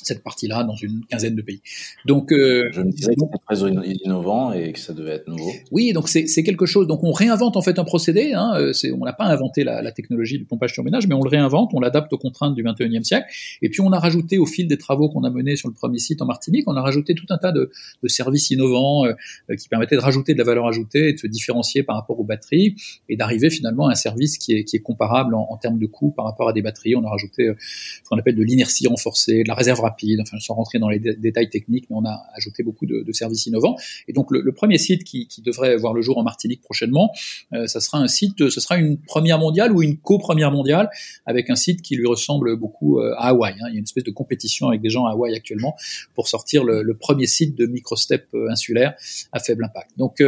cette 0.04 0.24
partie-là 0.24 0.64
dans 0.64 0.76
une 0.76 1.06
quinzaine 1.06 1.36
de 1.36 1.41
pays. 1.41 1.62
Donc, 2.06 2.32
euh, 2.32 2.70
je 2.72 2.82
me 2.82 2.91
disais 2.91 3.14
que 3.16 3.22
c'était 3.22 3.38
très 3.45 3.93
innovant 4.06 4.54
et 4.54 4.74
que 4.74 4.80
ça 4.80 4.93
devait 4.93 5.12
être 5.12 5.28
nouveau. 5.28 5.52
Oui, 5.72 5.93
donc 5.93 6.10
c'est 6.10 6.43
quelque 6.43 6.66
chose. 6.66 6.88
Donc 6.88 7.04
on 7.04 7.12
réinvente 7.12 7.58
en 7.58 7.62
fait 7.62 7.80
un 7.80 7.84
procédé. 7.84 8.34
Hein, 8.34 8.54
euh, 8.56 8.74
on 9.00 9.06
n'a 9.06 9.14
pas 9.14 9.26
inventé 9.26 9.64
la, 9.64 9.82
la, 9.82 9.91
technologie 9.91 10.38
du 10.38 10.45
pompage 10.45 10.74
sur 10.74 10.84
ménage, 10.84 11.08
mais 11.08 11.16
on 11.16 11.24
le 11.24 11.30
réinvente, 11.30 11.72
on 11.74 11.80
l'adapte 11.80 12.12
aux 12.14 12.18
contraintes 12.18 12.56
du 12.56 12.64
21e 12.64 13.04
siècle. 13.04 13.28
Et 13.62 13.70
puis 13.70 13.82
on 13.82 13.91
a 13.91 14.00
rajouté 14.00 14.38
au 14.38 14.45
fil 14.45 14.68
des 14.68 14.78
travaux 14.78 15.10
qu'on 15.10 15.24
a 15.24 15.30
menés 15.30 15.56
sur 15.56 15.68
le 15.68 15.74
premier 15.74 16.00
site 16.00 16.22
en 16.22 16.26
Martinique, 16.26 16.66
on 16.68 16.76
a 16.76 16.82
rajouté 16.82 17.16
tout 17.16 17.26
un 17.30 17.38
tas 17.38 17.52
de, 17.52 17.72
de 18.04 18.08
services 18.08 18.50
innovants 18.52 19.06
euh, 19.06 19.14
qui 19.56 19.68
permettaient 19.68 19.95
de 19.95 20.02
rajouter 20.02 20.34
de 20.34 20.38
la 20.38 20.43
valeur 20.43 20.68
ajoutée 20.68 21.10
et 21.10 21.14
de 21.14 21.20
se 21.20 21.28
différencier 21.28 21.84
par 21.84 21.95
rapport 21.95 22.20
aux 22.20 22.24
batteries 22.24 22.76
et 23.08 23.16
d'arriver 23.16 23.50
finalement 23.50 23.88
à 23.88 23.91
un 23.91 23.95
service 23.95 24.38
qui 24.38 24.54
est, 24.54 24.64
qui 24.64 24.76
est 24.76 24.82
comparable 24.82 25.36
en, 25.36 25.47
en, 25.50 25.58
termes 25.58 25.80
de 25.80 25.86
coût 25.86 26.12
par 26.12 26.26
rapport 26.26 26.50
à 26.50 26.54
des 26.54 26.62
batteries. 26.62 26.95
On 26.95 27.04
a 27.04 27.10
rajouté 27.10 27.47
euh, 27.47 27.56
ce 27.60 28.10
qu'on 28.10 28.18
appelle 28.18 28.36
de 28.36 28.43
l'inertie 28.43 28.88
renforcée, 28.88 29.43
de 29.43 29.47
la 29.47 29.56
réserve 29.56 29.82
rapide, 29.90 30.22
sans 30.40 30.54
rentrer 30.54 30.80
dans 30.80 30.90
les 30.90 31.00
détails 31.00 31.50
techniques, 31.50 31.90
mais 31.90 31.96
on 31.96 32.06
a 32.06 32.24
ajouté 32.36 32.64
beaucoup 32.64 32.86
de, 32.86 33.12
services 33.12 33.48
innovants. 33.48 33.76
Et 34.08 34.14
donc 34.14 34.28
le, 34.32 34.52
premier 34.52 34.78
site 34.78 35.04
qui, 35.04 35.28
devrait 35.44 35.78
voir 35.78 35.94
le 35.94 36.02
jour 36.02 36.18
en 36.18 36.24
Martinique 36.24 36.62
prochainement, 36.62 37.12
euh, 37.54 37.66
ça 37.68 37.80
sera 37.80 37.98
un 37.98 38.08
site, 38.08 38.50
ce 38.50 38.60
sera 38.60 38.78
une 38.78 38.98
première 38.98 39.40
mondiale 39.40 39.72
ou 39.72 39.82
une 39.82 39.98
co-première 39.98 40.52
mondiale 40.52 40.90
avec 41.26 41.50
un 41.50 41.56
site 41.56 41.82
qui 41.82 41.96
lui 41.96 42.08
ressemble 42.08 42.56
beaucoup 42.58 43.00
euh, 43.00 43.14
à 43.18 43.30
Hawaï. 43.30 43.54
Hein. 43.54 43.68
Il 43.70 43.74
y 43.74 43.76
a 43.76 43.80
une 43.80 43.84
espèce 43.84 44.04
de 44.04 44.12
compétition 44.12 44.68
avec 44.68 44.82
des 44.82 44.90
gens 44.90 45.06
à 45.06 45.12
Hawaï 45.12 45.34
actuellement 45.36 45.76
pour 46.14 46.28
sortir 46.28 46.64
le, 46.64 46.94
premier 47.00 47.28
site 47.28 47.58
de 47.58 47.66
microstep 47.66 48.28
euh, 48.34 48.50
insulaire 48.50 48.94
à 49.32 49.40
faible 49.40 49.64
impact. 49.64 49.92
Donc, 49.98 50.22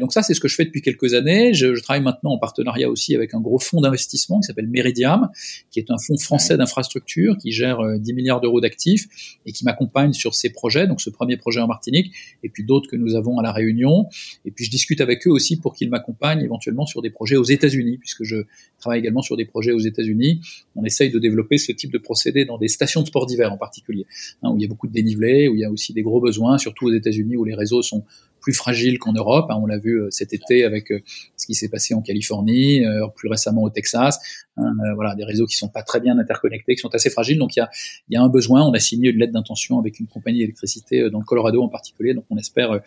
donc 0.00 0.12
ça 0.12 0.22
c'est 0.22 0.34
ce 0.34 0.40
que 0.40 0.48
je 0.48 0.54
fais 0.54 0.64
depuis 0.64 0.80
quelques 0.80 1.14
années. 1.14 1.52
Je, 1.54 1.74
je 1.74 1.82
travaille 1.82 2.02
maintenant 2.02 2.32
en 2.32 2.38
partenariat 2.38 2.88
aussi 2.88 3.14
avec 3.14 3.34
un 3.34 3.40
gros 3.40 3.58
fonds 3.58 3.80
d'investissement 3.80 4.40
qui 4.40 4.46
s'appelle 4.46 4.68
Meridiam, 4.68 5.30
qui 5.70 5.80
est 5.80 5.90
un 5.90 5.98
fonds 5.98 6.16
français 6.16 6.56
d'infrastructure 6.56 7.36
qui 7.36 7.52
gère 7.52 7.78
10 7.98 8.14
milliards 8.14 8.40
d'euros 8.40 8.60
d'actifs 8.60 8.71
et 9.46 9.52
qui 9.52 9.64
m'accompagne 9.64 10.12
sur 10.12 10.34
ces 10.34 10.50
projets, 10.50 10.86
donc 10.86 11.00
ce 11.00 11.10
premier 11.10 11.36
projet 11.36 11.60
en 11.60 11.66
Martinique, 11.66 12.12
et 12.42 12.48
puis 12.48 12.64
d'autres 12.64 12.88
que 12.90 12.96
nous 12.96 13.14
avons 13.14 13.38
à 13.38 13.42
La 13.42 13.52
Réunion. 13.52 14.06
Et 14.44 14.50
puis 14.50 14.64
je 14.64 14.70
discute 14.70 15.00
avec 15.00 15.26
eux 15.26 15.30
aussi 15.30 15.58
pour 15.58 15.74
qu'ils 15.74 15.90
m'accompagnent 15.90 16.42
éventuellement 16.42 16.86
sur 16.86 17.02
des 17.02 17.10
projets 17.10 17.36
aux 17.36 17.44
États-Unis, 17.44 17.98
puisque 17.98 18.24
je 18.24 18.36
travaille 18.78 19.00
également 19.00 19.22
sur 19.22 19.36
des 19.36 19.44
projets 19.44 19.72
aux 19.72 19.78
États-Unis. 19.78 20.40
On 20.76 20.84
essaye 20.84 21.10
de 21.10 21.18
développer 21.18 21.58
ce 21.58 21.72
type 21.72 21.92
de 21.92 21.98
procédé 21.98 22.44
dans 22.44 22.58
des 22.58 22.68
stations 22.68 23.02
de 23.02 23.06
sport 23.06 23.26
d'hiver 23.26 23.52
en 23.52 23.58
particulier, 23.58 24.06
hein, 24.42 24.50
où 24.50 24.56
il 24.58 24.62
y 24.62 24.64
a 24.64 24.68
beaucoup 24.68 24.86
de 24.86 24.92
dénivelé, 24.92 25.48
où 25.48 25.54
il 25.54 25.60
y 25.60 25.64
a 25.64 25.70
aussi 25.70 25.92
des 25.92 26.02
gros 26.02 26.20
besoins, 26.20 26.58
surtout 26.58 26.86
aux 26.86 26.92
États-Unis 26.92 27.36
où 27.36 27.44
les 27.44 27.54
réseaux 27.54 27.82
sont 27.82 28.04
plus 28.42 28.52
fragile 28.52 28.98
qu'en 28.98 29.12
Europe. 29.12 29.46
Hein, 29.50 29.58
on 29.62 29.66
l'a 29.66 29.78
vu 29.78 30.00
euh, 30.00 30.10
cet 30.10 30.34
été 30.34 30.64
avec 30.64 30.90
euh, 30.92 31.00
ce 31.36 31.46
qui 31.46 31.54
s'est 31.54 31.68
passé 31.68 31.94
en 31.94 32.02
Californie, 32.02 32.84
euh, 32.84 33.06
plus 33.14 33.28
récemment 33.28 33.62
au 33.62 33.70
Texas. 33.70 34.18
Hein, 34.58 34.74
voilà, 34.94 35.14
des 35.14 35.24
réseaux 35.24 35.46
qui 35.46 35.56
sont 35.56 35.68
pas 35.68 35.82
très 35.82 35.98
bien 36.00 36.18
interconnectés, 36.18 36.74
qui 36.74 36.80
sont 36.80 36.94
assez 36.94 37.08
fragiles. 37.08 37.38
Donc 37.38 37.56
il 37.56 37.60
y 37.60 37.62
a, 37.62 37.70
y 38.10 38.16
a 38.16 38.22
un 38.22 38.28
besoin. 38.28 38.62
On 38.62 38.72
a 38.72 38.78
signé 38.78 39.10
une 39.10 39.18
lettre 39.18 39.32
d'intention 39.32 39.78
avec 39.78 39.98
une 39.98 40.06
compagnie 40.06 40.40
d'électricité 40.40 41.08
dans 41.10 41.18
le 41.20 41.24
Colorado 41.24 41.62
en 41.62 41.68
particulier. 41.68 42.12
Donc 42.12 42.24
on 42.30 42.36
espère 42.36 42.80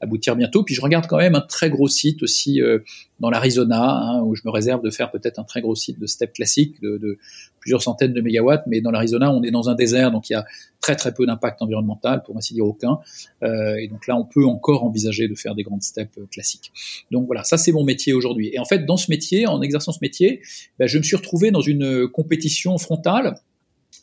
aboutir 0.00 0.34
bientôt. 0.36 0.62
Puis 0.62 0.74
je 0.74 0.80
regarde 0.80 1.06
quand 1.06 1.18
même 1.18 1.34
un 1.34 1.42
très 1.42 1.68
gros 1.68 1.88
site 1.88 2.22
aussi 2.22 2.60
dans 3.20 3.30
l'Arizona, 3.30 3.82
hein, 3.82 4.22
où 4.22 4.34
je 4.34 4.42
me 4.46 4.50
réserve 4.50 4.82
de 4.82 4.90
faire 4.90 5.10
peut-être 5.10 5.38
un 5.38 5.44
très 5.44 5.60
gros 5.60 5.74
site 5.74 6.00
de 6.00 6.06
step 6.06 6.32
classique 6.32 6.80
de, 6.80 6.96
de 6.96 7.18
plusieurs 7.60 7.82
centaines 7.82 8.14
de 8.14 8.20
mégawatts. 8.20 8.66
Mais 8.66 8.80
dans 8.80 8.90
l'Arizona, 8.90 9.30
on 9.30 9.42
est 9.42 9.50
dans 9.50 9.68
un 9.68 9.74
désert, 9.74 10.10
donc 10.10 10.30
il 10.30 10.32
y 10.32 10.36
a 10.36 10.44
très 10.80 10.96
très 10.96 11.12
peu 11.12 11.26
d'impact 11.26 11.60
environnemental, 11.60 12.22
pour 12.22 12.36
ainsi 12.36 12.54
dire 12.54 12.64
aucun. 12.64 12.98
Euh, 13.42 13.76
et 13.76 13.88
donc 13.88 14.06
là, 14.06 14.16
on 14.16 14.24
peut 14.24 14.46
encore 14.46 14.84
envisager 14.84 15.28
de 15.28 15.34
faire 15.34 15.54
des 15.54 15.62
grandes 15.62 15.82
steps 15.82 16.16
euh, 16.16 16.26
classiques. 16.30 16.72
Donc 17.10 17.26
voilà, 17.26 17.44
ça 17.44 17.58
c'est 17.58 17.72
mon 17.72 17.84
métier 17.84 18.14
aujourd'hui. 18.14 18.50
Et 18.54 18.58
en 18.58 18.64
fait, 18.64 18.86
dans 18.86 18.96
ce 18.96 19.10
métier, 19.10 19.46
en 19.46 19.60
exerçant 19.60 19.92
ce 19.92 19.98
métier, 20.00 20.40
ben, 20.78 20.86
je 20.86 20.96
me 20.96 21.02
suis 21.02 21.09
retrouvé 21.16 21.50
dans 21.50 21.60
une 21.60 22.08
compétition 22.08 22.76
frontale 22.78 23.34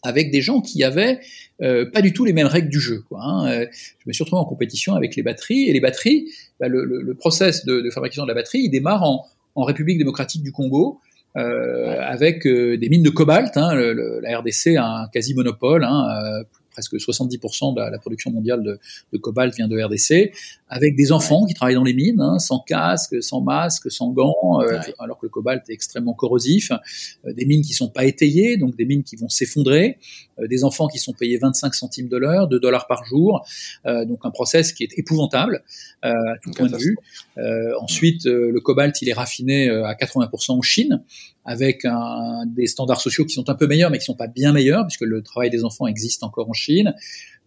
avec 0.04 0.32
des 0.32 0.42
gens 0.42 0.62
qui 0.62 0.84
avaient 0.84 1.20
euh, 1.62 1.90
pas 1.90 2.02
du 2.02 2.14
tout 2.14 2.26
les 2.26 2.34
mêmes 2.34 2.48
règles 2.48 2.70
du 2.70 2.80
jeu. 2.80 3.04
Hein. 3.20 3.48
Euh, 3.48 3.66
je 3.72 4.04
me 4.08 4.14
suis 4.14 4.24
retrouvé 4.24 4.42
en 4.42 4.46
compétition 4.46 4.94
avec 4.94 5.16
les 5.16 5.24
batteries 5.24 5.70
et 5.70 5.74
les 5.74 5.80
batteries, 5.80 6.30
ben, 6.60 6.68
le, 6.68 6.86
le, 6.86 7.14
process 7.14 7.66
de, 7.66 7.90
fabrication 7.90 8.24
de 8.24 8.28
la 8.28 8.34
batterie, 8.34 8.60
il 8.60 8.70
démarre 8.70 9.04
en, 9.04 9.26
République 9.64 9.98
démocratique 9.98 10.44
du 10.44 10.52
Congo. 10.52 11.00
Euh, 11.36 12.00
avec 12.02 12.48
euh, 12.48 12.78
des 12.78 12.90
mines 12.90 13.04
de 13.04 13.12
cobalt, 13.12 13.58
hein, 13.58 13.76
la 13.76 14.40
RDC 14.40 14.76
a 14.76 15.02
un 15.04 15.08
quasi 15.08 15.36
monopole, 15.36 15.84
hein, 15.84 16.44
presque 16.78 16.94
70% 16.94 17.74
de 17.74 17.92
la, 17.92 17.98
production 17.98 18.30
mondiale 18.32 18.62
de, 18.62 18.80
de, 19.12 19.18
cobalt 19.18 19.56
vient 19.56 19.68
de 19.68 19.82
RDC, 19.82 20.32
avec 20.70 20.96
des 20.96 21.12
enfants 21.12 21.46
qui 21.46 21.56
travaillent 21.56 21.76
dans 21.76 21.84
les 21.84 21.96
mines, 21.96 22.22
hein, 22.22 22.38
sans 22.38 22.60
casque, 22.60 23.24
sans 23.24 23.42
masque, 23.42 23.90
sans 23.92 24.12
gants, 24.12 24.62
euh, 24.62 24.80
alors 25.00 25.18
que 25.18 25.26
le 25.26 25.30
cobalt 25.30 25.64
est 25.70 25.74
extrêmement 25.74 26.14
corrosif, 26.14 26.72
euh, 26.72 27.34
des 27.34 27.46
mines 27.46 27.64
qui 27.64 27.74
sont 27.74 27.90
pas 27.90 28.06
étayées, 28.06 28.58
donc 28.58 28.76
des 28.76 28.86
mines 28.86 29.04
qui 29.04 29.16
vont 29.16 29.30
s'effondrer, 29.30 29.98
euh, 30.40 30.48
des 30.48 30.64
enfants 30.64 30.88
qui 30.88 31.00
sont 31.00 31.14
payés 31.14 31.40
25 31.40 31.74
centimes 31.74 32.10
de 32.10 32.18
l'heure, 32.18 32.48
2 32.48 32.60
dollars 32.60 32.86
par 32.86 33.04
jour, 33.06 33.44
donc 33.86 34.20
un 34.24 34.32
process 34.32 34.72
qui 34.74 34.84
est 34.84 34.98
épouvantable 34.98 35.64
à 36.04 36.14
tout 36.44 36.52
point 36.52 36.68
de 36.68 36.78
vue. 36.78 36.98
ensuite, 37.80 38.26
le 38.26 38.60
cobalt, 38.60 39.02
il 39.02 39.10
est 39.10 39.14
raffiné 39.14 39.70
à 39.70 39.94
80% 39.94 40.52
en 40.52 40.62
Chine, 40.62 41.04
avec 41.48 41.88
des 42.46 42.68
standards 42.68 43.02
sociaux 43.02 43.26
qui 43.26 43.34
sont 43.34 43.50
un 43.50 43.56
peu 43.56 43.66
meilleurs, 43.66 43.90
mais 43.90 43.98
qui 43.98 44.06
sont 44.06 44.16
pas 44.16 44.28
bien 44.28 44.52
meilleurs, 44.52 44.86
puisque 44.86 45.02
le 45.02 45.24
travail 45.24 45.50
des 45.50 45.64
enfants 45.64 45.88
existe 45.88 46.24
encore 46.24 46.50
en 46.50 46.54
Chine 46.54 46.94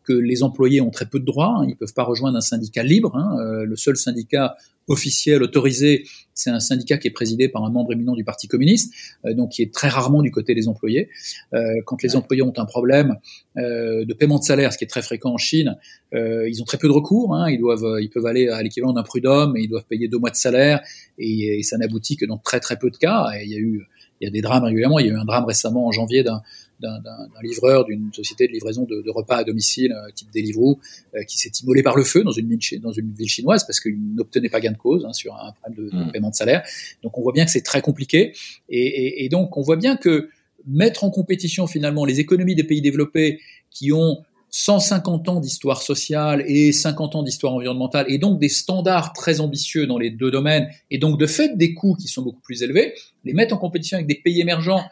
que 0.05 0.12
les 0.12 0.42
employés 0.42 0.80
ont 0.80 0.90
très 0.90 1.07
peu 1.07 1.20
de 1.20 1.24
droits, 1.24 1.57
hein, 1.59 1.66
ils 1.68 1.76
peuvent 1.76 1.94
pas 1.94 2.05
rejoindre 2.05 2.36
un 2.36 2.40
syndicat 2.40 2.82
libre. 2.82 3.14
Hein, 3.16 3.36
euh, 3.38 3.64
le 3.64 3.76
seul 3.76 3.96
syndicat 3.96 4.57
officiel 4.88 5.42
autorisé, 5.42 6.05
c'est 6.34 6.51
un 6.51 6.59
syndicat 6.59 6.98
qui 6.98 7.07
est 7.07 7.12
présidé 7.12 7.48
par 7.48 7.64
un 7.64 7.70
membre 7.70 7.92
éminent 7.92 8.14
du 8.14 8.24
Parti 8.24 8.48
communiste, 8.48 8.92
euh, 9.24 9.34
donc 9.34 9.51
qui 9.51 9.62
est 9.62 9.72
très 9.72 9.88
rarement 9.88 10.22
du 10.22 10.30
côté 10.30 10.55
des 10.55 10.68
employés. 10.68 11.09
Euh, 11.55 11.61
quand 11.84 12.03
les 12.03 12.16
employés 12.16 12.42
ont 12.42 12.53
un 12.57 12.64
problème 12.64 13.16
euh, 13.57 14.05
de 14.05 14.14
paiement 14.14 14.38
de 14.38 14.44
salaire, 14.44 14.72
ce 14.72 14.78
qui 14.78 14.84
est 14.84 14.88
très 14.88 15.03
fréquent 15.03 15.32
en 15.32 15.38
Chine, 15.38 15.76
euh, 16.14 16.48
ils 16.48 16.61
ont 16.61 16.64
très 16.64 16.78
peu 16.78 16.88
de 16.88 16.92
recours. 16.92 17.34
Hein, 17.34 17.51
ils 17.51 17.59
doivent, 17.59 17.98
ils 18.01 18.11
peuvent 18.11 18.26
aller 18.26 18.48
à 18.48 18.62
l'équivalent 18.62 18.92
d'un 18.92 19.05
prud'homme 19.05 19.57
et 19.57 19.62
ils 19.62 19.68
doivent 19.68 19.86
payer 19.86 20.09
deux 20.09 20.18
mois 20.18 20.30
de 20.30 20.36
salaire, 20.36 20.80
et, 21.18 21.59
et 21.59 21.62
ça 21.62 21.76
n'aboutit 21.78 22.16
que 22.16 22.26
dans 22.26 22.38
très 22.38 22.59
très 22.59 22.78
peu 22.78 22.90
de 22.90 22.96
cas. 22.96 23.28
Et 23.38 23.44
il 23.44 23.51
y 23.51 23.55
a 23.55 23.59
eu 23.59 23.86
il 24.20 24.26
y 24.26 24.28
a 24.28 24.30
des 24.30 24.42
drames 24.42 24.64
régulièrement. 24.64 24.98
Il 24.98 25.07
y 25.07 25.11
a 25.11 25.12
eu 25.12 25.16
un 25.16 25.24
drame 25.24 25.44
récemment 25.44 25.86
en 25.86 25.92
janvier 25.92 26.22
d'un 26.22 26.42
d'un 26.80 27.40
livreur 27.42 27.84
d'une 27.84 28.12
société 28.12 28.46
de 28.46 28.52
livraison 28.52 28.84
de, 28.84 29.02
de, 29.02 29.10
repas 29.10 29.36
à 29.36 29.44
domicile 29.44 29.92
euh, 29.92 30.10
type 30.14 30.28
Deliveroo 30.34 30.78
euh, 31.14 31.22
qui 31.24 31.38
s'est 31.38 31.52
immolé 31.62 31.82
par 31.82 31.96
le 31.96 32.04
feu 32.04 32.22
dans 32.22 32.32
une, 32.32 32.48
ville, 32.48 32.80
dans 32.80 32.92
une 32.92 33.12
ville 33.12 33.28
chinoise 33.28 33.64
parce 33.66 33.80
qu'il 33.80 33.98
n'obtenait 34.14 34.48
pas 34.48 34.60
gain 34.60 34.72
de 34.72 34.76
cause 34.76 35.04
hein, 35.04 35.12
sur 35.12 35.34
un 35.34 35.52
problème 35.52 35.86
de, 35.86 35.90
de, 35.90 36.04
mmh. 36.04 36.12
paiement 36.12 36.30
de 36.30 36.34
salaire. 36.34 36.62
Donc 37.02 37.18
on 37.18 37.22
voit 37.22 37.32
bien 37.32 37.44
que 37.44 37.50
c'est 37.50 37.62
très 37.62 37.82
compliqué 37.82 38.32
et, 38.68 38.80
et, 38.80 39.24
et, 39.24 39.28
donc 39.28 39.56
on 39.56 39.62
voit 39.62 39.76
bien 39.76 39.96
que 39.96 40.28
mettre 40.66 41.04
en 41.04 41.10
compétition 41.10 41.66
finalement 41.66 42.04
les 42.04 42.20
économies 42.20 42.54
des 42.54 42.64
pays 42.64 42.82
développés 42.82 43.40
qui 43.70 43.92
ont 43.92 44.22
150 44.50 45.28
ans 45.28 45.40
d'histoire 45.40 45.82
sociale 45.82 46.44
et 46.46 46.72
50 46.72 47.14
ans 47.14 47.22
d'histoire 47.22 47.54
environnementale, 47.54 48.06
et 48.08 48.18
donc 48.18 48.40
des 48.40 48.48
standards 48.48 49.12
très 49.12 49.40
ambitieux 49.40 49.86
dans 49.86 49.98
les 49.98 50.10
deux 50.10 50.30
domaines, 50.30 50.68
et 50.90 50.98
donc 50.98 51.18
de 51.18 51.26
fait 51.26 51.56
des 51.56 51.72
coûts 51.74 51.94
qui 51.94 52.08
sont 52.08 52.22
beaucoup 52.22 52.40
plus 52.40 52.62
élevés, 52.62 52.94
les 53.24 53.32
mettre 53.32 53.54
en 53.54 53.58
compétition 53.58 53.96
avec 53.96 54.08
des 54.08 54.16
pays 54.16 54.40
émergents 54.40 54.84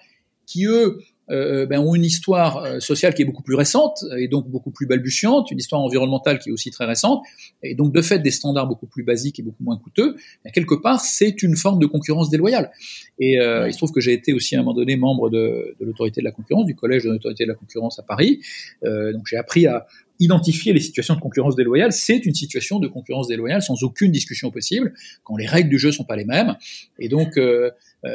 qui, 0.47 0.67
eux, 0.67 1.01
euh, 1.31 1.67
ben, 1.67 1.81
ont 1.81 1.95
une 1.95 2.05
histoire 2.05 2.59
euh, 2.59 2.81
sociale 2.81 3.15
qui 3.15 3.23
est 3.23 3.25
beaucoup 3.25 3.43
plus 3.43 3.55
récente 3.55 4.05
et 4.17 4.29
donc 4.29 4.49
beaucoup 4.49 4.71
plus 4.71 4.87
balbutiante, 4.87 5.51
une 5.51 5.59
histoire 5.59 5.81
environnementale 5.83 6.39
qui 6.39 6.49
est 6.49 6.53
aussi 6.53 6.71
très 6.71 6.87
récente, 6.87 7.23
et 7.63 7.75
donc 7.75 7.93
de 7.93 8.03
fait 8.03 8.19
des 8.19 8.31
standards 8.31 8.67
beaucoup 8.67 8.87
plus 8.87 9.03
basiques 9.03 9.39
et 9.39 9.43
beaucoup 9.43 9.63
moins 9.63 9.77
coûteux, 9.77 10.17
ben, 10.45 10.51
quelque 10.53 10.75
part 10.75 11.01
c'est 11.01 11.43
une 11.43 11.57
forme 11.57 11.79
de 11.79 11.87
concurrence 11.87 12.31
déloyale. 12.31 12.71
Et 13.19 13.41
euh, 13.41 13.69
il 13.69 13.73
se 13.73 13.79
trouve 13.79 13.93
que 13.93 14.01
j'ai 14.01 14.13
été 14.13 14.33
aussi 14.33 14.57
à 14.57 14.61
un 14.61 14.63
moment 14.63 14.75
donné 14.75 14.97
membre 14.97 15.31
de, 15.31 15.77
de 15.79 15.85
l'autorité 15.85 16.21
de 16.21 16.25
la 16.25 16.33
concurrence, 16.33 16.67
du 16.67 16.75
collège 16.75 17.05
de 17.05 17.11
l'autorité 17.11 17.45
de 17.45 17.49
la 17.49 17.55
concurrence 17.55 17.99
à 17.99 18.03
Paris, 18.03 18.41
euh, 18.85 19.13
donc 19.13 19.27
j'ai 19.27 19.37
appris 19.37 19.67
à 19.67 19.87
identifier 20.21 20.73
les 20.73 20.81
situations 20.81 21.15
de 21.15 21.21
concurrence 21.21 21.55
déloyale, 21.55 21.93
c'est 21.93 22.27
une 22.27 22.35
situation 22.35 22.81
de 22.81 22.89
concurrence 22.89 23.29
déloyale 23.29 23.63
sans 23.63 23.83
aucune 23.85 24.11
discussion 24.11 24.51
possible, 24.51 24.93
quand 25.25 25.37
les 25.37 25.47
règles 25.47 25.71
du 25.71 25.79
jeu 25.79 25.93
sont 25.93 26.05
pas 26.05 26.17
les 26.17 26.25
mêmes, 26.25 26.57
et 26.99 27.09
donc 27.09 27.37
euh, 27.37 27.71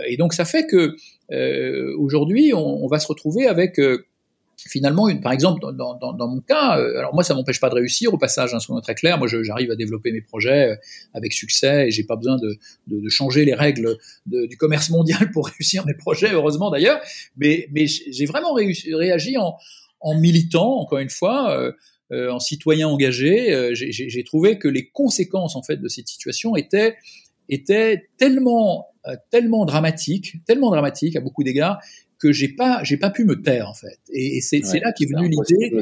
et 0.08 0.18
donc 0.18 0.34
ça 0.34 0.46
fait 0.46 0.66
que 0.66 0.96
euh, 1.32 1.96
aujourd'hui, 1.98 2.54
on, 2.54 2.84
on, 2.84 2.88
va 2.88 3.00
se 3.00 3.08
retrouver 3.08 3.48
avec 3.48 3.80
euh, 3.80 4.06
finalement, 4.58 5.10
une, 5.10 5.22
par 5.22 5.32
exemple, 5.32 5.60
dans, 5.62 5.96
dans, 5.96 6.14
dans 6.14 6.28
mon 6.28 6.42
cas, 6.42 6.80
euh, 6.80 6.98
alors 6.98 7.14
moi, 7.14 7.24
ça 7.24 7.34
m'empêche 7.34 7.60
pas 7.60 7.70
de 7.70 7.76
réussir. 7.76 8.14
Au 8.14 8.18
passage, 8.18 8.54
un 8.54 8.60
souvent 8.60 8.82
très 8.82 8.96
clair. 8.96 9.18
Moi, 9.18 9.28
j'arrive 9.28 9.72
à 9.72 9.76
développer 9.76 10.12
mes 10.12 10.22
projets 10.22 10.72
euh, 10.72 10.76
avec 11.14 11.34
succès 11.34 11.88
et 11.88 11.92
j'ai 11.92 12.04
pas 12.04 12.16
besoin 12.16 12.38
de, 12.38 12.58
de, 12.88 13.00
de, 13.00 13.10
changer 13.10 13.46
les 13.46 13.54
règles 13.54 13.98
de, 14.26 14.46
du 14.46 14.58
commerce 14.58 14.90
mondial 14.90 15.32
pour 15.32 15.48
réussir 15.58 15.86
mes 15.86 15.94
projets, 15.94 16.32
heureusement 16.32 16.72
d'ailleurs. 16.72 17.00
Mais, 17.38 17.68
mais 17.72 17.86
j'ai 17.88 18.26
vraiment 18.26 18.54
réussi, 18.54 18.94
réagi 18.94 19.38
en, 19.38 19.56
en, 20.02 20.16
militant, 20.16 20.80
encore 20.80 21.00
une 21.00 21.10
fois, 21.10 21.58
euh, 21.58 21.72
euh 22.12 22.30
en 22.30 22.40
citoyen 22.40 22.88
engagé. 22.88 23.74
j'ai 23.74 24.24
trouvé 24.24 24.60
que 24.60 24.68
les 24.68 24.90
conséquences 24.90 25.56
en 25.56 25.64
fait 25.64 25.78
de 25.78 25.88
cette 25.88 26.08
situation 26.08 26.56
étaient 26.56 26.96
étaient 27.50 28.10
tellement 28.18 28.93
tellement 29.30 29.66
dramatiques, 29.66 30.38
tellement 30.46 30.70
dramatiques 30.70 31.16
à 31.16 31.22
beaucoup 31.22 31.44
d'égards 31.44 31.80
que 32.24 32.32
j'ai 32.32 32.48
pas 32.48 32.82
j'ai 32.84 32.96
pas 32.96 33.10
pu 33.10 33.26
me 33.26 33.42
taire 33.42 33.68
en 33.70 33.74
fait. 33.74 34.00
Et, 34.10 34.40
c'est 34.40 34.62
là 34.80 34.94
qu'est 34.94 35.06
venue 35.06 35.28
l'idée 35.28 35.74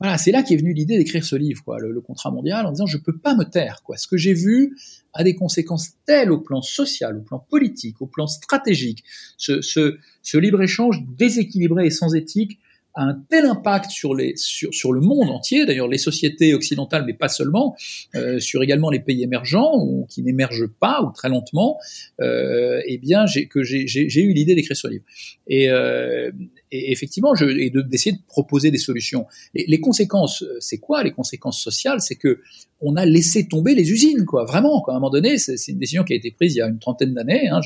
voilà 0.00 0.16
c'est 0.16 0.32
là 0.32 0.42
qu'est 0.42 0.56
venue 0.56 0.72
l'idée 0.72 0.96
d'écrire 0.96 1.22
ce 1.22 1.36
livre 1.36 1.62
quoi 1.62 1.78
le, 1.78 2.00
contrat 2.00 2.30
mondial 2.30 2.64
en 2.64 2.70
disant 2.70 2.86
je 2.86 2.96
peux 2.96 3.18
pas 3.18 3.34
me 3.34 3.44
taire 3.44 3.82
quoi. 3.84 3.98
Ce 3.98 4.06
que 4.06 4.16
j'ai 4.16 4.32
vu 4.32 4.74
a 5.12 5.22
des 5.22 5.34
conséquences 5.34 5.90
telles 6.06 6.32
au 6.32 6.40
plan 6.40 6.62
social 6.62 7.18
au 7.18 7.20
plan 7.20 7.38
politique 7.38 8.00
au 8.00 8.06
plan 8.06 8.26
stratégique. 8.26 9.04
Ce, 9.36 9.60
ce, 9.60 9.98
ce 10.22 10.38
libre 10.38 10.62
échange 10.62 11.02
déséquilibré 11.06 11.86
et 11.86 11.90
sans 11.90 12.14
éthique 12.14 12.58
a 12.96 13.02
un 13.02 13.14
tel 13.28 13.44
impact 13.44 13.90
sur, 13.90 14.14
le 14.14 15.00
monde 15.00 15.30
entier, 15.30 15.66
d'ailleurs 15.66 15.88
les 15.88 15.98
sociétés 15.98 16.54
occidentales, 16.54 17.04
mais 17.06 17.14
pas 17.14 17.28
seulement, 17.28 17.76
euh, 18.14 18.40
sur 18.40 18.62
également 18.62 18.90
les 18.90 19.00
pays 19.00 19.22
émergents 19.22 19.72
ou 19.76 20.06
qui 20.08 20.22
n'émergent 20.22 20.66
pas 20.80 21.02
ou 21.02 21.12
très 21.12 21.28
lentement, 21.28 21.78
euh, 22.20 22.80
eh 22.86 22.98
bien 22.98 23.26
que 23.50 23.62
j'ai, 23.62 24.22
eu 24.22 24.32
l'idée 24.32 24.54
d'écrire 24.54 24.76
ce 24.76 24.88
livre. 24.88 25.04
Et, 25.46 25.70
euh, 25.70 26.32
effectivement, 26.72 27.34
et 27.34 27.70
d'essayer 27.70 28.16
de, 28.16 28.22
proposer 28.26 28.70
des 28.70 28.78
solutions. 28.78 29.26
Les, 29.54 29.80
conséquences, 29.80 30.44
c'est 30.58 30.78
quoi 30.78 31.02
les 31.04 31.12
conséquences 31.12 31.60
sociales? 31.60 32.00
C'est 32.00 32.16
que 32.16 32.40
on 32.80 32.96
a 32.96 33.06
laissé 33.06 33.48
tomber 33.48 33.74
les 33.74 33.90
usines, 33.90 34.26
quoi. 34.26 34.44
Vraiment, 34.44 34.82
quoi. 34.82 34.92
À 34.92 34.96
un 34.96 35.00
moment 35.00 35.10
donné, 35.10 35.38
c'est 35.38 35.56
une 35.68 35.78
décision 35.78 36.04
qui 36.04 36.12
a 36.12 36.16
été 36.16 36.30
prise 36.30 36.54
il 36.54 36.58
y 36.58 36.62
a 36.62 36.66
une 36.66 36.78
trentaine 36.78 37.14
d'années. 37.14 37.48
Hein. 37.48 37.60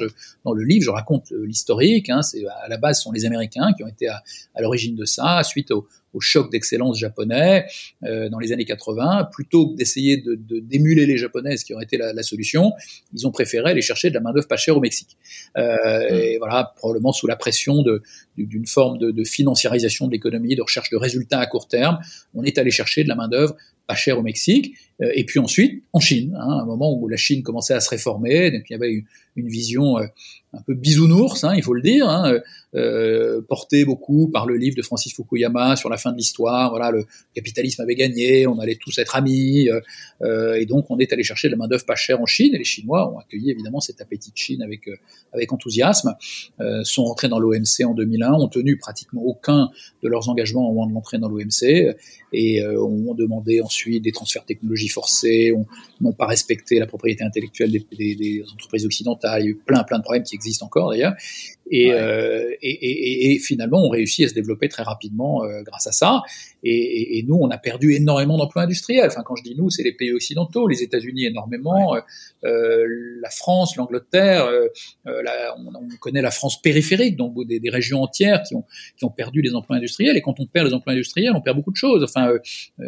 dans 0.44 0.52
le 0.52 0.62
livre, 0.62 0.84
je 0.84 0.90
raconte 0.90 1.32
l'historique. 1.32 2.10
Hein. 2.10 2.20
À 2.62 2.68
la 2.68 2.76
base, 2.76 2.98
ce 2.98 3.04
sont 3.04 3.12
les 3.12 3.24
Américains 3.24 3.72
qui 3.76 3.82
ont 3.82 3.88
été 3.88 4.06
à 4.06 4.22
l'origine 4.60 4.94
de 4.94 5.04
ça, 5.04 5.19
suite 5.44 5.70
au, 5.70 5.86
choc 6.18 6.50
d'excellence 6.50 6.98
japonais 6.98 7.66
euh, 8.02 8.28
dans 8.28 8.40
les 8.40 8.50
années 8.52 8.64
80, 8.64 9.28
plutôt 9.32 9.70
que 9.70 9.76
d'essayer 9.76 10.16
de, 10.16 10.34
d'émuler 10.58 11.06
les 11.06 11.16
japonaises 11.16 11.62
qui 11.62 11.72
auraient 11.72 11.84
été 11.84 11.98
la, 11.98 12.22
solution, 12.24 12.72
ils 13.14 13.28
ont 13.28 13.30
préféré 13.30 13.70
aller 13.70 13.80
chercher 13.80 14.10
de 14.10 14.14
la 14.14 14.20
main 14.20 14.32
d'œuvre 14.32 14.48
pas 14.48 14.56
chère 14.56 14.76
au 14.76 14.80
Mexique. 14.80 15.16
Euh. 15.56 16.08
Et 16.10 16.38
voilà, 16.38 16.72
probablement 16.76 17.12
sous 17.12 17.28
la 17.28 17.36
pression 17.36 17.84
d'une 18.36 18.66
forme 18.66 18.98
de, 18.98 19.24
financiarisation 19.24 20.08
de 20.08 20.12
l'économie, 20.12 20.56
de 20.56 20.62
recherche 20.62 20.90
de 20.90 20.96
résultats 20.96 21.38
à 21.38 21.46
court 21.46 21.68
terme, 21.68 22.00
on 22.34 22.42
est 22.42 22.58
allé 22.58 22.72
chercher 22.72 23.04
de 23.04 23.08
la 23.08 23.14
main 23.14 23.28
d'œuvre 23.28 23.54
pas 23.86 23.94
chère 23.94 24.18
au 24.18 24.22
Mexique, 24.22 24.74
euh, 25.02 25.10
et 25.14 25.24
puis 25.24 25.40
ensuite 25.40 25.82
en 25.92 25.98
Chine, 26.00 26.36
hein, 26.40 26.60
un 26.62 26.64
moment 26.64 26.92
où 26.92 27.08
la 27.08 27.16
Chine 27.16 27.42
commençait 27.42 27.74
à 27.74 27.80
se 27.80 27.90
réformer, 27.90 28.50
donc 28.52 28.62
il 28.68 28.72
y 28.72 28.76
avait 28.76 28.92
une, 28.92 29.04
une 29.36 29.48
vision 29.48 29.96
un 30.52 30.62
peu 30.62 30.74
bisounours, 30.74 31.44
hein, 31.44 31.54
il 31.54 31.62
faut 31.62 31.74
le 31.74 31.82
dire, 31.82 32.08
hein, 32.08 32.40
euh, 32.74 33.40
porté 33.48 33.84
beaucoup 33.84 34.28
par 34.28 34.46
le 34.46 34.56
livre 34.56 34.76
de 34.76 34.82
Francis 34.82 35.14
Fukuyama 35.14 35.76
sur 35.76 35.88
la 35.88 35.96
fin 35.96 36.12
de 36.12 36.16
l'histoire. 36.16 36.70
Voilà, 36.70 36.90
le 36.90 37.04
capitalisme 37.34 37.82
avait 37.82 37.94
gagné, 37.94 38.46
on 38.46 38.58
allait 38.58 38.78
tous 38.80 38.98
être 38.98 39.16
amis, 39.16 39.68
euh, 39.68 39.80
euh 40.22 40.54
et 40.54 40.66
donc 40.66 40.86
on 40.90 40.98
est 40.98 41.12
allé 41.12 41.22
chercher 41.22 41.48
de 41.48 41.52
la 41.52 41.58
main 41.58 41.68
d'œuvre 41.68 41.84
pas 41.84 41.94
chère 41.94 42.20
en 42.20 42.26
Chine. 42.26 42.54
Et 42.54 42.58
les 42.58 42.64
Chinois 42.64 43.12
ont 43.12 43.18
accueilli 43.18 43.50
évidemment 43.50 43.80
cet 43.80 44.00
appétit 44.00 44.30
de 44.30 44.36
Chine 44.36 44.62
avec 44.62 44.88
euh, 44.88 44.96
avec 45.32 45.52
enthousiasme. 45.52 46.14
Euh, 46.60 46.82
sont 46.84 47.04
rentrés 47.04 47.28
dans 47.28 47.38
l'OMC 47.38 47.84
en 47.84 47.94
2001, 47.94 48.32
ont 48.32 48.48
tenu 48.48 48.76
pratiquement 48.76 49.22
aucun 49.22 49.70
de 50.02 50.08
leurs 50.08 50.28
engagements 50.28 50.68
au 50.68 50.72
moment 50.72 50.86
de 50.86 50.94
l'entrée 50.94 51.18
dans 51.18 51.28
l'OMC 51.28 51.94
et 52.32 52.64
ont 52.64 53.14
demandé 53.14 53.60
ensuite 53.60 54.04
des 54.04 54.12
transferts 54.12 54.42
de 54.42 54.46
technologies 54.46 54.88
forcés, 54.88 55.52
n'ont 56.00 56.12
pas 56.12 56.26
respecté 56.26 56.78
la 56.78 56.86
propriété 56.86 57.24
intellectuelle 57.24 57.72
des, 57.72 57.84
des, 57.96 58.14
des 58.14 58.44
entreprises 58.54 58.86
occidentales. 58.86 59.42
Il 59.42 59.44
y 59.44 59.48
a 59.48 59.50
eu 59.50 59.56
plein 59.56 59.82
plein 59.82 59.98
de 59.98 60.04
problèmes 60.04 60.22
qui 60.22 60.36
existent 60.40 60.66
encore 60.66 60.90
d'ailleurs. 60.90 61.14
Et, 61.70 61.92
euh, 61.92 62.50
et, 62.62 62.70
et, 62.70 63.32
et, 63.32 63.38
finalement, 63.38 63.78
on 63.84 63.88
réussit 63.88 64.24
à 64.24 64.28
se 64.28 64.34
développer 64.34 64.68
très 64.68 64.82
rapidement 64.82 65.44
euh, 65.44 65.62
grâce 65.62 65.86
à 65.86 65.92
ça. 65.92 66.22
Et, 66.64 67.24
nous, 67.28 67.36
on 67.36 67.48
a 67.48 67.58
perdu 67.58 67.94
énormément 67.94 68.36
d'emplois 68.36 68.62
industriels. 68.62 69.06
Enfin, 69.06 69.22
quand 69.24 69.36
je 69.36 69.44
dis 69.44 69.54
nous, 69.56 69.70
c'est 69.70 69.84
les 69.84 69.92
pays 69.92 70.12
occidentaux, 70.12 70.66
les 70.66 70.82
États-Unis 70.82 71.26
énormément, 71.26 71.94
euh, 71.94 72.00
euh, 72.44 72.86
la 73.22 73.30
France, 73.30 73.76
l'Angleterre. 73.76 74.50
La, 75.04 75.54
on, 75.58 75.68
on, 75.74 75.88
connaît 76.00 76.22
la 76.22 76.30
France 76.30 76.60
périphérique, 76.60 77.16
donc 77.16 77.34
des, 77.46 77.60
des, 77.60 77.70
régions 77.70 78.02
entières 78.02 78.42
qui 78.42 78.54
ont 78.54 78.64
qui 78.96 79.04
ont 79.04 79.10
perdu 79.10 79.40
les 79.40 79.54
emplois 79.54 79.76
industriels. 79.76 80.16
Et 80.16 80.22
quand 80.22 80.40
on 80.40 80.46
perd 80.46 80.66
les 80.66 80.74
emplois 80.74 80.92
industriels, 80.92 81.32
on 81.36 81.40
perd 81.40 81.56
beaucoup 81.56 81.70
de 81.70 81.76
choses. 81.76 82.02
Enfin, 82.02 82.32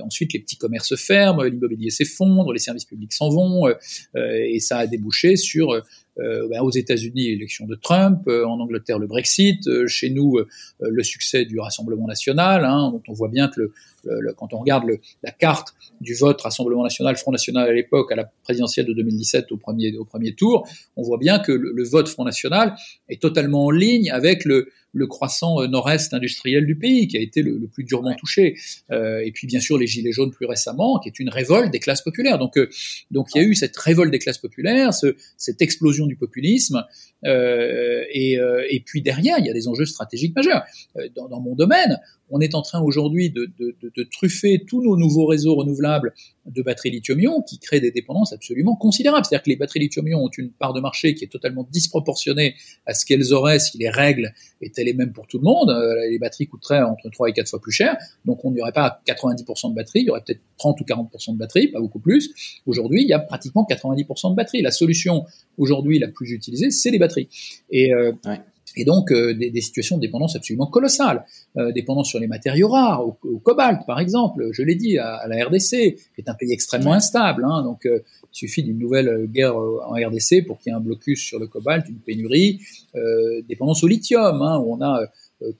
ensuite, 0.04 0.32
les 0.32 0.40
petits 0.40 0.56
commerces 0.56 0.96
ferment, 0.96 1.42
l'immobilier 1.44 1.90
s'effondre, 1.90 2.52
les 2.52 2.58
services 2.58 2.84
publics 2.84 3.12
s'en 3.12 3.28
vont, 3.28 3.72
et 4.16 4.58
ça 4.60 4.78
a 4.78 4.86
débouché 4.86 5.36
sur 5.36 5.82
euh, 6.18 6.46
ben, 6.48 6.60
aux 6.60 6.70
États-Unis, 6.70 7.30
l'élection 7.30 7.66
de 7.66 7.74
Trump, 7.74 8.22
euh, 8.28 8.44
en 8.44 8.60
Angleterre, 8.60 8.98
le 8.98 9.06
Brexit, 9.06 9.66
euh, 9.66 9.86
chez 9.86 10.10
nous, 10.10 10.38
le 10.80 11.02
succès 11.02 11.44
du 11.44 11.58
Rassemblement 11.58 12.06
national, 12.06 12.64
hein, 12.64 12.90
dont 12.92 13.02
on 13.08 13.12
voit 13.12 13.28
bien 13.28 13.48
que 13.48 13.60
le, 13.60 13.72
le, 14.04 14.32
quand 14.34 14.52
on 14.52 14.58
regarde 14.58 14.84
le, 14.84 14.98
la 15.22 15.30
carte 15.30 15.74
du 16.00 16.14
vote 16.14 16.40
Rassemblement 16.40 16.82
national, 16.82 17.16
Front 17.16 17.32
national 17.32 17.68
à 17.68 17.72
l'époque, 17.72 18.12
à 18.12 18.16
la 18.16 18.30
présidentielle 18.42 18.86
de 18.86 18.92
2017 18.92 19.52
au 19.52 19.56
premier, 19.56 19.96
au 19.96 20.04
premier 20.04 20.34
tour, 20.34 20.68
on 20.96 21.02
voit 21.02 21.18
bien 21.18 21.38
que 21.38 21.52
le, 21.52 21.72
le 21.72 21.84
vote 21.84 22.08
Front 22.08 22.24
national 22.24 22.74
est 23.08 23.20
totalement 23.20 23.66
en 23.66 23.70
ligne 23.70 24.10
avec 24.10 24.44
le, 24.44 24.68
le 24.92 25.06
croissant 25.06 25.60
euh, 25.60 25.66
nord-est 25.66 26.14
industriel 26.14 26.66
du 26.66 26.76
pays, 26.76 27.08
qui 27.08 27.16
a 27.16 27.20
été 27.20 27.42
le, 27.42 27.58
plus 27.72 27.84
durement 27.84 28.14
touché. 28.14 28.56
Euh, 28.90 29.20
et 29.24 29.32
puis 29.32 29.46
bien 29.46 29.60
sûr 29.60 29.78
les 29.78 29.86
gilets 29.86 30.12
jaunes 30.12 30.30
plus 30.30 30.46
récemment, 30.46 30.98
qui 30.98 31.08
est 31.08 31.18
une 31.18 31.30
révolte 31.30 31.70
des 31.70 31.78
classes 31.78 32.02
populaires. 32.02 32.38
Donc, 32.38 32.56
euh, 32.56 32.68
donc 33.10 33.28
il 33.34 33.42
y 33.42 33.44
a 33.44 33.48
eu 33.48 33.54
cette 33.54 33.76
révolte 33.76 34.10
des 34.10 34.18
classes 34.18 34.38
populaires, 34.38 34.94
ce, 34.94 35.16
cette 35.36 35.62
explosion 35.62 36.06
du 36.06 36.16
populisme, 36.16 36.84
et, 37.24 38.38
euh, 38.38 38.66
et, 38.68 38.80
puis 38.80 39.00
derrière 39.00 39.38
il 39.38 39.46
y 39.46 39.50
a 39.50 39.52
des 39.52 39.68
enjeux 39.68 39.86
stratégiques 39.86 40.34
majeurs. 40.34 40.62
Dans, 41.14 41.28
dans 41.28 41.40
mon 41.40 41.54
domaine, 41.54 42.00
on 42.32 42.40
est 42.40 42.54
en 42.54 42.62
train 42.62 42.80
aujourd'hui 42.80 43.30
de, 43.30 43.50
de, 43.58 44.02
truffer 44.10 44.64
tous 44.66 44.82
nos 44.82 44.96
nouveaux 44.96 45.26
réseaux 45.26 45.54
renouvelables 45.54 46.14
de 46.46 46.62
batteries 46.62 46.90
lithium-ion 46.90 47.42
qui 47.42 47.58
créent 47.58 47.80
des 47.80 47.90
dépendances 47.90 48.32
absolument 48.32 48.74
considérables. 48.74 49.24
C'est-à-dire 49.24 49.44
que 49.44 49.50
les 49.50 49.56
batteries 49.56 49.80
lithium-ion 49.80 50.18
ont 50.18 50.30
une 50.38 50.50
part 50.50 50.72
de 50.72 50.80
marché 50.80 51.14
qui 51.14 51.24
est 51.24 51.28
totalement 51.28 51.68
disproportionnée 51.70 52.54
à 52.86 52.94
ce 52.94 53.04
qu'elles 53.04 53.32
auraient 53.34 53.58
si 53.58 53.76
les 53.76 53.90
règles 53.90 54.32
étaient 54.62 54.82
les 54.82 54.94
mêmes 54.94 55.12
pour 55.12 55.26
tout 55.26 55.38
le 55.38 55.44
monde. 55.44 55.70
Euh, 55.70 56.08
les 56.10 56.18
batteries 56.18 56.46
coûteraient 56.46 56.82
entre 56.82 57.10
3 57.10 57.28
et 57.28 57.32
4 57.34 57.48
fois 57.50 57.60
plus 57.60 57.72
cher. 57.72 57.96
Donc 58.24 58.44
on 58.44 58.50
n'y 58.50 58.62
aurait 58.62 58.72
pas 58.72 59.02
90% 59.06 59.70
de 59.70 59.74
batteries, 59.74 60.00
il 60.00 60.06
y 60.06 60.10
aurait 60.10 60.22
peut-être 60.24 60.40
30 60.56 60.80
ou 60.80 60.84
40% 60.84 61.34
de 61.34 61.38
batteries, 61.38 61.68
pas 61.68 61.80
beaucoup 61.80 62.00
plus. 62.00 62.60
Aujourd'hui, 62.66 63.02
il 63.02 63.08
y 63.08 63.12
a 63.12 63.18
pratiquement 63.18 63.66
90% 63.68 64.30
de 64.30 64.36
batteries. 64.36 64.62
La 64.62 64.70
solution 64.70 65.26
aujourd'hui 65.58 65.98
la 65.98 66.08
plus 66.08 66.30
utilisée, 66.30 66.70
c'est 66.70 66.90
les 66.90 66.98
batteries. 66.98 67.11
Et 67.70 67.92
euh, 67.92 68.12
et 68.74 68.84
donc 68.86 69.12
euh, 69.12 69.34
des, 69.34 69.50
des, 69.50 69.60
situations 69.60 69.96
de 69.96 70.00
dépendance 70.00 70.34
absolument 70.34 70.66
colossales, 70.66 71.26
euh, 71.58 71.72
dépendance 71.72 72.08
sur 72.08 72.18
les 72.18 72.26
matériaux 72.26 72.68
rares, 72.68 73.06
au, 73.06 73.38
cobalt 73.38 73.80
par 73.86 74.00
exemple, 74.00 74.48
je 74.52 74.62
l'ai 74.62 74.76
dit, 74.76 74.98
à, 74.98 75.26
la 75.28 75.44
RDC, 75.44 75.68
qui 75.68 75.98
est 76.18 76.28
un 76.28 76.34
pays 76.34 76.52
extrêmement 76.52 76.94
instable. 76.94 77.44
Hein, 77.44 77.62
donc 77.64 77.80
il 77.84 78.00
suffit 78.30 78.62
d'une 78.62 78.78
nouvelle 78.78 79.26
guerre 79.26 79.56
en 79.56 79.92
RDC 79.92 80.46
pour 80.46 80.58
qu'il 80.58 80.70
y 80.70 80.74
ait 80.74 80.76
un 80.76 80.80
blocus 80.80 81.20
sur 81.20 81.38
le 81.38 81.46
cobalt, 81.48 81.86
une 81.88 81.98
pénurie, 81.98 82.60
dépendance 83.46 83.84
au 83.84 83.88
lithium, 83.88 84.40
hein, 84.40 84.58
où 84.58 84.74
on 84.74 84.80
a 84.80 85.02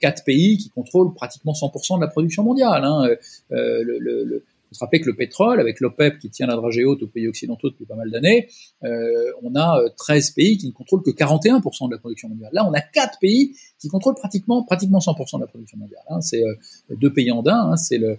quatre 0.01 0.25
pays 0.25 0.57
qui 0.57 0.71
contrôlent 0.71 1.13
pratiquement 1.13 1.53
100% 1.53 1.97
de 1.97 2.01
la 2.01 2.09
production 2.09 2.45
mondiale. 2.45 2.83
Hein, 2.85 3.09
le, 3.51 3.99
le, 3.99 4.45
faut 4.73 4.79
se 4.79 4.85
rappeler 4.85 5.01
que 5.01 5.11
le 5.11 5.17
pétrole, 5.17 5.61
avec 5.61 5.81
l'OPEP 5.81 6.19
qui 6.19 6.31
tient 6.31 6.47
la 6.47 6.57
dragée 6.57 6.85
haute 6.85 7.03
aux 7.03 7.07
pays 7.07 7.29
occidentaux 7.29 7.71
depuis 7.71 7.85
pas 7.85 7.95
mal 7.95 8.11
d'années, 8.11 8.49
euh, 8.85 9.33
on 9.43 9.55
a 9.55 9.81
13 9.97 10.31
euh, 10.31 10.35
pays 10.35 10.59
qui 10.59 10.67
ne 10.69 10.73
contrôlent 10.73 11.03
que 11.03 11.11
41% 11.11 11.89
de 11.89 11.93
la 11.93 11.99
production 11.99 12.29
mondiale. 12.29 12.51
Là, 12.53 12.67
on 12.69 12.73
a 12.73 12.81
4 12.81 13.19
pays 13.21 13.57
qui 13.79 13.89
contrôlent 13.89 14.15
pratiquement 14.15 14.63
pratiquement 14.65 14.99
100% 14.99 15.37
de 15.37 15.41
la 15.43 15.47
production 15.47 15.79
mondiale. 15.79 16.03
Hein. 16.09 16.21
C'est 16.21 16.43
euh, 16.43 16.55
deux 16.91 17.13
pays 17.13 17.31
andins, 17.31 17.71
hein. 17.73 17.77
c'est 17.77 17.99
le, 17.99 18.19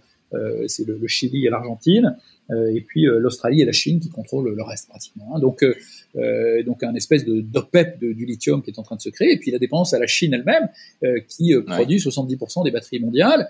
c'est 0.67 0.87
le, 0.87 0.97
le, 0.97 1.07
Chili 1.07 1.45
et 1.45 1.49
l'Argentine, 1.49 2.17
euh, 2.51 2.75
et 2.75 2.81
puis 2.81 3.07
euh, 3.07 3.19
l'Australie 3.19 3.61
et 3.61 3.65
la 3.65 3.71
Chine 3.71 3.99
qui 3.99 4.09
contrôlent 4.09 4.53
le 4.53 4.63
reste 4.63 4.89
pratiquement. 4.89 5.35
Hein. 5.35 5.39
Donc, 5.39 5.63
donc 6.65 6.83
un 6.83 6.93
espèce 6.93 7.25
de 7.25 7.41
d'OPEP 7.41 7.99
du 7.99 8.25
lithium 8.25 8.61
qui 8.61 8.69
est 8.69 8.79
en 8.79 8.83
train 8.83 8.95
de 8.95 9.01
se 9.01 9.09
créer, 9.09 9.33
et 9.33 9.37
puis 9.37 9.51
la 9.51 9.59
dépendance 9.59 9.93
à 9.93 9.99
la 9.99 10.07
Chine 10.07 10.33
elle-même 10.33 10.69
qui 11.27 11.53
produit 11.65 11.97
70% 11.97 12.63
des 12.63 12.71
batteries 12.71 12.99
mondiales, 12.99 13.49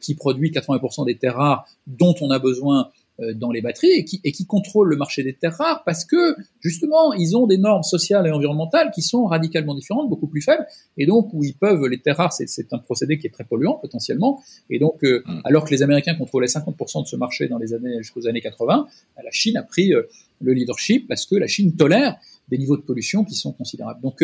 qui 0.00 0.14
produit 0.14 0.50
80% 0.50 1.06
des 1.06 1.16
terres 1.16 1.36
rares 1.36 1.68
dont 1.86 2.14
on 2.20 2.30
a 2.30 2.38
besoin 2.38 2.90
euh, 2.90 3.01
dans 3.34 3.50
les 3.50 3.60
batteries 3.60 3.92
et 3.92 4.04
qui, 4.04 4.20
et 4.24 4.32
qui 4.32 4.46
contrôlent 4.46 4.88
le 4.88 4.96
marché 4.96 5.22
des 5.22 5.34
terres 5.34 5.56
rares 5.56 5.82
parce 5.84 6.04
que 6.04 6.36
justement 6.60 7.12
ils 7.12 7.36
ont 7.36 7.46
des 7.46 7.58
normes 7.58 7.82
sociales 7.82 8.26
et 8.26 8.30
environnementales 8.30 8.90
qui 8.94 9.02
sont 9.02 9.24
radicalement 9.26 9.74
différentes, 9.74 10.08
beaucoup 10.08 10.26
plus 10.26 10.42
faibles 10.42 10.66
et 10.96 11.06
donc 11.06 11.30
où 11.32 11.44
ils 11.44 11.54
peuvent 11.54 11.86
les 11.86 12.00
terres 12.00 12.16
rares 12.16 12.32
c'est 12.32 12.72
un 12.72 12.78
procédé 12.78 13.18
qui 13.18 13.26
est 13.26 13.30
très 13.30 13.44
polluant 13.44 13.74
potentiellement 13.74 14.40
et 14.70 14.78
donc 14.78 15.04
euh, 15.04 15.22
mm. 15.26 15.40
alors 15.44 15.64
que 15.64 15.70
les 15.70 15.82
Américains 15.82 16.14
contrôlaient 16.14 16.46
50% 16.46 17.02
de 17.02 17.06
ce 17.06 17.16
marché 17.16 17.48
dans 17.48 17.58
les 17.58 17.74
années 17.74 17.98
jusqu'aux 17.98 18.26
années 18.26 18.40
80, 18.40 18.86
la 19.22 19.30
Chine 19.30 19.56
a 19.56 19.62
pris 19.62 19.92
euh, 19.92 20.02
le 20.40 20.52
leadership 20.52 21.08
parce 21.08 21.26
que 21.26 21.36
la 21.36 21.46
Chine 21.46 21.76
tolère 21.76 22.16
des 22.48 22.58
niveaux 22.58 22.76
de 22.76 22.82
pollution 22.82 23.24
qui 23.24 23.34
sont 23.34 23.52
considérables. 23.52 24.00
Donc 24.02 24.22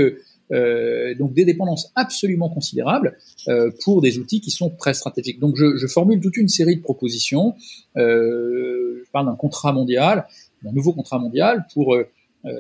donc 0.51 1.35
des 1.35 1.45
dépendances 1.45 1.93
absolument 1.95 2.49
considérables 2.49 3.19
pour 3.85 4.01
des 4.01 4.19
outils 4.19 4.41
qui 4.41 4.51
sont 4.51 4.71
très 4.71 4.95
stratégiques. 4.95 5.41
Donc 5.41 5.57
je, 5.57 5.77
je 5.77 5.87
formule 5.87 6.21
toute 6.21 6.37
une 6.37 6.49
série 6.49 6.77
de 6.77 6.83
propositions. 6.83 7.55
je 7.97 9.11
parle 9.13 9.27
d'un 9.27 9.37
contrat 9.37 9.73
mondial, 9.73 10.27
d'un 10.63 10.73
nouveau 10.73 10.93
contrat 10.93 11.19
mondial 11.19 11.67
pour 11.75 11.97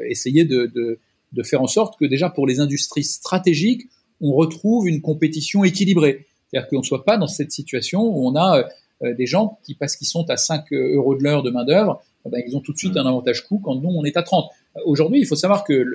essayer 0.07 0.45
de, 0.45 0.71
de, 0.75 0.99
de 1.33 1.43
faire 1.43 1.63
en 1.63 1.67
sorte 1.67 1.99
que 1.99 2.05
déjà 2.05 2.31
pour 2.31 2.47
les 2.47 2.61
industries 2.61 3.05
stratégiques, 3.05 3.87
on 4.21 4.33
retrouve 4.33 4.89
une 4.89 5.01
compétition 5.01 5.65
équilibrée. 5.65 6.27
C'est-à-dire 6.51 6.69
qu'on 6.69 6.79
ne 6.79 6.83
soit 6.83 7.05
pas 7.05 7.19
dans 7.19 7.27
cette 7.27 7.53
situation 7.53 8.03
où 8.03 8.27
on 8.27 8.37
a 8.37 8.65
euh, 9.03 9.15
des 9.15 9.27
gens 9.27 9.59
qui, 9.63 9.75
parce 9.75 9.97
qu'ils 9.97 10.07
sont 10.07 10.29
à 10.31 10.37
5 10.37 10.73
euros 10.73 11.15
de 11.15 11.23
l'heure 11.23 11.43
de 11.43 11.51
main-d'œuvre, 11.51 12.03
eh 12.27 12.31
ben, 12.31 12.43
ils 12.47 12.57
ont 12.57 12.61
tout 12.61 12.73
de 12.73 12.79
suite 12.79 12.97
un 12.97 13.07
avantage 13.07 13.47
coût 13.47 13.59
quand 13.59 13.77
nous, 13.77 13.91
on 13.91 14.05
est 14.05 14.17
à 14.17 14.23
30. 14.23 14.51
Aujourd'hui, 14.85 15.21
il 15.21 15.27
faut 15.27 15.37
savoir 15.37 15.65
que 15.65 15.87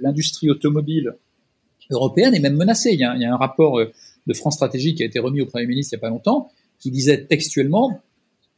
l'industrie 0.00 0.50
automobile 0.50 1.14
européenne 1.90 2.34
est 2.34 2.40
même 2.40 2.56
menacée. 2.56 2.90
Il 2.92 3.00
y, 3.00 3.04
a, 3.04 3.14
il 3.14 3.22
y, 3.22 3.24
a, 3.24 3.32
un 3.32 3.36
rapport 3.36 3.78
euh, 3.78 3.92
de 4.26 4.34
France 4.34 4.54
Stratégie 4.54 4.94
qui 4.94 5.02
a 5.02 5.06
été 5.06 5.18
remis 5.18 5.40
au 5.40 5.46
Premier 5.46 5.66
ministre 5.66 5.94
il 5.94 5.96
n'y 5.96 6.00
a 6.00 6.02
pas 6.02 6.10
longtemps, 6.10 6.50
qui 6.78 6.90
disait 6.90 7.24
textuellement 7.24 8.00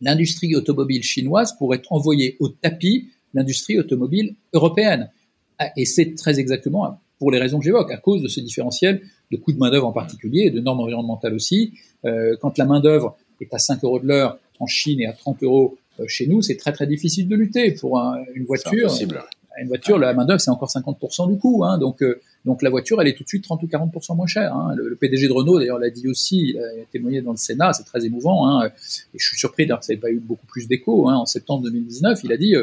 l'industrie 0.01 0.55
automobile 0.57 1.03
chinoise 1.03 1.57
pourrait 1.59 1.83
envoyer 1.91 2.37
au 2.41 2.49
tapis 2.49 3.09
l'industrie 3.35 3.79
automobile 3.79 4.35
européenne. 4.53 5.11
Ah, 5.59 5.71
et 5.77 5.85
c'est 5.85 6.15
très 6.15 6.41
exactement 6.41 6.99
pour 7.19 7.31
les 7.31 7.39
raisons 7.39 7.59
que 7.59 7.65
j'évoque, 7.65 7.93
à 7.93 7.99
cause 7.99 8.23
de 8.23 8.29
ce 8.29 8.41
différentiel 8.41 9.03
de 9.31 9.37
coûts 9.37 9.53
de 9.53 9.59
main-d'œuvre 9.59 9.87
en 9.87 9.93
particulier 9.93 10.45
et 10.47 10.51
de 10.51 10.61
normes 10.61 10.81
environnementales 10.81 11.35
aussi. 11.35 11.75
Euh, 12.07 12.35
quand 12.41 12.57
la 12.57 12.65
main-d'œuvre 12.65 13.17
est 13.41 13.53
à 13.53 13.59
5 13.59 13.85
euros 13.85 14.01
de 14.01 14.07
l'heure 14.07 14.39
en 14.59 14.67
Chine 14.67 15.01
et 15.01 15.07
à 15.07 15.13
30 15.13 15.43
euros 15.43 15.77
euh, 16.01 16.05
chez 16.09 16.27
nous, 16.27 16.41
c'est 16.41 16.57
très 16.57 16.73
très 16.73 16.87
difficile 16.87 17.29
de 17.29 17.37
lutter 17.37 17.73
pour 17.73 17.99
une 18.35 18.45
voiture. 18.45 18.91
Une 19.61 19.69
voiture, 19.69 19.99
la 19.99 20.15
main 20.15 20.25
d'œuvre 20.25 20.41
c'est 20.41 20.51
encore 20.51 20.69
50% 20.69 21.29
du 21.29 21.39
coût, 21.39 21.65
hein, 21.65 21.79
donc 21.79 22.03
euh, 22.03 22.21
donc 22.45 22.63
la 22.63 22.71
voiture 22.71 23.01
elle 23.01 23.09
est 23.09 23.15
tout 23.15 23.25
de 23.25 23.29
suite 23.29 23.45
30 23.45 23.63
ou 23.63 23.67
40% 23.67 24.17
moins 24.17 24.27
chère. 24.27 24.55
Hein. 24.55 24.75
Le, 24.77 24.97
PDG 24.97 25.29
de 25.29 25.33
Renault 25.33 25.59
d'ailleurs 25.59 25.79
l'a 25.79 25.91
dit 25.91 26.09
aussi, 26.09 26.55
il 26.55 26.59
a 26.59 26.85
témoigné 26.91 27.21
dans 27.21 27.33
le 27.33 27.37
Sénat, 27.37 27.73
c'est 27.73 27.85
très 27.85 28.05
émouvant. 28.05 28.49
Hein, 28.49 28.67
et 28.67 29.19
je 29.19 29.27
suis 29.27 29.39
surpris 29.39 29.67
d'ailleurs 29.67 29.81
que 29.81 29.87
ça 29.87 29.93
n'ait 29.93 29.99
pas 30.01 30.11
eu 30.11 30.19
beaucoup 30.19 30.47
plus 30.47 30.67
d'écho. 30.67 31.09
En 31.09 31.27
septembre 31.27 31.65
2019, 31.65 32.21
il 32.25 32.33
a 32.33 32.37
dit 32.37 32.55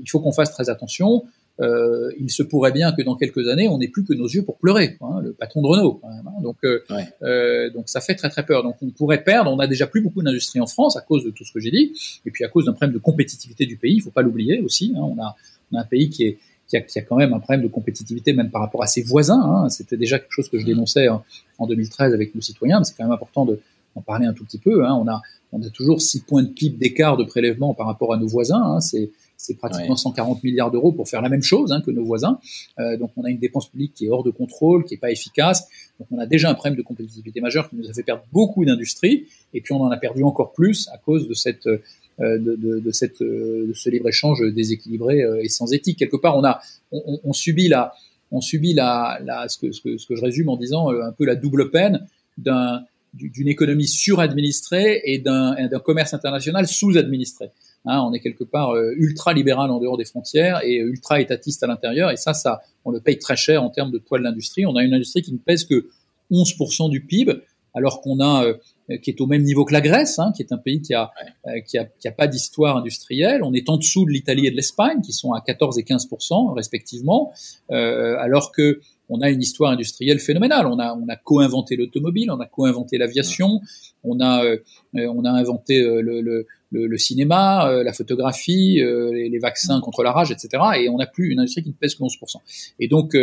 il 0.00 0.10
faut 0.10 0.20
qu'on 0.20 0.32
fasse 0.32 0.52
très 0.52 0.70
attention 0.70 1.24
euh, 1.60 2.10
il 2.18 2.30
se 2.30 2.42
pourrait 2.42 2.72
bien 2.72 2.92
que 2.92 3.02
dans 3.02 3.16
quelques 3.16 3.48
années, 3.48 3.68
on 3.68 3.78
n'ait 3.78 3.88
plus 3.88 4.04
que 4.04 4.14
nos 4.14 4.26
yeux 4.26 4.42
pour 4.42 4.56
pleurer, 4.56 4.96
hein, 5.02 5.20
le 5.22 5.32
patron 5.32 5.60
de 5.60 5.66
Renault. 5.66 6.00
Hein. 6.04 6.42
donc, 6.42 6.56
euh, 6.64 6.82
euh, 7.22 7.70
donc 7.70 7.88
ça 7.88 8.00
fait 8.00 8.14
très 8.14 8.30
très 8.30 8.46
peur. 8.46 8.62
Donc 8.62 8.76
on 8.82 8.90
pourrait 8.90 9.22
perdre. 9.22 9.52
On 9.52 9.58
a 9.58 9.66
déjà 9.66 9.86
plus 9.86 10.00
beaucoup 10.00 10.22
d'industrie 10.22 10.60
en 10.60 10.66
France 10.66 10.96
à 10.96 11.02
cause 11.02 11.24
de 11.24 11.30
tout 11.30 11.44
ce 11.44 11.52
que 11.52 11.60
j'ai 11.60 11.70
dit, 11.70 11.92
et 12.24 12.30
puis 12.30 12.44
à 12.44 12.48
cause 12.48 12.64
d'un 12.64 12.72
problème 12.72 12.94
de 12.94 12.98
compétitivité 12.98 13.66
du 13.66 13.76
pays. 13.76 13.96
Il 13.96 14.00
faut 14.00 14.10
pas 14.10 14.22
l'oublier 14.22 14.60
aussi. 14.60 14.94
Hein. 14.96 15.00
on, 15.02 15.22
a, 15.22 15.36
on, 15.72 15.76
a, 15.76 15.80
un 15.80 15.84
pays 15.84 16.10
qui 16.10 16.24
est 16.24 16.38
qui 16.68 16.76
a, 16.76 16.80
qui 16.82 16.98
a, 17.00 17.02
quand 17.02 17.16
même 17.16 17.32
un 17.32 17.40
problème 17.40 17.62
de 17.62 17.68
compétitivité 17.68 18.32
même 18.32 18.50
par 18.50 18.60
rapport 18.60 18.82
à 18.82 18.86
ses 18.86 19.02
voisins. 19.02 19.42
Hein. 19.42 19.68
C'était 19.68 19.96
déjà 19.96 20.18
quelque 20.20 20.32
chose 20.32 20.48
que 20.48 20.58
je 20.58 20.64
dénonçais 20.64 21.08
en, 21.08 21.24
en 21.58 21.66
2013 21.66 22.14
avec 22.14 22.34
nos 22.34 22.40
citoyens, 22.40 22.78
mais 22.78 22.84
c'est 22.84 22.96
quand 22.96 23.04
même 23.04 23.12
important 23.12 23.44
de 23.44 23.60
en 23.96 24.02
parler 24.02 24.26
un 24.26 24.32
tout 24.32 24.44
petit 24.44 24.58
peu. 24.58 24.86
Hein. 24.86 24.94
On 24.94 25.08
a 25.08 25.20
on 25.52 25.60
a 25.62 25.68
toujours 25.68 26.00
six 26.00 26.20
points 26.20 26.44
de 26.44 26.48
PIB 26.48 26.76
d'écart 26.78 27.16
de 27.16 27.24
prélèvement 27.24 27.74
par 27.74 27.86
rapport 27.86 28.14
à 28.14 28.16
nos 28.16 28.28
voisins. 28.28 28.62
Hein. 28.62 28.80
C'est 28.80 29.10
c'est 29.36 29.54
pratiquement 29.54 29.96
140 29.96 30.44
milliards 30.44 30.70
d'euros 30.70 30.92
pour 30.92 31.08
faire 31.08 31.22
la 31.22 31.30
même 31.30 31.42
chose 31.42 31.72
hein, 31.72 31.80
que 31.80 31.90
nos 31.90 32.04
voisins. 32.04 32.38
Euh, 32.78 32.98
donc 32.98 33.10
on 33.16 33.24
a 33.24 33.30
une 33.30 33.38
dépense 33.38 33.68
publique 33.68 33.94
qui 33.94 34.06
est 34.06 34.10
hors 34.10 34.22
de 34.22 34.30
contrôle, 34.30 34.84
qui 34.84 34.94
est 34.94 34.98
pas 34.98 35.10
efficace. 35.10 35.66
Donc 35.98 36.08
on 36.10 36.18
a 36.18 36.26
déjà 36.26 36.50
un 36.50 36.54
problème 36.54 36.76
de 36.76 36.82
compétitivité 36.82 37.40
majeur 37.40 37.70
qui 37.70 37.76
nous 37.76 37.88
a 37.88 37.92
fait 37.94 38.02
perdre 38.02 38.22
beaucoup 38.32 38.66
d'industries, 38.66 39.28
et 39.54 39.62
puis 39.62 39.72
on 39.72 39.80
en 39.80 39.90
a 39.90 39.96
perdu 39.96 40.24
encore 40.24 40.52
plus 40.52 40.90
à 40.92 40.98
cause 40.98 41.26
de 41.26 41.32
cette 41.32 41.66
euh, 41.66 41.82
de, 42.20 42.56
de, 42.56 42.80
de, 42.80 42.90
cette, 42.90 43.22
euh, 43.22 43.66
de 43.68 43.72
ce 43.72 43.88
libre 43.90 44.08
échange 44.08 44.42
déséquilibré 44.54 45.22
euh, 45.22 45.42
et 45.42 45.48
sans 45.48 45.72
éthique. 45.72 45.98
Quelque 45.98 46.16
part, 46.16 46.36
on 46.36 46.44
a 46.44 46.60
on, 46.92 47.20
on 47.22 47.32
subit 47.32 47.68
la 47.68 47.94
on 48.30 48.40
subit 48.40 48.74
la, 48.74 49.20
la 49.24 49.48
ce, 49.48 49.58
que, 49.58 49.72
ce, 49.72 49.80
que, 49.80 49.96
ce 49.98 50.06
que 50.06 50.14
je 50.14 50.22
résume 50.22 50.48
en 50.48 50.56
disant 50.56 50.90
un 50.90 51.12
peu 51.12 51.24
la 51.24 51.34
double 51.34 51.70
peine 51.70 52.06
d'un 52.38 52.84
d'une 53.12 53.48
économie 53.48 53.88
suradministrée 53.88 55.00
et 55.04 55.18
d'un 55.18 55.56
commerce 55.84 56.14
international 56.14 56.68
sous-administré. 56.68 57.50
Hein, 57.86 58.02
on 58.02 58.12
est 58.12 58.20
quelque 58.20 58.44
part 58.44 58.70
euh, 58.70 58.92
ultra 58.96 59.32
libéral 59.32 59.70
en 59.70 59.80
dehors 59.80 59.96
des 59.96 60.04
frontières 60.04 60.60
et 60.64 60.76
ultra 60.76 61.20
étatiste 61.20 61.62
à 61.62 61.66
l'intérieur. 61.66 62.10
Et 62.10 62.16
ça, 62.16 62.34
ça, 62.34 62.60
on 62.84 62.90
le 62.90 63.00
paye 63.00 63.18
très 63.18 63.36
cher 63.36 63.62
en 63.62 63.70
termes 63.70 63.90
de 63.90 63.98
poids 63.98 64.18
de 64.18 64.24
l'industrie. 64.24 64.66
On 64.66 64.76
a 64.76 64.82
une 64.82 64.92
industrie 64.92 65.22
qui 65.22 65.32
ne 65.32 65.38
pèse 65.38 65.64
que 65.64 65.88
11% 66.30 66.90
du 66.90 67.00
PIB, 67.00 67.40
alors 67.74 68.00
qu'on 68.00 68.20
a 68.20 68.54
euh, 68.90 68.96
qui 68.98 69.10
est 69.10 69.20
au 69.20 69.26
même 69.26 69.42
niveau 69.42 69.64
que 69.64 69.72
la 69.72 69.80
Grèce, 69.80 70.18
hein, 70.18 70.32
qui 70.34 70.42
est 70.42 70.52
un 70.52 70.58
pays 70.58 70.80
qui 70.80 70.94
a, 70.94 71.10
euh, 71.46 71.60
qui 71.60 71.78
a, 71.78 71.84
qui 71.84 72.08
a 72.08 72.12
pas 72.12 72.26
d'histoire 72.26 72.76
industrielle. 72.76 73.42
On 73.42 73.52
est 73.52 73.68
en 73.68 73.76
dessous 73.76 74.04
de 74.04 74.10
l'Italie 74.10 74.46
et 74.46 74.50
de 74.50 74.56
l'Espagne, 74.56 75.00
qui 75.00 75.12
sont 75.12 75.32
à 75.32 75.40
14 75.40 75.78
et 75.78 75.84
15 75.84 76.08
respectivement, 76.54 77.32
euh, 77.70 78.16
alors 78.18 78.52
que 78.52 78.80
on 79.10 79.20
a 79.20 79.28
une 79.28 79.42
histoire 79.42 79.72
industrielle 79.72 80.20
phénoménale. 80.20 80.66
On 80.66 80.78
a, 80.78 80.94
on 80.94 81.08
a 81.08 81.16
co-inventé 81.16 81.76
l'automobile, 81.76 82.30
on 82.30 82.38
a 82.38 82.46
co-inventé 82.46 82.96
l'aviation, 82.96 83.60
on 84.04 84.20
a, 84.20 84.44
euh, 84.44 84.58
on 84.94 85.24
a 85.24 85.30
inventé 85.30 85.82
euh, 85.82 86.00
le, 86.00 86.20
le, 86.20 86.46
le, 86.70 86.98
cinéma, 86.98 87.68
euh, 87.68 87.82
la 87.82 87.92
photographie, 87.92 88.76
les, 88.76 89.28
les, 89.28 89.38
vaccins 89.38 89.80
contre 89.80 90.04
la 90.04 90.12
rage, 90.12 90.30
etc. 90.30 90.62
Et 90.78 90.88
on 90.88 90.98
n'a 90.98 91.06
plus 91.06 91.30
une 91.30 91.40
industrie 91.40 91.64
qui 91.64 91.70
ne 91.70 91.74
pèse 91.74 91.96
que 91.96 92.02
11%. 92.02 92.36
Et 92.78 92.86
donc, 92.86 93.16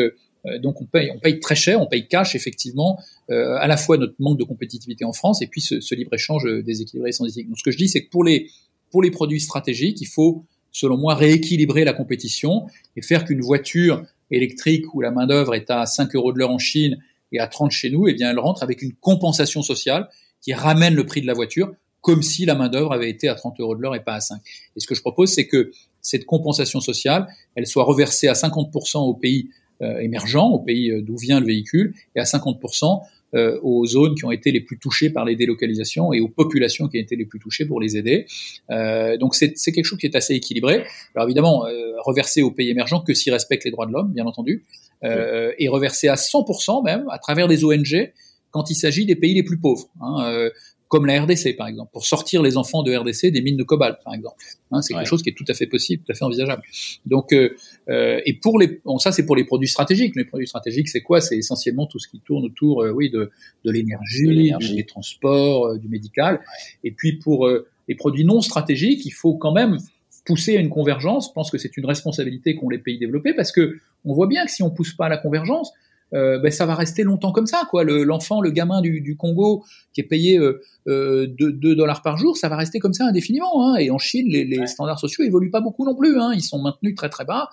donc 0.62 0.82
on 0.82 0.86
paye, 0.86 1.12
on 1.12 1.40
très 1.40 1.56
cher, 1.56 1.82
on 1.82 1.88
paye 1.88 2.08
cash 2.08 2.36
effectivement, 2.36 3.00
à 3.30 3.68
la 3.68 3.78
fois 3.78 3.98
notre 3.98 4.16
manque 4.20 4.40
de 4.40 4.44
compétitivité 4.44 5.06
en 5.06 5.14
France 5.14 5.42
et 5.42 5.48
puis 5.48 5.62
ce, 5.62 5.96
libre 5.96 6.14
échange 6.14 6.44
déséquilibré 6.64 7.12
sans 7.12 7.26
éthique. 7.26 7.48
Donc 7.48 7.58
ce 7.58 7.64
que 7.64 7.72
je 7.72 7.78
dis, 7.78 7.90
c'est 7.90 8.06
que 8.06 8.10
pour 8.10 8.24
les 8.24 9.12
produits 9.12 9.42
stratégiques, 9.42 10.00
il 10.02 10.08
faut 10.08 10.46
selon 10.72 10.98
moi 10.98 11.16
rééquilibrer 11.16 11.84
la 11.84 11.94
compétition 11.94 12.68
et 12.96 13.02
faire 13.02 13.26
qu'une 13.26 13.42
voiture 13.42 14.04
électrique 14.32 14.94
où 14.94 15.02
la 15.02 15.12
main-d'œuvre 15.12 15.56
est 15.56 15.70
à 15.70 15.86
5 15.86 16.16
euros 16.16 16.32
de 16.32 16.40
l'heure 16.40 16.52
en 16.52 16.60
Chine 16.60 16.98
et 17.32 17.40
à 17.40 17.48
30 17.48 17.72
chez 17.72 17.90
nous, 17.90 18.08
eh 18.08 18.14
bien, 18.14 18.30
elle 18.30 18.40
rentre 18.40 18.64
avec 18.64 18.82
une 18.82 18.94
compensation 18.94 19.62
sociale 19.62 20.10
qui 20.42 20.54
ramène 20.54 20.94
le 20.94 21.06
prix 21.06 21.22
de 21.22 21.28
la 21.28 21.34
voiture 21.34 21.74
comme 22.02 22.22
si 22.22 22.46
la 22.46 22.56
main-d'œuvre 22.56 22.94
avait 22.94 23.10
été 23.10 23.28
à 23.28 23.36
30 23.36 23.60
euros 23.60 23.76
de 23.76 23.82
l'heure 23.82 23.96
et 23.96 24.04
pas 24.04 24.14
à 24.14 24.20
5. 24.22 24.40
Et 24.76 24.80
ce 24.80 24.88
que 24.88 24.96
je 24.96 25.02
propose, 25.02 25.30
c'est 25.30 25.48
que 25.48 25.72
cette 26.02 26.26
compensation 26.26 26.80
sociale, 26.80 27.28
elle 27.56 27.68
soit 27.68 27.84
reversée 27.84 28.28
à 28.28 28.34
50% 28.34 29.00
aux 29.00 29.14
pays 29.14 29.50
euh, 29.50 29.67
émergents, 29.82 30.50
aux 30.50 30.60
pays 30.60 30.92
euh, 30.92 31.02
d'où 31.02 31.18
vient 31.18 31.40
le 31.40 31.46
véhicule, 31.46 31.94
et 32.16 32.20
à 32.20 32.24
50% 32.24 33.02
euh, 33.36 33.60
aux 33.62 33.86
zones 33.86 34.16
qui 34.16 34.24
ont 34.24 34.32
été 34.32 34.52
les 34.52 34.62
plus 34.62 34.80
touchées 34.80 35.10
par 35.10 35.26
les 35.26 35.36
délocalisations 35.36 36.14
et 36.14 36.22
aux 36.22 36.30
populations 36.30 36.88
qui 36.88 36.98
ont 36.98 37.02
été 37.02 37.18
les 37.18 37.26
plus 37.26 37.40
touchées 37.40 37.66
pour 37.66 37.82
les 37.82 37.98
aider. 37.98 38.26
Euh, 38.70 39.18
donc 39.18 39.36
c'est 39.36 39.54
quelque 39.74 39.84
chose 39.84 40.00
qui 40.00 40.06
est 40.06 40.16
assez 40.16 40.34
équilibré. 40.34 40.86
Alors 41.14 41.28
évidemment, 41.28 41.68
euh, 41.68 41.94
reversé 42.06 42.42
aux 42.42 42.52
pays 42.52 42.70
émergents 42.70 43.02
que 43.02 43.14
s'ils 43.14 43.34
respectent 43.34 43.66
les 43.66 43.72
droits 43.72 43.86
de 43.86 43.92
l'homme, 43.92 44.14
bien 44.14 44.26
entendu, 44.26 44.64
euh, 45.04 45.52
et 45.60 45.68
reversé 45.68 46.08
à 46.08 46.16
100% 46.16 46.86
même 46.86 47.06
à 47.12 47.20
travers 47.20 47.50
des 47.50 47.66
ONG 47.66 48.14
quand 48.52 48.70
il 48.70 48.76
s'agit 48.76 49.06
des 49.06 49.16
pays 49.16 49.34
les 49.34 49.44
plus 49.44 49.60
pauvres. 49.60 49.90
Hein, 50.02 50.32
euh, 50.32 50.50
comme 50.88 51.06
la 51.06 51.22
RDC 51.22 51.56
par 51.58 51.68
exemple, 51.68 51.92
pour 51.92 52.06
sortir 52.06 52.42
les 52.42 52.58
enfants 52.58 52.84
de 52.84 52.96
RDC 52.96 53.32
des 53.32 53.42
mines 53.42 53.58
de 53.58 53.64
cobalt 53.64 53.98
par 54.04 54.14
exemple. 54.14 54.38
Hein, 54.72 54.82
c'est 54.82 54.94
quelque 54.94 55.08
chose 55.08 55.22
qui 55.22 55.30
est 55.30 55.38
tout 55.38 55.46
à 55.48 55.54
fait 55.54 55.68
possible, 55.68 56.04
tout 56.06 56.12
à 56.12 56.16
fait 56.16 56.24
envisageable. 56.24 56.62
Donc, 57.06 57.34
euh, 57.34 57.56
euh, 57.90 58.22
et 58.26 58.34
pour 58.34 58.60
les, 58.60 58.80
bon, 58.86 58.98
ça 58.98 59.12
c'est 59.12 59.26
pour 59.26 59.36
les 59.36 59.44
produits 59.44 59.68
stratégiques. 59.68 60.16
Les 60.16 60.26
produits 60.26 60.48
stratégiques, 60.48 60.88
c'est 60.90 61.02
quoi? 61.02 61.22
C'est 61.22 61.38
essentiellement 61.38 61.88
tout 61.88 62.00
ce 62.00 62.08
qui 62.08 62.20
tourne 62.20 62.46
autour, 62.46 62.84
euh, 62.84 62.92
oui, 62.92 63.10
de, 63.10 63.32
de 63.66 63.72
l'énergie, 63.72 64.54
des 64.76 64.86
transports, 64.86 65.68
euh, 65.68 65.78
du 65.78 65.90
médical. 65.90 66.42
Et 66.84 66.92
puis 66.92 67.14
pour 67.14 67.48
euh, 67.48 67.68
les 67.88 67.96
produits 67.96 68.26
non 68.26 68.42
stratégiques, 68.42 69.06
il 69.06 69.12
faut 69.12 69.36
quand 69.36 69.54
même 69.54 69.78
pousser 70.26 70.58
à 70.58 70.60
une 70.60 70.70
convergence. 70.70 71.28
Je 71.28 71.34
pense 71.34 71.52
que 71.52 71.58
c'est 71.58 71.76
une 71.78 71.86
responsabilité 71.86 72.56
qu'ont 72.56 72.70
les 72.70 72.80
pays 72.80 73.00
développés 73.00 73.34
parce 73.34 73.52
que 73.52 73.78
on 74.06 74.14
voit 74.14 74.28
bien 74.28 74.46
que 74.46 74.52
si 74.52 74.64
on 74.64 74.70
pousse 74.70 74.94
pas 74.94 75.06
à 75.06 75.10
la 75.10 75.18
convergence, 75.18 75.72
euh, 76.14 76.40
ben 76.40 76.52
ça 76.52 76.66
va 76.66 76.76
rester 76.76 77.04
longtemps 77.04 77.32
comme 77.32 77.48
ça, 77.48 77.64
quoi. 77.70 77.84
L'enfant, 77.84 78.42
le, 78.42 78.52
gamin 78.52 78.82
du, 78.82 79.02
du, 79.02 79.18
Congo 79.18 79.64
qui 79.94 80.02
est 80.02 80.06
payé 80.06 80.38
euh, 80.38 80.62
2, 80.88 80.88
euh, 80.90 81.76
dollars 81.76 82.02
par 82.02 82.18
jour, 82.18 82.38
ça 82.38 82.50
va 82.50 82.56
rester 82.56 82.80
comme 82.80 82.94
ça 82.94 83.06
indéfiniment. 83.06 83.68
Hein. 83.68 83.76
Et 83.78 83.92
en 83.92 83.98
Chine, 83.98 84.28
les, 84.30 84.46
les 84.46 84.68
standards 84.68 85.00
sociaux 85.00 85.24
évoluent 85.26 85.52
pas 85.52 85.62
beaucoup 85.62 85.86
non 85.86 85.96
plus. 85.96 86.20
Hein. 86.20 86.32
Ils 86.34 86.44
sont 86.44 86.62
maintenus 86.62 86.96
très 86.96 87.10
très 87.10 87.26
bas. 87.26 87.50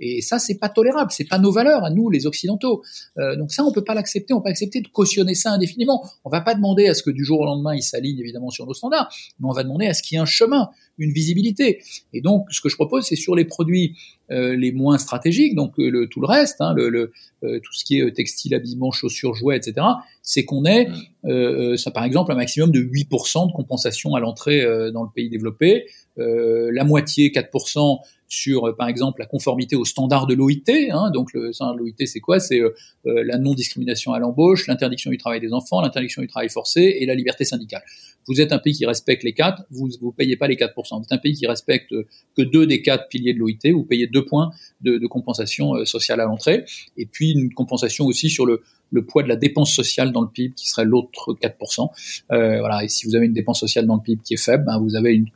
Et 0.00 0.22
ça, 0.22 0.38
c'est 0.38 0.58
pas 0.58 0.68
tolérable. 0.68 1.10
C'est 1.10 1.28
pas 1.28 1.38
nos 1.38 1.52
valeurs 1.52 1.84
à 1.84 1.90
nous, 1.90 2.08
les 2.08 2.26
occidentaux. 2.26 2.82
Euh, 3.18 3.36
donc 3.36 3.52
ça, 3.52 3.64
on 3.64 3.72
peut 3.72 3.84
pas 3.84 3.94
l'accepter. 3.94 4.32
On 4.32 4.38
peut 4.38 4.44
pas 4.44 4.50
accepter 4.50 4.80
de 4.80 4.88
cautionner 4.88 5.34
ça 5.34 5.52
indéfiniment. 5.52 6.08
On 6.24 6.30
va 6.30 6.40
pas 6.40 6.54
demander 6.54 6.88
à 6.88 6.94
ce 6.94 7.02
que 7.02 7.10
du 7.10 7.24
jour 7.24 7.40
au 7.40 7.44
lendemain, 7.44 7.74
ils 7.74 7.82
s'alignent 7.82 8.20
évidemment 8.20 8.50
sur 8.50 8.66
nos 8.66 8.74
standards, 8.74 9.12
mais 9.38 9.48
on 9.48 9.52
va 9.52 9.64
demander 9.64 9.86
à 9.86 9.94
ce 9.94 10.02
qu'il 10.02 10.16
y 10.16 10.18
ait 10.18 10.22
un 10.22 10.26
chemin, 10.26 10.70
une 10.98 11.12
visibilité. 11.12 11.82
Et 12.12 12.20
donc, 12.20 12.46
ce 12.50 12.60
que 12.60 12.68
je 12.68 12.74
propose, 12.74 13.04
c'est 13.04 13.16
sur 13.16 13.34
les 13.34 13.44
produits 13.44 13.96
euh, 14.30 14.54
les 14.54 14.72
moins 14.72 14.98
stratégiques, 14.98 15.54
donc 15.54 15.78
euh, 15.78 15.88
le, 15.88 16.06
tout 16.06 16.20
le 16.20 16.26
reste, 16.26 16.60
hein, 16.60 16.74
le, 16.74 16.90
le 16.90 17.12
euh, 17.44 17.60
tout 17.60 17.72
ce 17.72 17.82
qui 17.82 17.98
est 17.98 18.12
textile, 18.12 18.54
habillement, 18.54 18.90
chaussures, 18.90 19.34
jouets, 19.34 19.56
etc. 19.56 19.86
C'est 20.22 20.44
qu'on 20.44 20.66
ait, 20.66 20.88
mmh. 21.24 21.76
ça 21.78 21.90
par 21.90 22.04
exemple, 22.04 22.32
un 22.32 22.34
maximum 22.34 22.70
de 22.70 22.80
8% 22.80 23.48
de 23.48 23.52
compensation 23.52 24.14
à 24.14 24.20
l'entrée 24.20 24.62
dans 24.92 25.02
le 25.02 25.08
pays 25.14 25.30
développé, 25.30 25.86
la 26.18 26.84
moitié, 26.84 27.30
4% 27.30 27.98
sur, 28.30 28.76
par 28.76 28.88
exemple, 28.88 29.20
la 29.20 29.26
conformité 29.26 29.74
aux 29.76 29.84
standards 29.84 30.26
de 30.26 30.34
l'OIT. 30.34 30.90
Hein, 30.90 31.10
donc 31.10 31.32
le 31.32 31.52
standard 31.52 31.76
de 31.76 31.80
l'OIT, 31.80 32.06
c'est 32.06 32.20
quoi? 32.20 32.40
C'est 32.40 32.60
la 33.04 33.38
non-discrimination 33.38 34.12
à 34.12 34.18
l'embauche, 34.18 34.66
l'interdiction 34.66 35.10
du 35.10 35.16
travail 35.16 35.40
des 35.40 35.52
enfants, 35.52 35.80
l'interdiction 35.80 36.20
du 36.20 36.28
travail 36.28 36.48
forcé 36.48 36.96
et 37.00 37.06
la 37.06 37.14
liberté 37.14 37.44
syndicale. 37.44 37.82
Vous 38.26 38.42
êtes 38.42 38.52
un 38.52 38.58
pays 38.58 38.74
qui 38.74 38.84
respecte 38.84 39.22
les 39.24 39.32
quatre, 39.32 39.62
vous 39.70 39.88
ne 39.88 40.10
payez 40.10 40.36
pas 40.36 40.48
les 40.48 40.56
4%. 40.56 40.74
Vous 40.74 41.04
êtes 41.04 41.12
un 41.12 41.18
pays 41.18 41.32
qui 41.32 41.46
respecte 41.46 41.94
que 42.36 42.42
deux 42.42 42.66
des 42.66 42.82
quatre 42.82 43.08
piliers 43.08 43.32
de 43.32 43.38
l'OIT, 43.38 43.72
vous 43.72 43.84
payez 43.84 44.06
deux 44.06 44.26
points 44.26 44.50
de, 44.82 44.98
de 44.98 45.06
compensation 45.06 45.84
sociale 45.86 46.20
à 46.20 46.26
l'entrée, 46.26 46.64
et 46.98 47.06
puis 47.06 47.30
une 47.30 47.54
compensation 47.54 48.04
aussi 48.04 48.28
sur 48.28 48.44
le, 48.44 48.62
le 48.90 49.04
poids 49.04 49.22
de 49.22 49.28
la 49.28 49.36
dépense 49.36 49.72
sociale 49.72 50.12
dans 50.12 50.22
le 50.22 50.28
PIB 50.28 50.54
qui 50.54 50.66
serait 50.68 50.84
l'autre 50.84 51.34
4%. 51.34 51.88
Euh, 52.32 52.58
voilà. 52.60 52.84
Et 52.84 52.88
si 52.88 53.06
vous 53.06 53.16
avez 53.16 53.26
une 53.26 53.32
dépense 53.32 53.60
sociale 53.60 53.86
dans 53.86 53.96
le 53.96 54.02
PIB 54.02 54.22
qui 54.24 54.34
est 54.34 54.42
faible, 54.42 54.64
ben 54.64 54.78
vous 54.78 54.96
avez 54.96 55.12
une, 55.12 55.28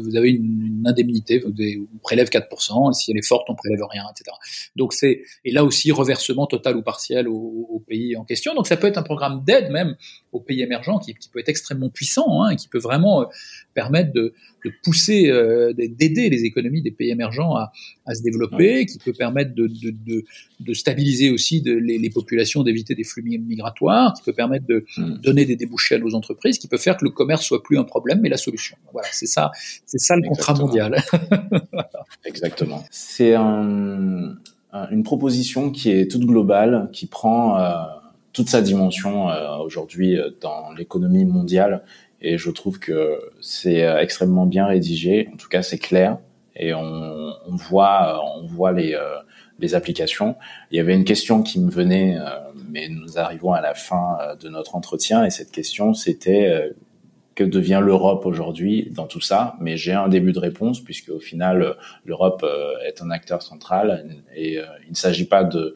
vous 0.00 0.16
avez 0.16 0.30
une, 0.30 0.82
indemnité, 0.84 1.42
on 1.46 1.98
prélève 1.98 2.28
4%. 2.28 2.90
Et 2.90 2.94
si 2.94 3.10
elle 3.10 3.18
est 3.18 3.26
forte, 3.26 3.48
on 3.48 3.54
prélève 3.54 3.80
rien, 3.88 4.04
etc. 4.10 4.36
Donc 4.76 4.92
c'est 4.92 5.22
et 5.44 5.52
là 5.52 5.64
aussi 5.64 5.92
reversement 5.92 6.46
total 6.46 6.76
ou 6.76 6.82
partiel 6.82 7.28
au, 7.28 7.82
pays 7.86 8.16
en 8.16 8.24
question. 8.24 8.54
Donc 8.54 8.66
ça 8.66 8.76
peut 8.76 8.86
être 8.86 8.98
un 8.98 9.02
programme 9.02 9.42
d'aide 9.44 9.70
même 9.70 9.96
aux 10.32 10.40
pays 10.40 10.62
émergents 10.62 10.98
qui, 10.98 11.14
qui 11.14 11.28
peut 11.28 11.40
être 11.40 11.48
extrêmement 11.48 11.88
puissant, 11.88 12.42
hein, 12.42 12.56
qui 12.56 12.68
peut 12.68 12.78
vraiment 12.78 13.22
euh, 13.22 13.24
permettre 13.74 14.12
de, 14.12 14.34
de 14.64 14.72
pousser, 14.82 15.28
euh, 15.28 15.72
d'aider 15.72 16.28
les 16.30 16.44
économies 16.44 16.82
des 16.82 16.90
pays 16.90 17.10
émergents 17.10 17.56
à, 17.56 17.72
à 18.06 18.14
se 18.14 18.22
développer, 18.22 18.86
qui 18.86 18.98
peut 18.98 19.12
permettre 19.12 19.54
de, 19.54 19.66
de, 19.66 19.90
de, 19.90 20.24
de 20.60 20.74
stabiliser 20.74 21.30
aussi 21.30 21.60
les, 21.64 21.98
les, 21.98 22.10
populations, 22.10 22.62
d'éviter 22.62 22.94
des 22.94 23.04
flux 23.04 23.22
migratoires, 23.22 24.14
qui 24.14 24.22
peut 24.22 24.32
permettre 24.32 24.66
de 24.66 24.84
hmm. 24.96 25.18
donner 25.18 25.44
des 25.44 25.56
débouchés 25.56 25.96
à 25.96 25.98
nos 25.98 26.14
entreprises, 26.14 26.58
qui 26.58 26.68
peut 26.68 26.78
faire 26.78 26.96
que 26.96 27.04
le 27.04 27.10
commerce 27.10 27.44
soit 27.44 27.62
plus 27.62 27.78
un 27.78 27.84
problème, 27.84 28.20
mais 28.22 28.28
la 28.28 28.36
solution. 28.36 28.76
Voilà, 28.92 29.08
c'est 29.12 29.26
ça, 29.26 29.50
c'est 29.86 29.98
ça 29.98 30.16
le 30.16 30.22
contrat 30.22 30.54
mondial. 30.54 31.02
Exactement. 32.24 32.84
C'est 32.90 33.34
un, 33.34 34.36
une 34.90 35.02
proposition 35.02 35.70
qui 35.70 35.90
est 35.90 36.10
toute 36.10 36.24
globale, 36.24 36.88
qui 36.92 37.06
prend 37.06 37.58
euh, 37.58 37.72
toute 38.32 38.48
sa 38.48 38.62
dimension 38.62 39.28
euh, 39.28 39.58
aujourd'hui 39.58 40.18
dans 40.40 40.72
l'économie 40.72 41.24
mondiale 41.24 41.82
et 42.22 42.38
je 42.38 42.50
trouve 42.50 42.78
que 42.78 43.20
c'est 43.40 43.84
euh, 43.84 44.00
extrêmement 44.00 44.46
bien 44.46 44.66
rédigé. 44.66 45.28
En 45.32 45.36
tout 45.36 45.48
cas, 45.48 45.62
c'est 45.62 45.78
clair 45.78 46.18
et 46.54 46.72
on, 46.72 46.80
on, 46.80 47.56
voit, 47.56 48.14
euh, 48.14 48.40
on 48.42 48.46
voit 48.46 48.72
les, 48.72 48.94
euh, 48.94 49.16
les 49.58 49.74
applications. 49.74 50.36
Il 50.70 50.76
y 50.76 50.80
avait 50.80 50.94
une 50.94 51.04
question 51.04 51.42
qui 51.42 51.60
me 51.60 51.70
venait, 51.70 52.16
mais 52.70 52.88
nous 52.88 53.18
arrivons 53.18 53.52
à 53.52 53.60
la 53.60 53.74
fin 53.74 54.18
de 54.40 54.48
notre 54.48 54.76
entretien 54.76 55.24
et 55.24 55.30
cette 55.30 55.50
question, 55.50 55.94
c'était 55.94 56.72
que 57.34 57.44
devient 57.44 57.80
l'Europe 57.82 58.26
aujourd'hui 58.26 58.90
dans 58.90 59.06
tout 59.06 59.20
ça? 59.20 59.56
Mais 59.60 59.76
j'ai 59.76 59.92
un 59.92 60.08
début 60.08 60.32
de 60.32 60.38
réponse 60.38 60.80
puisque 60.80 61.10
au 61.10 61.20
final, 61.20 61.76
l'Europe 62.04 62.44
est 62.84 63.02
un 63.02 63.10
acteur 63.10 63.42
central 63.42 64.16
et 64.34 64.54
il 64.54 64.90
ne 64.90 64.96
s'agit 64.96 65.26
pas 65.26 65.44
de 65.44 65.74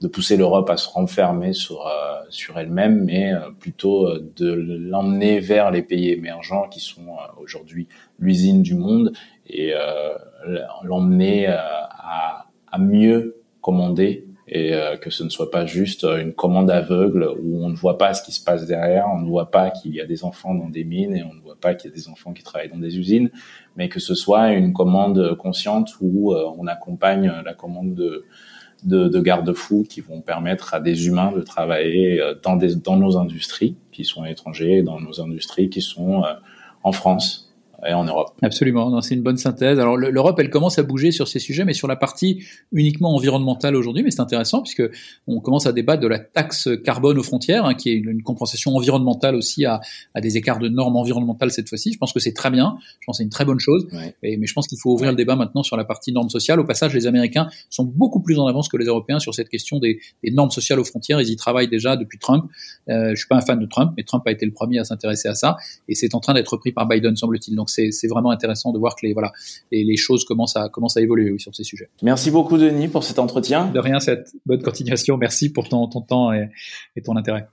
de 0.00 0.08
pousser 0.08 0.36
l'Europe 0.36 0.68
à 0.70 0.76
se 0.76 0.88
renfermer 0.88 1.52
sur 1.52 1.86
euh, 1.86 2.20
sur 2.28 2.58
elle-même, 2.58 3.04
mais 3.04 3.32
euh, 3.32 3.50
plutôt 3.58 4.08
euh, 4.08 4.30
de 4.36 4.52
l'emmener 4.52 5.40
vers 5.40 5.70
les 5.70 5.82
pays 5.82 6.10
émergents 6.10 6.68
qui 6.68 6.80
sont 6.80 7.06
aujourd'hui 7.40 7.88
l'usine 8.18 8.62
du 8.62 8.74
monde 8.74 9.12
et 9.48 9.72
l'emmener 10.82 11.46
à, 11.46 12.46
à 12.66 12.78
mieux 12.78 13.42
commander 13.60 14.26
et 14.48 14.72
que 15.00 15.10
ce 15.10 15.22
ne 15.22 15.28
soit 15.28 15.50
pas 15.50 15.66
juste 15.66 16.04
une 16.04 16.32
commande 16.32 16.70
aveugle 16.70 17.28
où 17.40 17.64
on 17.64 17.68
ne 17.68 17.76
voit 17.76 17.98
pas 17.98 18.14
ce 18.14 18.22
qui 18.22 18.32
se 18.32 18.42
passe 18.42 18.66
derrière, 18.66 19.06
on 19.12 19.20
ne 19.20 19.28
voit 19.28 19.50
pas 19.50 19.70
qu'il 19.70 19.94
y 19.94 20.00
a 20.00 20.06
des 20.06 20.24
enfants 20.24 20.54
dans 20.54 20.68
des 20.68 20.84
mines 20.84 21.14
et 21.14 21.22
on 21.22 21.34
ne 21.34 21.40
voit 21.40 21.58
pas 21.60 21.74
qu'il 21.74 21.90
y 21.90 21.92
a 21.92 21.96
des 21.96 22.08
enfants 22.08 22.32
qui 22.32 22.42
travaillent 22.42 22.70
dans 22.70 22.78
des 22.78 22.98
usines, 22.98 23.30
mais 23.76 23.88
que 23.88 24.00
ce 24.00 24.14
soit 24.14 24.52
une 24.52 24.72
commande 24.72 25.36
consciente 25.36 25.94
où 26.00 26.34
on 26.34 26.66
accompagne 26.66 27.32
la 27.44 27.54
commande 27.54 27.94
de 27.94 28.24
de, 28.86 29.08
de 29.08 29.20
garde-fous 29.20 29.84
qui 29.88 30.00
vont 30.00 30.20
permettre 30.20 30.72
à 30.72 30.80
des 30.80 31.06
humains 31.08 31.32
de 31.32 31.42
travailler 31.42 32.20
euh, 32.20 32.34
dans, 32.42 32.56
des, 32.56 32.76
dans 32.76 32.96
nos 32.96 33.18
industries 33.18 33.76
qui 33.92 34.04
sont 34.04 34.24
étrangers, 34.24 34.82
dans 34.82 35.00
nos 35.00 35.20
industries 35.20 35.68
qui 35.68 35.82
sont 35.82 36.24
euh, 36.24 36.32
en 36.82 36.92
France 36.92 37.45
et 37.86 37.92
en 37.92 38.04
Europe. 38.04 38.30
Absolument, 38.42 39.00
c'est 39.00 39.14
une 39.14 39.22
bonne 39.22 39.36
synthèse. 39.36 39.78
Alors 39.78 39.96
l'Europe, 39.96 40.38
elle 40.38 40.50
commence 40.50 40.78
à 40.78 40.82
bouger 40.82 41.10
sur 41.10 41.28
ces 41.28 41.38
sujets, 41.38 41.64
mais 41.64 41.74
sur 41.74 41.88
la 41.88 41.96
partie 41.96 42.44
uniquement 42.72 43.14
environnementale 43.14 43.76
aujourd'hui. 43.76 44.02
Mais 44.02 44.10
c'est 44.10 44.20
intéressant 44.20 44.62
puisque 44.62 44.82
on 45.26 45.40
commence 45.40 45.66
à 45.66 45.72
débattre 45.72 46.02
de 46.02 46.06
la 46.08 46.18
taxe 46.18 46.68
carbone 46.84 47.18
aux 47.18 47.22
frontières, 47.22 47.64
hein, 47.66 47.74
qui 47.74 47.90
est 47.90 47.94
une, 47.94 48.22
compensation 48.22 48.74
environnementale 48.74 49.34
aussi 49.36 49.64
à, 49.64 49.80
à, 50.14 50.20
des 50.20 50.36
écarts 50.36 50.58
de 50.58 50.68
normes 50.68 50.96
environnementales 50.96 51.50
cette 51.50 51.68
fois-ci. 51.68 51.92
Je 51.92 51.98
pense 51.98 52.12
que 52.12 52.20
c'est 52.20 52.32
très 52.32 52.50
bien. 52.50 52.76
Je 53.00 53.06
pense 53.06 53.16
que 53.16 53.18
c'est 53.18 53.24
une 53.24 53.30
très 53.30 53.44
bonne 53.44 53.60
chose. 53.60 53.86
Et, 54.22 54.36
mais 54.36 54.46
je 54.46 54.54
pense 54.54 54.66
qu'il 54.66 54.78
faut 54.78 54.92
ouvrir 54.92 55.10
le 55.10 55.16
débat 55.16 55.36
maintenant 55.36 55.62
sur 55.62 55.76
la 55.76 55.84
partie 55.84 56.12
normes 56.12 56.30
sociales. 56.30 56.60
Au 56.60 56.64
passage, 56.64 56.94
les 56.94 57.06
Américains 57.06 57.48
sont 57.70 57.84
beaucoup 57.84 58.20
plus 58.20 58.38
en 58.38 58.46
avance 58.46 58.68
que 58.68 58.76
les 58.76 58.86
Européens 58.86 59.18
sur 59.18 59.34
cette 59.34 59.48
question 59.48 59.78
des, 59.78 60.00
des 60.24 60.30
normes 60.30 60.50
sociales 60.50 60.80
aux 60.80 60.84
frontières. 60.84 61.20
Ils 61.20 61.30
y 61.30 61.36
travaillent 61.36 61.68
déjà 61.68 61.96
depuis 61.96 62.18
Trump. 62.18 62.50
Euh, 62.88 63.10
je 63.10 63.16
suis 63.16 63.28
pas 63.28 63.36
un 63.36 63.40
fan 63.40 63.58
de 63.58 63.66
Trump, 63.66 63.92
mais 63.96 64.02
Trump 64.02 64.22
a 64.26 64.30
été 64.30 64.46
le 64.46 64.52
premier 64.52 64.78
à 64.78 64.84
s'intéresser 64.84 65.28
à 65.28 65.34
ça, 65.34 65.56
et 65.88 65.94
c'est 65.94 66.14
en 66.14 66.20
train 66.20 66.34
d'être 66.34 66.48
repris 66.48 66.72
par 66.72 66.86
Biden, 66.86 67.16
semble-t-il. 67.16 67.56
Donc 67.66 67.70
c'est 67.70 68.08
vraiment 68.08 68.30
intéressant 68.30 68.72
de 68.72 68.78
voir 68.78 68.94
que 68.94 69.04
les 69.06 69.12
voilà 69.12 69.32
les, 69.72 69.82
les 69.84 69.96
choses 69.96 70.24
commencent 70.24 70.56
à 70.56 70.68
commencent 70.68 70.96
à 70.96 71.00
évoluer 71.00 71.30
oui, 71.32 71.40
sur 71.40 71.54
ces 71.54 71.64
sujets. 71.64 71.88
Merci 72.02 72.30
beaucoup 72.30 72.58
Denis 72.58 72.88
pour 72.88 73.02
cet 73.02 73.18
entretien. 73.18 73.66
De 73.66 73.80
rien, 73.80 73.98
cette 73.98 74.28
bonne 74.44 74.62
continuation. 74.62 75.16
Merci 75.16 75.50
pour 75.50 75.68
ton, 75.68 75.88
ton 75.88 76.00
temps 76.00 76.32
et, 76.32 76.48
et 76.94 77.02
ton 77.02 77.16
intérêt. 77.16 77.48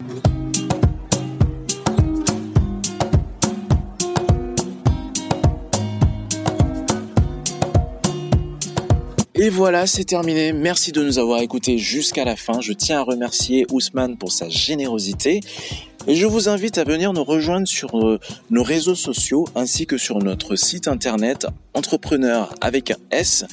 Et 9.35 9.49
voilà, 9.49 9.87
c'est 9.87 10.05
terminé. 10.05 10.53
Merci 10.53 10.91
de 10.91 11.03
nous 11.03 11.17
avoir 11.17 11.41
écoutés 11.41 11.77
jusqu'à 11.79 12.23
la 12.23 12.35
fin. 12.35 12.61
Je 12.61 12.71
tiens 12.71 12.99
à 12.99 13.01
remercier 13.01 13.65
Ousmane 13.71 14.15
pour 14.15 14.31
sa 14.31 14.47
générosité. 14.47 15.41
Et 16.07 16.15
je 16.15 16.25
vous 16.25 16.49
invite 16.49 16.77
à 16.77 16.83
venir 16.83 17.13
nous 17.13 17.23
rejoindre 17.23 17.65
sur 17.67 17.97
euh, 17.97 18.19
nos 18.49 18.63
réseaux 18.63 18.95
sociaux 18.95 19.47
ainsi 19.55 19.85
que 19.85 19.97
sur 19.97 20.19
notre 20.19 20.57
site 20.57 20.89
internet 20.89 21.47
entrepreneur 21.73 22.53
avec 22.59 22.91
un 22.91 22.97
s-café.com. 23.11 23.47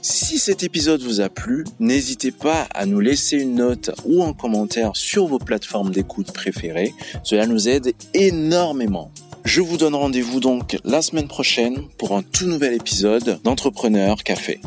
Si 0.00 0.38
cet 0.38 0.62
épisode 0.62 1.02
vous 1.02 1.20
a 1.20 1.28
plu, 1.28 1.64
n'hésitez 1.80 2.30
pas 2.30 2.66
à 2.74 2.86
nous 2.86 3.00
laisser 3.00 3.36
une 3.36 3.56
note 3.56 3.90
ou 4.04 4.24
un 4.24 4.32
commentaire 4.32 4.92
sur 4.94 5.26
vos 5.26 5.38
plateformes 5.38 5.90
d'écoute 5.90 6.32
préférées. 6.32 6.94
Cela 7.22 7.46
nous 7.46 7.68
aide 7.68 7.92
énormément. 8.14 9.12
Je 9.44 9.60
vous 9.60 9.76
donne 9.76 9.94
rendez-vous 9.94 10.40
donc 10.40 10.78
la 10.84 11.02
semaine 11.02 11.28
prochaine 11.28 11.82
pour 11.98 12.16
un 12.16 12.22
tout 12.22 12.46
nouvel 12.46 12.72
épisode 12.72 13.38
d'Entrepreneur 13.44 14.24
Café. 14.24 14.60